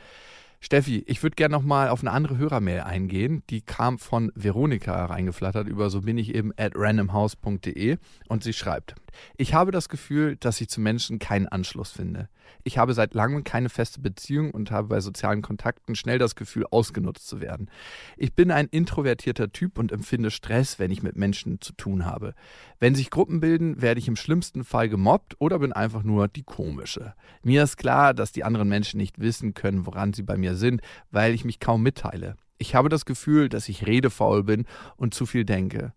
Steffi, 0.61 1.03
ich 1.05 1.21
würde 1.21 1.35
gerne 1.35 1.53
nochmal 1.53 1.89
auf 1.89 2.01
eine 2.01 2.09
andere 2.09 2.39
Hörermail 2.39 2.81
eingehen. 2.81 3.43
Die 3.51 3.61
kam 3.61 3.99
von 3.99 4.31
Veronika 4.33 5.05
reingeflattert 5.05 5.67
über 5.67 5.91
so 5.91 6.01
bin 6.01 6.17
ich 6.17 6.33
eben 6.33 6.51
at 6.57 6.73
randomhouse.de 6.75 7.97
und 8.29 8.43
sie 8.43 8.53
schreibt, 8.53 8.95
ich 9.37 9.53
habe 9.53 9.71
das 9.71 9.89
Gefühl, 9.89 10.35
dass 10.35 10.61
ich 10.61 10.69
zu 10.69 10.81
Menschen 10.81 11.19
keinen 11.19 11.47
Anschluss 11.47 11.91
finde. 11.91 12.29
Ich 12.63 12.77
habe 12.77 12.93
seit 12.93 13.13
langem 13.13 13.43
keine 13.43 13.69
feste 13.69 14.01
Beziehung 14.01 14.51
und 14.51 14.71
habe 14.71 14.87
bei 14.89 14.99
sozialen 14.99 15.41
Kontakten 15.41 15.95
schnell 15.95 16.19
das 16.19 16.35
Gefühl, 16.35 16.65
ausgenutzt 16.69 17.27
zu 17.27 17.41
werden. 17.41 17.69
Ich 18.17 18.33
bin 18.33 18.51
ein 18.51 18.67
introvertierter 18.67 19.51
Typ 19.51 19.77
und 19.77 19.91
empfinde 19.91 20.31
Stress, 20.31 20.79
wenn 20.79 20.91
ich 20.91 21.03
mit 21.03 21.15
Menschen 21.15 21.61
zu 21.61 21.73
tun 21.73 22.05
habe. 22.05 22.33
Wenn 22.79 22.95
sich 22.95 23.09
Gruppen 23.09 23.39
bilden, 23.39 23.81
werde 23.81 23.99
ich 23.99 24.07
im 24.07 24.15
schlimmsten 24.15 24.63
Fall 24.63 24.89
gemobbt 24.89 25.35
oder 25.39 25.59
bin 25.59 25.73
einfach 25.73 26.03
nur 26.03 26.27
die 26.27 26.43
komische. 26.43 27.13
Mir 27.43 27.63
ist 27.63 27.77
klar, 27.77 28.13
dass 28.13 28.31
die 28.31 28.43
anderen 28.43 28.69
Menschen 28.69 28.97
nicht 28.97 29.19
wissen 29.19 29.53
können, 29.53 29.85
woran 29.85 30.13
sie 30.13 30.23
bei 30.23 30.37
mir 30.37 30.55
sind, 30.55 30.81
weil 31.09 31.33
ich 31.33 31.45
mich 31.45 31.59
kaum 31.59 31.81
mitteile. 31.81 32.35
Ich 32.57 32.75
habe 32.75 32.89
das 32.89 33.05
Gefühl, 33.05 33.49
dass 33.49 33.69
ich 33.69 33.87
redefaul 33.87 34.43
bin 34.43 34.65
und 34.95 35.15
zu 35.15 35.25
viel 35.25 35.45
denke. 35.45 35.93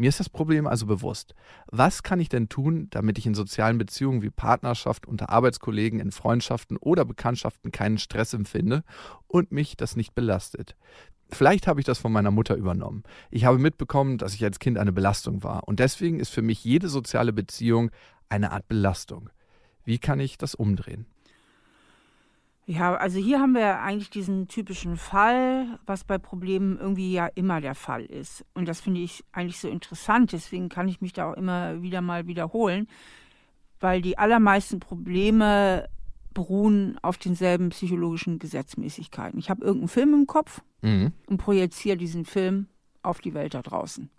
Mir 0.00 0.08
ist 0.08 0.20
das 0.20 0.28
Problem 0.28 0.68
also 0.68 0.86
bewusst. 0.86 1.34
Was 1.66 2.04
kann 2.04 2.20
ich 2.20 2.28
denn 2.28 2.48
tun, 2.48 2.86
damit 2.90 3.18
ich 3.18 3.26
in 3.26 3.34
sozialen 3.34 3.78
Beziehungen 3.78 4.22
wie 4.22 4.30
Partnerschaft, 4.30 5.06
unter 5.06 5.28
Arbeitskollegen, 5.28 5.98
in 5.98 6.12
Freundschaften 6.12 6.76
oder 6.76 7.04
Bekanntschaften 7.04 7.72
keinen 7.72 7.98
Stress 7.98 8.32
empfinde 8.32 8.84
und 9.26 9.50
mich 9.50 9.76
das 9.76 9.96
nicht 9.96 10.14
belastet? 10.14 10.76
Vielleicht 11.30 11.66
habe 11.66 11.80
ich 11.80 11.86
das 11.86 11.98
von 11.98 12.12
meiner 12.12 12.30
Mutter 12.30 12.54
übernommen. 12.54 13.02
Ich 13.30 13.44
habe 13.44 13.58
mitbekommen, 13.58 14.18
dass 14.18 14.34
ich 14.34 14.44
als 14.44 14.60
Kind 14.60 14.78
eine 14.78 14.92
Belastung 14.92 15.42
war 15.42 15.66
und 15.66 15.80
deswegen 15.80 16.20
ist 16.20 16.30
für 16.30 16.42
mich 16.42 16.64
jede 16.64 16.88
soziale 16.88 17.32
Beziehung 17.32 17.90
eine 18.28 18.52
Art 18.52 18.68
Belastung. 18.68 19.30
Wie 19.84 19.98
kann 19.98 20.20
ich 20.20 20.38
das 20.38 20.54
umdrehen? 20.54 21.06
Ja, 22.70 22.96
also 22.96 23.18
hier 23.18 23.40
haben 23.40 23.54
wir 23.54 23.80
eigentlich 23.80 24.10
diesen 24.10 24.46
typischen 24.46 24.98
Fall, 24.98 25.78
was 25.86 26.04
bei 26.04 26.18
Problemen 26.18 26.78
irgendwie 26.78 27.14
ja 27.14 27.26
immer 27.28 27.62
der 27.62 27.74
Fall 27.74 28.04
ist. 28.04 28.44
Und 28.52 28.68
das 28.68 28.82
finde 28.82 29.00
ich 29.00 29.24
eigentlich 29.32 29.58
so 29.58 29.68
interessant. 29.68 30.32
Deswegen 30.32 30.68
kann 30.68 30.86
ich 30.86 31.00
mich 31.00 31.14
da 31.14 31.30
auch 31.30 31.34
immer 31.34 31.80
wieder 31.80 32.02
mal 32.02 32.26
wiederholen, 32.26 32.86
weil 33.80 34.02
die 34.02 34.18
allermeisten 34.18 34.80
Probleme 34.80 35.88
beruhen 36.34 36.98
auf 37.00 37.16
denselben 37.16 37.70
psychologischen 37.70 38.38
Gesetzmäßigkeiten. 38.38 39.38
Ich 39.38 39.48
habe 39.48 39.64
irgendeinen 39.64 39.88
Film 39.88 40.12
im 40.12 40.26
Kopf 40.26 40.60
mhm. 40.82 41.12
und 41.26 41.38
projiziere 41.38 41.96
diesen 41.96 42.26
Film 42.26 42.66
auf 43.02 43.22
die 43.22 43.32
Welt 43.32 43.54
da 43.54 43.62
draußen. 43.62 44.10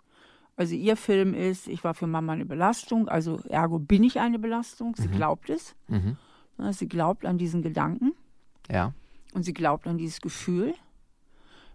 Also 0.56 0.74
ihr 0.74 0.96
Film 0.96 1.34
ist, 1.34 1.68
ich 1.68 1.84
war 1.84 1.94
für 1.94 2.08
Mama 2.08 2.32
eine 2.32 2.46
Belastung, 2.46 3.06
also 3.06 3.38
ergo 3.48 3.78
bin 3.78 4.02
ich 4.02 4.18
eine 4.18 4.40
Belastung. 4.40 4.96
Sie 4.96 5.06
Mhm. 5.06 5.12
glaubt 5.12 5.50
es. 5.50 5.76
Mhm. 5.86 6.16
Sie 6.72 6.88
glaubt 6.88 7.24
an 7.24 7.38
diesen 7.38 7.62
Gedanken 7.62 8.09
Ja. 8.70 8.92
und 9.34 9.42
sie 9.44 9.52
glaubt 9.52 9.86
an 9.86 9.98
dieses 9.98 10.20
Gefühl, 10.20 10.74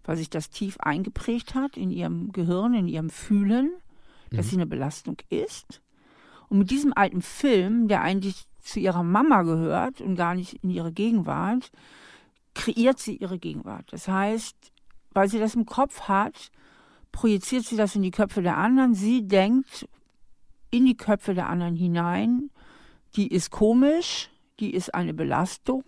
weil 0.03 0.17
sich 0.17 0.29
das 0.29 0.49
tief 0.49 0.77
eingeprägt 0.79 1.55
hat 1.55 1.77
in 1.77 1.89
ihrem 1.91 2.31
Gehirn, 2.31 2.73
in 2.73 2.87
ihrem 2.87 3.09
Fühlen, 3.09 3.71
dass 4.31 4.45
Mhm. 4.47 4.49
sie 4.49 4.55
eine 4.57 4.65
Belastung 4.67 5.17
ist. 5.29 5.81
Und 6.49 6.59
mit 6.59 6.69
diesem 6.69 6.93
alten 6.95 7.21
Film, 7.21 7.87
der 7.87 8.01
eigentlich 8.01 8.43
zu 8.61 8.79
ihrer 8.79 9.03
Mama 9.03 9.41
gehört 9.43 10.01
und 10.01 10.15
gar 10.15 10.35
nicht 10.35 10.63
in 10.63 10.69
ihre 10.69 10.91
Gegenwart, 10.91 11.71
kreiert 12.53 12.99
sie 12.99 13.15
ihre 13.17 13.39
Gegenwart. 13.39 13.91
Das 13.91 14.07
heißt, 14.07 14.55
weil 15.11 15.27
sie 15.29 15.39
das 15.39 15.55
im 15.55 15.65
Kopf 15.65 16.01
hat, 16.01 16.51
projiziert 17.11 17.65
sie 17.65 17.77
das 17.77 17.95
in 17.95 18.01
die 18.01 18.11
Köpfe 18.11 18.41
der 18.41 18.57
anderen. 18.57 18.93
Sie 18.93 19.27
denkt 19.27 19.87
in 20.71 20.85
die 20.85 20.97
Köpfe 20.97 21.33
der 21.33 21.47
anderen 21.49 21.75
hinein, 21.75 22.49
die 23.15 23.27
ist 23.27 23.49
komisch, 23.49 24.29
die 24.59 24.73
ist 24.73 24.93
eine 24.93 25.13
Belastung, 25.13 25.83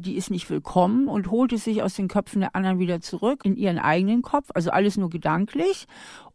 die 0.00 0.16
ist 0.16 0.30
nicht 0.30 0.50
willkommen 0.50 1.08
und 1.08 1.30
holt 1.30 1.52
es 1.54 1.64
sich 1.64 1.82
aus 1.82 1.94
den 1.94 2.08
Köpfen 2.08 2.40
der 2.40 2.54
anderen 2.54 2.78
wieder 2.78 3.00
zurück 3.00 3.44
in 3.44 3.56
ihren 3.56 3.78
eigenen 3.78 4.20
Kopf, 4.20 4.50
also 4.54 4.70
alles 4.70 4.98
nur 4.98 5.08
gedanklich 5.08 5.86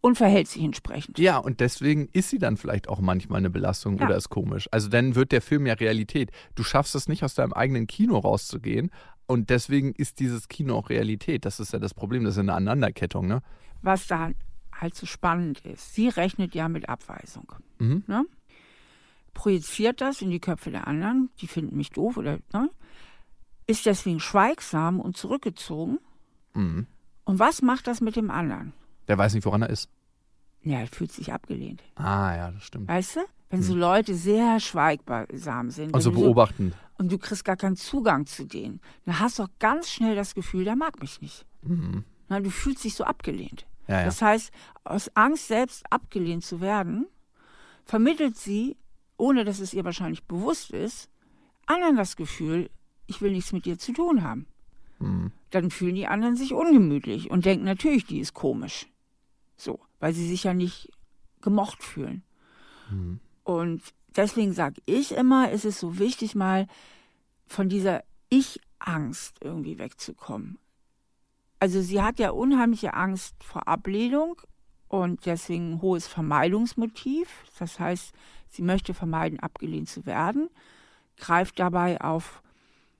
und 0.02 0.16
verhält 0.18 0.48
sich 0.48 0.64
entsprechend. 0.64 1.20
Ja, 1.20 1.38
und 1.38 1.60
deswegen 1.60 2.10
ist 2.12 2.32
sie 2.32 2.40
dann 2.40 2.58
vielleicht 2.58 2.90
auch 2.90 3.00
manchmal 3.00 3.38
eine 3.40 3.52
Belastung 3.52 4.00
Ja. 4.00 4.06
oder 4.08 4.16
ist 4.16 4.30
komisch. 4.30 4.68
Also 4.72 4.90
dann 4.90 5.14
wird 5.14 5.32
der 5.32 5.42
Film 5.42 5.68
ja 5.68 5.76
Realität. 5.76 6.32
Du 6.56 6.64
schaffst 6.64 6.96
es 6.96 7.08
nicht, 7.08 7.24
aus 7.24 7.36
deinem 7.36 7.54
eigenen 7.54 7.86
Kino 7.86 8.18
rauszugehen. 8.18 8.90
Und 9.28 9.50
deswegen 9.52 9.94
ist 9.94 10.20
dieses 10.20 10.48
Kino 10.48 10.76
auch 10.76 10.90
Realität. 10.90 11.46
Das 11.46 11.60
ist 11.60 11.74
ja 11.74 11.80
das 11.80 11.94
Problem. 11.94 12.24
Das 12.24 12.34
ist 12.36 12.40
eine 12.40 12.54
Aneinanderkettung, 12.54 13.28
ne? 13.28 13.42
Was 13.82 14.08
da 14.08 14.32
halt 14.72 14.96
so 14.96 15.06
spannend 15.06 15.62
ist, 15.62 15.94
sie 15.96 16.10
rechnet 16.10 16.54
ja 16.56 16.68
mit 16.68 16.90
Abweisung. 16.90 17.52
Mhm. 17.80 18.04
Ne? 18.08 18.26
Projiziert 19.34 20.02
das 20.02 20.22
in 20.22 20.30
die 20.30 20.40
Köpfe 20.40 20.72
der 20.72 20.88
anderen, 20.88 21.30
die 21.42 21.48
finden 21.48 21.76
mich 21.76 21.92
doof 21.92 22.18
oder 22.18 22.40
ne? 22.54 22.70
Ist 23.68 23.86
deswegen 23.86 24.20
schweigsam 24.20 25.00
und 25.00 25.18
zurückgezogen. 25.18 26.00
Mhm. 26.54 26.88
Und 27.24 27.40
was 27.40 27.62
macht 27.62 27.88
das 27.88 28.02
mit 28.02 28.16
dem 28.16 28.30
anderen? 28.30 28.74
Der 29.08 29.18
weiß 29.18 29.34
nicht, 29.34 29.46
woran 29.46 29.62
er 29.62 29.70
ist. 29.70 29.90
Ja, 30.62 30.80
er 30.80 30.88
fühlt 30.88 31.12
sich 31.12 31.32
abgelehnt. 31.32 31.84
Ah, 31.96 32.36
ja, 32.36 32.52
das 32.52 32.64
stimmt. 32.64 32.88
Weißt 32.88 33.18
du? 33.18 33.20
Wenn 33.50 33.62
so 33.62 33.76
Leute 33.76 34.16
sehr 34.16 34.60
schweigsam 34.60 35.70
sind. 35.70 35.94
Also 35.94 36.10
du 36.10 36.18
so, 36.18 36.24
beobachten. 36.24 36.74
und 36.98 37.12
du 37.12 37.18
kriegst 37.20 37.46
gar 37.46 37.56
keinen 37.56 37.76
Zugang 37.76 38.26
zu 38.26 38.46
denen, 38.46 38.82
dann 39.06 39.20
hast 39.20 39.38
du 39.38 39.44
auch 39.44 39.50
ganz 39.60 39.90
schnell 39.90 40.16
das 40.16 40.34
Gefühl, 40.34 40.66
der 40.66 40.76
mag 40.76 41.00
mich 41.00 41.22
nicht. 41.22 41.46
Mhm. 41.62 42.04
Na, 42.28 42.40
du 42.40 42.50
fühlst 42.50 42.84
dich 42.84 42.96
so 42.96 43.04
abgelehnt. 43.04 43.68
Ja, 43.88 44.00
ja. 44.00 44.06
Das 44.06 44.22
heißt, 44.22 44.52
aus 44.84 45.12
Angst, 45.16 45.48
selbst 45.48 45.84
abgelehnt 45.92 46.44
zu 46.44 46.60
werden, 46.60 47.08
vermittelt 47.86 48.36
sie, 48.36 48.78
ohne 49.18 49.46
dass 49.46 49.60
es 49.60 49.74
ihr 49.74 49.86
wahrscheinlich 49.86 50.24
bewusst 50.24 50.72
ist, 50.72 51.10
anderen 51.68 51.96
das 51.96 52.16
Gefühl, 52.16 52.70
ich 53.08 53.22
will 53.22 53.32
nichts 53.32 53.54
mit 53.54 53.66
dir 53.66 53.78
zu 53.78 53.94
tun 53.94 54.24
haben. 54.24 54.48
Mhm. 55.00 55.32
Dann 55.52 55.72
fühlen 55.72 55.96
die 55.96 56.08
anderen 56.08 56.36
sich 56.36 56.54
ungemütlich 56.54 57.30
und 57.30 57.46
denken 57.46 57.66
natürlich, 57.66 58.06
die 58.06 58.20
ist 58.20 58.34
komisch. 58.34 58.88
So, 59.58 59.80
weil 60.00 60.14
sie 60.14 60.28
sich 60.28 60.44
ja 60.44 60.54
nicht 60.54 60.92
gemocht 61.42 61.84
fühlen. 61.84 62.24
Mhm. 62.90 63.20
Und 63.44 63.82
deswegen 64.16 64.54
sage 64.54 64.82
ich 64.86 65.14
immer, 65.14 65.52
ist 65.52 65.66
es 65.66 65.80
so 65.80 66.00
wichtig, 66.00 66.36
mal 66.36 66.68
von 67.46 67.70
dieser 67.70 68.04
Ich-Angst 68.30 69.38
irgendwie 69.42 69.78
wegzukommen. 69.78 70.58
Also 71.60 71.82
sie 71.82 72.02
hat 72.02 72.20
ja 72.20 72.32
unheimliche 72.32 72.94
Angst 72.94 73.36
vor 73.44 73.68
Ablehnung 73.68 74.42
und 74.88 75.26
deswegen 75.26 75.74
ein 75.74 75.82
hohes 75.82 76.08
Vermeidungsmotiv. 76.08 77.30
Das 77.60 77.80
heißt, 77.80 78.14
sie 78.50 78.62
möchte 78.62 78.94
vermeiden, 78.94 79.40
abgelehnt 79.40 79.90
zu 79.90 80.06
werden, 80.06 80.50
greift 81.18 81.60
dabei 81.60 82.02
auf 82.02 82.42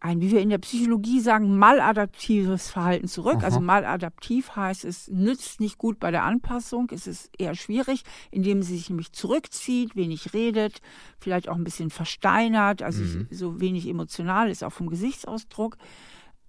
ein, 0.06 0.22
wie 0.22 0.30
wir 0.32 0.40
in 0.42 0.50
der 0.50 0.60
Psychologie 0.60 1.20
sagen, 1.20 1.58
maladaptives 1.58 2.70
Verhalten 2.70 3.08
zurück. 3.08 3.38
Aha. 3.38 3.46
Also 3.46 3.60
maladaptiv 3.60 4.56
heißt, 4.56 4.86
es 4.86 5.08
nützt 5.08 5.60
nicht 5.60 5.78
gut 5.78 6.00
bei 6.00 6.12
der 6.12 6.24
Anpassung, 6.24 6.90
es 6.92 7.08
ist 7.08 7.32
eher 7.38 7.56
schwierig, 7.56 8.04
indem 8.30 8.62
sie 8.62 8.78
sich 8.78 8.90
nämlich 8.90 9.12
zurückzieht, 9.14 9.96
wenig 9.96 10.34
redet, 10.34 10.82
vielleicht 11.18 11.50
auch 11.50 11.56
ein 11.56 11.64
bisschen 11.64 11.90
versteinert, 11.90 12.82
also 12.84 13.02
Mhm. 13.04 13.28
so 13.32 13.60
wenig 13.60 13.88
emotional 13.88 14.50
ist, 14.50 14.64
auch 14.64 14.72
vom 14.74 14.90
Gesichtsausdruck. 14.90 15.78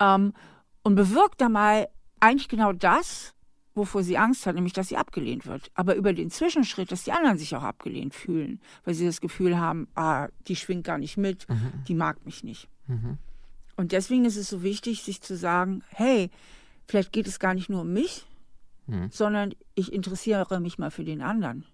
Ähm, 0.00 0.32
und 0.82 0.94
bewirkt 0.94 1.40
dabei 1.40 1.88
eigentlich 2.20 2.48
genau 2.48 2.72
das, 2.72 3.32
wovor 3.74 4.02
sie 4.02 4.18
Angst 4.18 4.46
hat, 4.46 4.54
nämlich 4.54 4.72
dass 4.74 4.88
sie 4.88 4.96
abgelehnt 4.96 5.46
wird. 5.46 5.70
Aber 5.74 5.96
über 5.96 6.12
den 6.12 6.30
Zwischenschritt, 6.30 6.92
dass 6.92 7.04
die 7.04 7.12
anderen 7.12 7.38
sich 7.38 7.54
auch 7.56 7.62
abgelehnt 7.62 8.14
fühlen, 8.14 8.60
weil 8.84 8.94
sie 8.94 9.04
das 9.06 9.20
Gefühl 9.20 9.58
haben, 9.58 9.88
ah, 9.94 10.28
die 10.46 10.56
schwingt 10.56 10.84
gar 10.84 10.98
nicht 10.98 11.16
mit, 11.16 11.46
die 11.88 11.94
mag 11.94 12.24
mich 12.24 12.44
nicht. 12.44 12.68
Mhm. 12.86 13.18
Und 13.76 13.92
deswegen 13.92 14.24
ist 14.24 14.36
es 14.36 14.48
so 14.48 14.62
wichtig, 14.62 15.02
sich 15.02 15.20
zu 15.20 15.36
sagen, 15.36 15.82
hey, 15.88 16.30
vielleicht 16.86 17.12
geht 17.12 17.26
es 17.26 17.38
gar 17.38 17.54
nicht 17.54 17.68
nur 17.68 17.82
um 17.82 17.92
mich, 17.92 18.26
Mhm. 18.86 19.10
sondern 19.10 19.52
ich 19.74 19.92
interessiere 19.92 20.60
mich 20.60 20.78
mal 20.78 20.90
für 20.90 21.04
den 21.04 21.20
anderen. 21.20 21.64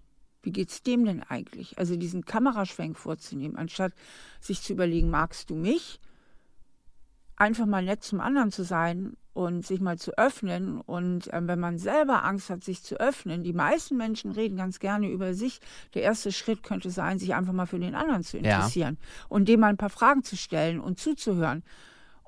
Wie 0.41 0.51
geht's 0.51 0.83
dem 0.83 1.05
denn 1.05 1.23
eigentlich? 1.23 1.77
Also 1.77 1.95
diesen 1.95 2.25
Kameraschwenk 2.25 2.97
vorzunehmen, 2.97 3.55
anstatt 3.55 3.93
sich 4.41 4.61
zu 4.61 4.73
überlegen, 4.73 5.09
magst 5.09 5.49
du 5.49 5.55
mich? 5.55 6.01
Einfach 7.35 7.65
mal 7.65 7.83
nett 7.83 8.03
zum 8.03 8.19
anderen 8.19 8.51
zu 8.51 8.63
sein 8.63 9.15
und 9.33 9.65
sich 9.65 9.79
mal 9.79 9.97
zu 9.97 10.17
öffnen. 10.17 10.81
Und 10.81 11.29
ähm, 11.33 11.47
wenn 11.47 11.59
man 11.59 11.77
selber 11.77 12.23
Angst 12.23 12.49
hat, 12.49 12.63
sich 12.63 12.83
zu 12.83 12.99
öffnen, 12.99 13.43
die 13.43 13.53
meisten 13.53 13.97
Menschen 13.97 14.31
reden 14.31 14.57
ganz 14.57 14.79
gerne 14.79 15.09
über 15.09 15.33
sich. 15.33 15.59
Der 15.93 16.03
erste 16.03 16.31
Schritt 16.31 16.61
könnte 16.63 16.91
sein, 16.91 17.19
sich 17.19 17.33
einfach 17.33 17.53
mal 17.53 17.65
für 17.65 17.79
den 17.79 17.95
anderen 17.95 18.23
zu 18.23 18.37
Ja. 18.37 18.57
interessieren 18.57 18.97
und 19.29 19.47
dem 19.47 19.61
mal 19.61 19.67
ein 19.67 19.77
paar 19.77 19.89
Fragen 19.89 20.23
zu 20.23 20.35
stellen 20.37 20.79
und 20.79 20.99
zuzuhören. 20.99 21.63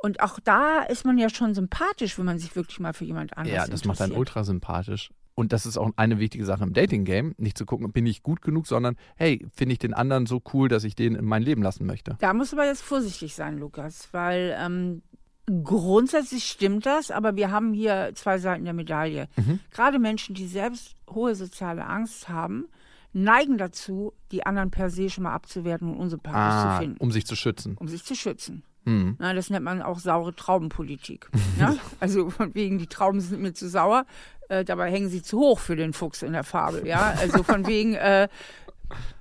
Und 0.06 0.20
auch 0.22 0.40
da 0.40 0.84
ist 0.84 1.04
man 1.04 1.18
ja 1.18 1.30
schon 1.32 1.56
sympathisch, 1.56 2.20
wenn 2.20 2.26
man 2.26 2.38
sich 2.38 2.56
wirklich 2.56 2.80
mal 2.80 2.94
für 2.94 3.06
jemand 3.06 3.36
anderes 3.36 3.58
Ja, 3.58 3.66
das 3.68 3.86
macht 3.86 4.00
einen 4.02 4.14
ultra 4.14 4.44
sympathisch. 4.44 5.10
Und 5.34 5.52
das 5.52 5.66
ist 5.66 5.78
auch 5.78 5.90
eine 5.96 6.20
wichtige 6.20 6.46
Sache 6.46 6.64
im 6.64 6.74
Dating-Game, 6.74 7.34
nicht 7.40 7.58
zu 7.58 7.66
gucken, 7.66 7.92
bin 7.92 8.06
ich 8.06 8.22
gut 8.22 8.44
genug, 8.44 8.68
sondern 8.68 8.98
hey, 9.16 9.44
finde 9.52 9.74
ich 9.74 9.80
den 9.80 9.96
anderen 9.96 10.28
so 10.28 10.44
cool, 10.54 10.70
dass 10.70 10.84
ich 10.84 10.94
den 10.94 11.16
in 11.16 11.26
mein 11.26 11.42
Leben 11.42 11.64
lassen 11.64 11.88
möchte. 11.88 12.18
Da 12.20 12.32
du 12.34 12.56
aber 12.56 12.68
jetzt 12.68 12.84
vorsichtig 12.84 13.34
sein, 13.34 13.58
Lukas, 13.58 14.10
weil 14.12 14.56
ähm, 14.60 15.02
grundsätzlich 15.64 16.46
stimmt 16.46 16.86
das, 16.86 17.10
aber 17.10 17.36
wir 17.36 17.50
haben 17.50 17.74
hier 17.74 18.12
zwei 18.14 18.38
Seiten 18.38 18.64
der 18.66 18.74
Medaille. 18.76 19.28
Mhm. 19.38 19.60
Gerade 19.72 19.98
Menschen, 19.98 20.36
die 20.36 20.48
selbst 20.48 20.94
hohe 21.10 21.34
soziale 21.34 21.86
Angst 21.88 22.30
haben, 22.30 22.68
neigen 23.12 23.58
dazu, 23.58 24.14
die 24.32 24.46
anderen 24.46 24.70
per 24.70 24.92
se 24.92 25.10
schon 25.10 25.24
mal 25.24 25.34
abzuwerten 25.34 25.90
und 25.90 25.98
unsympathisch 25.98 26.62
zu 26.62 26.68
Ah, 26.68 26.80
finden, 26.80 26.98
um 27.00 27.12
sich 27.12 27.26
zu 27.26 27.36
schützen. 27.36 27.76
um 27.80 27.88
sich 27.88 28.04
zu 28.04 28.16
schützen. 28.16 28.64
Mhm. 28.86 29.16
Na, 29.20 29.34
das 29.34 29.50
nennt 29.50 29.66
man 29.66 29.82
auch 29.82 30.00
saure 30.00 30.34
Traubenpolitik. 30.36 31.30
ja? 31.60 31.76
Also 32.00 32.30
von 32.30 32.54
wegen, 32.56 32.78
die 32.78 32.88
Trauben 32.88 33.20
sind 33.20 33.42
mir 33.42 33.54
zu 33.54 33.68
sauer, 33.68 34.06
äh, 34.50 34.64
dabei 34.64 34.92
hängen 34.92 35.10
sie 35.10 35.22
zu 35.22 35.40
hoch 35.40 35.60
für 35.60 35.76
den 35.76 35.94
Fuchs 35.94 36.22
in 36.22 36.34
der 36.34 36.44
Fabel. 36.44 36.86
Ja? 36.88 37.16
Also 37.20 37.44
von 37.44 37.66
wegen, 37.68 37.96
äh, 37.96 38.28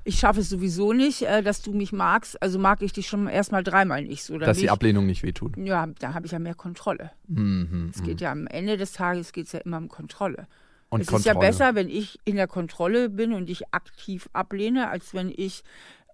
ich 0.05 0.19
schaffe 0.19 0.41
es 0.41 0.51
sowieso 0.51 0.93
nicht, 0.93 1.23
äh, 1.23 1.43
dass 1.43 1.63
du 1.63 1.73
mich 1.73 1.93
magst, 1.93 2.41
also 2.43 2.59
mag 2.59 2.83
ich 2.83 2.93
dich 2.93 3.07
schon 3.09 3.27
erstmal 3.27 3.65
dreimal 3.65 4.03
nicht. 4.03 4.23
So, 4.25 4.37
Dass 4.39 4.59
die 4.59 4.65
ich, 4.65 4.71
Ablehnung 4.71 5.07
nicht 5.07 5.23
wehtut. 5.23 5.57
ja, 5.57 5.87
da 5.99 6.13
habe 6.15 6.27
ich 6.27 6.33
ja 6.33 6.39
mehr 6.39 6.55
Kontrolle. 6.55 7.11
Mhm. 7.27 7.91
Es 7.95 8.03
geht 8.03 8.21
ja 8.21 8.31
am 8.31 8.47
Ende 8.47 8.77
des 8.77 8.93
Tages 8.93 9.33
geht's 9.33 9.53
ja 9.53 9.61
immer 9.61 9.79
um 9.79 9.89
Kontrolle. 9.89 10.47
Und 10.91 11.01
es 11.01 11.07
Kontrolle. 11.07 11.21
ist 11.21 11.27
ja 11.27 11.41
besser, 11.41 11.75
wenn 11.75 11.89
ich 11.89 12.19
in 12.25 12.37
der 12.37 12.47
Kontrolle 12.47 13.09
bin 13.09 13.33
und 13.33 13.47
dich 13.49 13.63
aktiv 13.73 14.29
ablehne, 14.35 14.91
als 14.91 15.15
wenn 15.15 15.33
ich 15.35 15.65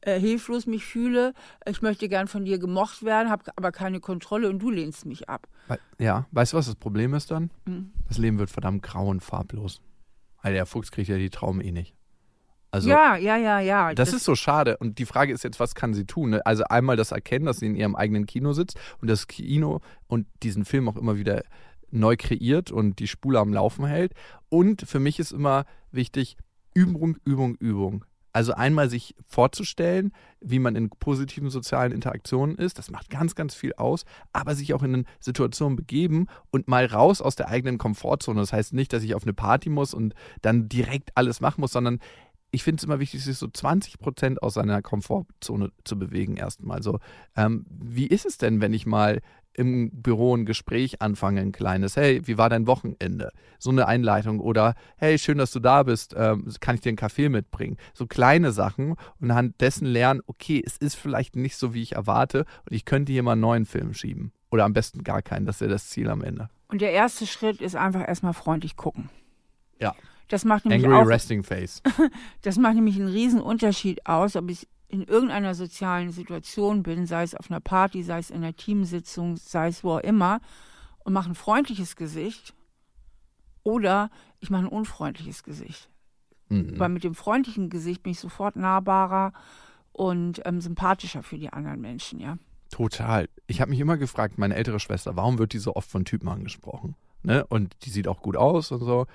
äh, 0.03 0.19
hilflos 0.19 0.67
mich 0.67 0.85
fühle. 0.85 1.35
Ich 1.67 1.83
möchte 1.83 2.09
gern 2.09 2.29
von 2.29 2.45
dir 2.45 2.59
gemocht 2.59 3.03
werden, 3.05 3.31
habe 3.31 3.45
aber 3.57 3.73
keine 3.73 4.01
Kontrolle 4.01 4.49
und 4.49 4.61
du 4.61 4.71
lehnst 4.71 5.07
mich 5.07 5.29
ab. 5.29 5.47
Ja, 5.99 6.27
weißt 6.33 6.53
du, 6.53 6.57
was 6.57 6.67
das 6.67 6.77
Problem 6.77 7.15
ist 7.15 7.31
dann? 7.31 7.51
Mhm. 7.67 7.93
Das 8.09 8.19
Leben 8.19 8.39
wird 8.39 8.51
verdammt 8.51 8.83
grau 8.83 9.09
und 9.09 9.21
farblos. 9.21 9.81
Weil 10.43 10.55
der 10.55 10.67
Fuchs 10.67 10.91
kriegt 10.91 11.09
ja 11.09 11.19
die 11.19 11.31
Trauben 11.31 11.61
eh 11.61 11.73
nicht. 11.73 11.95
Also, 12.73 12.89
ja, 12.89 13.17
ja, 13.17 13.37
ja, 13.37 13.59
ja. 13.59 13.95
das, 13.95 14.13
ist 14.13 14.25
so 14.25 14.37
schade. 14.37 14.77
Und 14.77 14.99
die 14.99 15.07
Frage 15.07 15.33
ist 15.33 15.43
jetzt, 15.43 15.59
was 15.59 15.75
kann 15.75 15.93
sie 15.93 16.07
tun? 16.07 16.31
ne? 16.31 16.47
Also 16.47 16.63
einmal 16.65 16.97
das 16.97 17.11
Erkennen, 17.11 17.47
dass 17.47 17.59
sie 17.59 17.67
in 17.67 17.75
ihrem 17.75 17.97
eigenen 17.97 18.27
Kino 18.27 18.53
sitzt 18.53 18.79
und 19.01 19.11
das 19.11 19.27
Kino 19.27 19.81
und 20.07 20.29
diesen 20.45 20.65
Film 20.65 20.89
auch 20.89 20.97
immer 20.97 21.17
wieder 21.17 21.43
neu 21.91 22.17
kreiert 22.17 22.71
und 22.71 23.01
die 23.01 23.09
Spule 23.09 23.41
am 23.41 23.53
Laufen 23.53 23.87
hält. 23.87 24.13
Und 24.49 24.83
für 24.83 25.01
mich 25.01 25.19
ist 25.19 25.33
immer 25.33 25.65
wichtig, 25.91 26.37
Übung, 26.73 27.17
Übung, 27.25 27.57
Übung. 27.57 28.05
Also 28.33 28.53
einmal 28.53 28.89
sich 28.89 29.15
vorzustellen, 29.27 30.13
wie 30.41 30.59
man 30.59 30.77
in 30.77 30.89
positiven 30.89 31.51
sozialen 31.51 31.93
Interaktionen 31.93 32.57
ist, 32.57 32.79
das 32.79 32.91
macht 32.91 33.11
ganz, 33.11 33.35
ganz 33.35 33.55
viel 33.55 33.75
aus, 33.75 34.05
aber 34.33 34.55
sich 34.55 34.73
auch 34.73 34.83
in 34.83 34.95
eine 34.95 35.05
Situation 35.19 35.77
begeben 35.77 36.27
und 36.51 36.69
mal 36.69 36.87
raus 36.87 37.21
aus 37.21 37.37
der 37.37 37.49
eigenen 37.49 37.79
Komfortzone. 37.79 38.41
Das 38.41 38.53
heißt 38.53 38.73
nicht, 38.73 38.93
dass 38.93 39.03
ich 39.03 39.15
auf 39.15 39.25
eine 39.25 39.35
Party 39.35 39.69
muss 39.69 39.95
und 39.95 40.15
dann 40.43 40.69
direkt 40.69 41.11
alles 41.17 41.41
machen 41.41 41.61
muss, 41.61 41.73
sondern 41.73 41.99
ich 42.53 42.65
finde 42.65 42.81
es 42.81 42.85
immer 42.85 42.99
wichtig, 42.99 43.23
sich 43.23 43.37
so 43.37 43.49
20 43.49 43.99
Prozent 43.99 44.43
aus 44.43 44.55
seiner 44.55 44.83
Komfortzone 44.83 45.71
zu 45.85 45.99
bewegen 45.99 46.37
erstmal. 46.37 46.83
So, 46.83 46.99
ähm, 47.37 47.65
wie 47.69 48.07
ist 48.07 48.27
es 48.27 48.39
denn, 48.39 48.61
wenn 48.61 48.73
ich 48.73 48.87
mal 48.87 49.21
im 49.55 49.91
Büro 49.91 50.37
ein 50.37 50.47
Gespräch 50.47 51.03
anfangen, 51.03 51.39
ein 51.39 51.53
kleines, 51.53 51.97
hey, 51.97 52.27
wie 52.27 52.39
war 52.39 52.49
dein 52.49 52.67
Wochenende? 52.67 53.33
So 53.59 53.71
eine 53.71 53.87
Einleitung 53.87 54.41
oder 54.41 54.75
hey, 54.97 55.19
schön, 55.19 55.39
dass 55.39 55.51
du 55.51 55.61
da 55.61 55.83
bist, 55.83 56.15
ähm, 56.17 56.47
kann 56.61 56.77
ich 56.77 56.81
dir 56.81 56.91
einen 56.91 56.97
Kaffee 56.97 57.29
mitbringen? 57.29 57.77
So 57.93 58.07
kleine 58.07 58.53
Sachen 58.53 58.97
und 59.21 59.31
anhand 59.31 59.61
dessen 59.61 59.87
lernen, 59.87 60.21
okay, 60.27 60.63
es 60.65 60.77
ist 60.77 60.95
vielleicht 60.95 61.37
nicht 61.37 61.57
so, 61.57 61.75
wie 61.75 61.83
ich 61.83 61.93
erwarte 61.93 62.47
und 62.69 62.75
ich 62.75 62.85
könnte 62.85 63.13
hier 63.13 63.23
mal 63.23 63.33
einen 63.33 63.41
neuen 63.41 63.67
Film 63.67 63.95
schieben. 63.95 64.33
Oder 64.51 64.65
am 64.65 64.73
besten 64.73 65.05
gar 65.05 65.23
keinen, 65.23 65.47
das 65.47 65.57
ist 65.57 65.63
ja 65.63 65.69
das 65.69 65.89
Ziel 65.89 66.09
am 66.11 66.23
Ende. 66.23 66.49
Und 66.69 66.81
der 66.81 66.93
erste 66.93 67.27
Schritt 67.27 67.61
ist 67.61 67.77
einfach 67.77 68.07
erstmal 68.07 68.33
freundlich 68.33 68.77
gucken. 68.77 69.11
Ja. 69.81 69.95
Das 70.29 70.45
macht 70.45 70.65
nämlich 70.65 70.85
Angry 70.85 71.03
auch, 71.03 71.07
Resting 71.07 71.43
Face. 71.43 71.83
das 72.43 72.57
macht 72.57 72.77
nämlich 72.77 72.97
einen 72.97 73.09
riesen 73.09 73.41
Unterschied 73.41 74.07
aus, 74.07 74.37
ob 74.37 74.49
ich 74.49 74.69
in 74.91 75.05
irgendeiner 75.05 75.55
sozialen 75.55 76.11
Situation 76.11 76.83
bin, 76.83 77.07
sei 77.07 77.23
es 77.23 77.35
auf 77.35 77.51
einer 77.51 77.61
Party, 77.61 78.03
sei 78.03 78.19
es 78.19 78.31
in 78.31 78.39
einer 78.39 78.57
Teamsitzung, 78.57 79.37
sei 79.37 79.69
es 79.69 79.85
wo 79.85 79.93
auch 79.93 80.01
immer, 80.01 80.41
und 81.05 81.13
mache 81.13 81.31
ein 81.31 81.35
freundliches 81.35 81.97
Gesicht 81.97 82.55
oder 83.63 84.11
ich 84.41 84.51
mache 84.51 84.63
ein 84.63 84.69
unfreundliches 84.69 85.43
Gesicht. 85.43 85.89
Mhm. 86.49 86.79
Weil 86.79 86.89
mit 86.89 87.05
dem 87.05 87.15
freundlichen 87.15 87.71
Gesicht 87.71 88.03
bin 88.03 88.13
ich 88.13 88.21
sofort 88.21 88.57
nahbarer 88.57 89.33
und 89.93 90.43
ähm, 90.45 90.61
sympathischer 90.61 91.23
für 91.23 91.39
die 91.39 91.53
anderen 91.53 91.81
Menschen, 91.81 92.19
ja. 92.19 92.37
Total. 92.71 93.29
Ich 93.47 93.61
habe 93.61 93.71
mich 93.71 93.81
immer 93.81 93.97
gefragt, 93.97 94.39
meine 94.39 94.55
ältere 94.55 94.81
Schwester, 94.81 95.17
warum 95.17 95.39
wird 95.39 95.53
die 95.53 95.59
so 95.59 95.75
oft 95.75 95.91
von 95.91 96.05
Typen 96.05 96.29
angesprochen? 96.29 96.97
Ne? 97.23 97.45
Und 97.47 97.85
die 97.85 97.91
sieht 97.91 98.09
auch 98.09 98.23
gut 98.23 98.37
aus 98.37 98.73
und 98.73 98.81
so. 98.81 99.07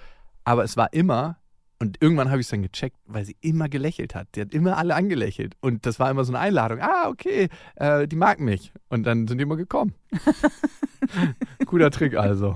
Aber 0.43 0.63
es 0.63 0.77
war 0.77 0.93
immer, 0.93 1.37
und 1.79 2.01
irgendwann 2.01 2.29
habe 2.29 2.39
ich 2.39 2.47
es 2.47 2.51
dann 2.51 2.61
gecheckt, 2.61 2.97
weil 3.05 3.25
sie 3.25 3.35
immer 3.41 3.67
gelächelt 3.67 4.15
hat. 4.15 4.27
Die 4.35 4.41
hat 4.41 4.53
immer 4.53 4.77
alle 4.77 4.95
angelächelt. 4.95 5.55
Und 5.59 5.85
das 5.85 5.99
war 5.99 6.09
immer 6.09 6.23
so 6.23 6.31
eine 6.31 6.39
Einladung. 6.39 6.79
Ah, 6.79 7.09
okay, 7.09 7.49
äh, 7.75 8.07
die 8.07 8.15
mag 8.15 8.39
mich. 8.39 8.71
Und 8.89 9.03
dann 9.03 9.27
sind 9.27 9.39
die 9.39 9.43
immer 9.43 9.57
gekommen. 9.57 9.93
Guter 11.65 11.91
Trick 11.91 12.15
also. 12.15 12.55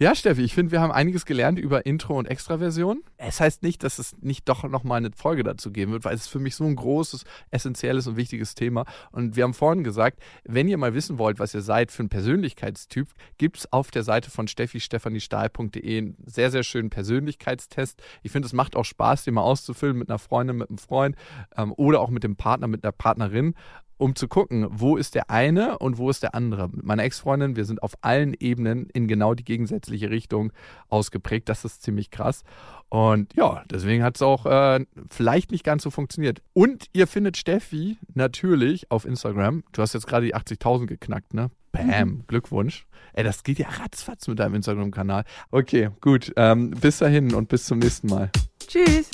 Ja, 0.00 0.14
Steffi, 0.14 0.42
ich 0.42 0.54
finde, 0.54 0.70
wir 0.70 0.80
haben 0.80 0.92
einiges 0.92 1.26
gelernt 1.26 1.58
über 1.58 1.84
Intro 1.84 2.16
und 2.16 2.26
Extraversion. 2.26 3.02
Es 3.16 3.40
heißt 3.40 3.64
nicht, 3.64 3.82
dass 3.82 3.98
es 3.98 4.16
nicht 4.20 4.48
doch 4.48 4.62
nochmal 4.62 4.98
eine 4.98 5.10
Folge 5.10 5.42
dazu 5.42 5.72
geben 5.72 5.90
wird, 5.90 6.04
weil 6.04 6.14
es 6.14 6.22
ist 6.22 6.28
für 6.28 6.38
mich 6.38 6.54
so 6.54 6.62
ein 6.62 6.76
großes, 6.76 7.24
essentielles 7.50 8.06
und 8.06 8.16
wichtiges 8.16 8.54
Thema. 8.54 8.84
Und 9.10 9.34
wir 9.34 9.42
haben 9.42 9.54
vorhin 9.54 9.82
gesagt, 9.82 10.20
wenn 10.44 10.68
ihr 10.68 10.78
mal 10.78 10.94
wissen 10.94 11.18
wollt, 11.18 11.40
was 11.40 11.52
ihr 11.52 11.62
seid 11.62 11.90
für 11.90 12.04
ein 12.04 12.10
Persönlichkeitstyp, 12.10 13.08
gibt 13.38 13.58
es 13.58 13.72
auf 13.72 13.90
der 13.90 14.04
Seite 14.04 14.30
von 14.30 14.46
steffi 14.46 14.78
stephaniestahl.de 14.78 15.98
einen 15.98 16.16
sehr, 16.24 16.52
sehr 16.52 16.62
schönen 16.62 16.90
Persönlichkeitstest. 16.90 18.00
Ich 18.22 18.30
finde, 18.30 18.46
es 18.46 18.52
macht 18.52 18.76
auch 18.76 18.84
Spaß, 18.84 19.24
den 19.24 19.34
mal 19.34 19.42
auszufüllen 19.42 19.98
mit 19.98 20.10
einer 20.10 20.20
Freundin, 20.20 20.58
mit 20.58 20.68
einem 20.68 20.78
Freund 20.78 21.16
ähm, 21.56 21.72
oder 21.76 21.98
auch 22.00 22.10
mit 22.10 22.22
dem 22.22 22.36
Partner, 22.36 22.68
mit 22.68 22.84
einer 22.84 22.92
Partnerin 22.92 23.56
um 23.98 24.14
zu 24.14 24.28
gucken, 24.28 24.66
wo 24.70 24.96
ist 24.96 25.14
der 25.14 25.28
eine 25.28 25.78
und 25.78 25.98
wo 25.98 26.08
ist 26.08 26.22
der 26.22 26.34
andere. 26.34 26.68
Mit 26.68 26.84
meiner 26.84 27.02
Ex-Freundin, 27.02 27.56
wir 27.56 27.64
sind 27.64 27.82
auf 27.82 27.92
allen 28.00 28.34
Ebenen 28.38 28.88
in 28.90 29.08
genau 29.08 29.34
die 29.34 29.44
gegensätzliche 29.44 30.10
Richtung 30.10 30.52
ausgeprägt. 30.88 31.48
Das 31.48 31.64
ist 31.64 31.82
ziemlich 31.82 32.10
krass. 32.10 32.44
Und 32.88 33.34
ja, 33.34 33.62
deswegen 33.70 34.02
hat 34.02 34.16
es 34.16 34.22
auch 34.22 34.46
äh, 34.46 34.86
vielleicht 35.10 35.50
nicht 35.50 35.64
ganz 35.64 35.82
so 35.82 35.90
funktioniert. 35.90 36.40
Und 36.54 36.86
ihr 36.92 37.06
findet 37.06 37.36
Steffi 37.36 37.98
natürlich 38.14 38.90
auf 38.90 39.04
Instagram. 39.04 39.64
Du 39.72 39.82
hast 39.82 39.92
jetzt 39.92 40.06
gerade 40.06 40.26
die 40.26 40.34
80.000 40.34 40.86
geknackt, 40.86 41.34
ne? 41.34 41.50
Bam, 41.72 42.08
mhm. 42.08 42.24
Glückwunsch. 42.26 42.86
Ey, 43.12 43.24
das 43.24 43.42
geht 43.42 43.58
ja 43.58 43.68
ratzfatz 43.68 44.26
mit 44.28 44.38
deinem 44.38 44.54
Instagram-Kanal. 44.54 45.24
Okay, 45.50 45.90
gut. 46.00 46.32
Ähm, 46.36 46.70
bis 46.70 46.98
dahin 46.98 47.34
und 47.34 47.48
bis 47.48 47.64
zum 47.64 47.78
nächsten 47.78 48.08
Mal. 48.08 48.30
Tschüss. 48.66 49.10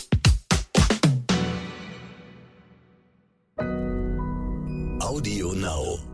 Audio 5.65 5.97
Now. 5.97 6.14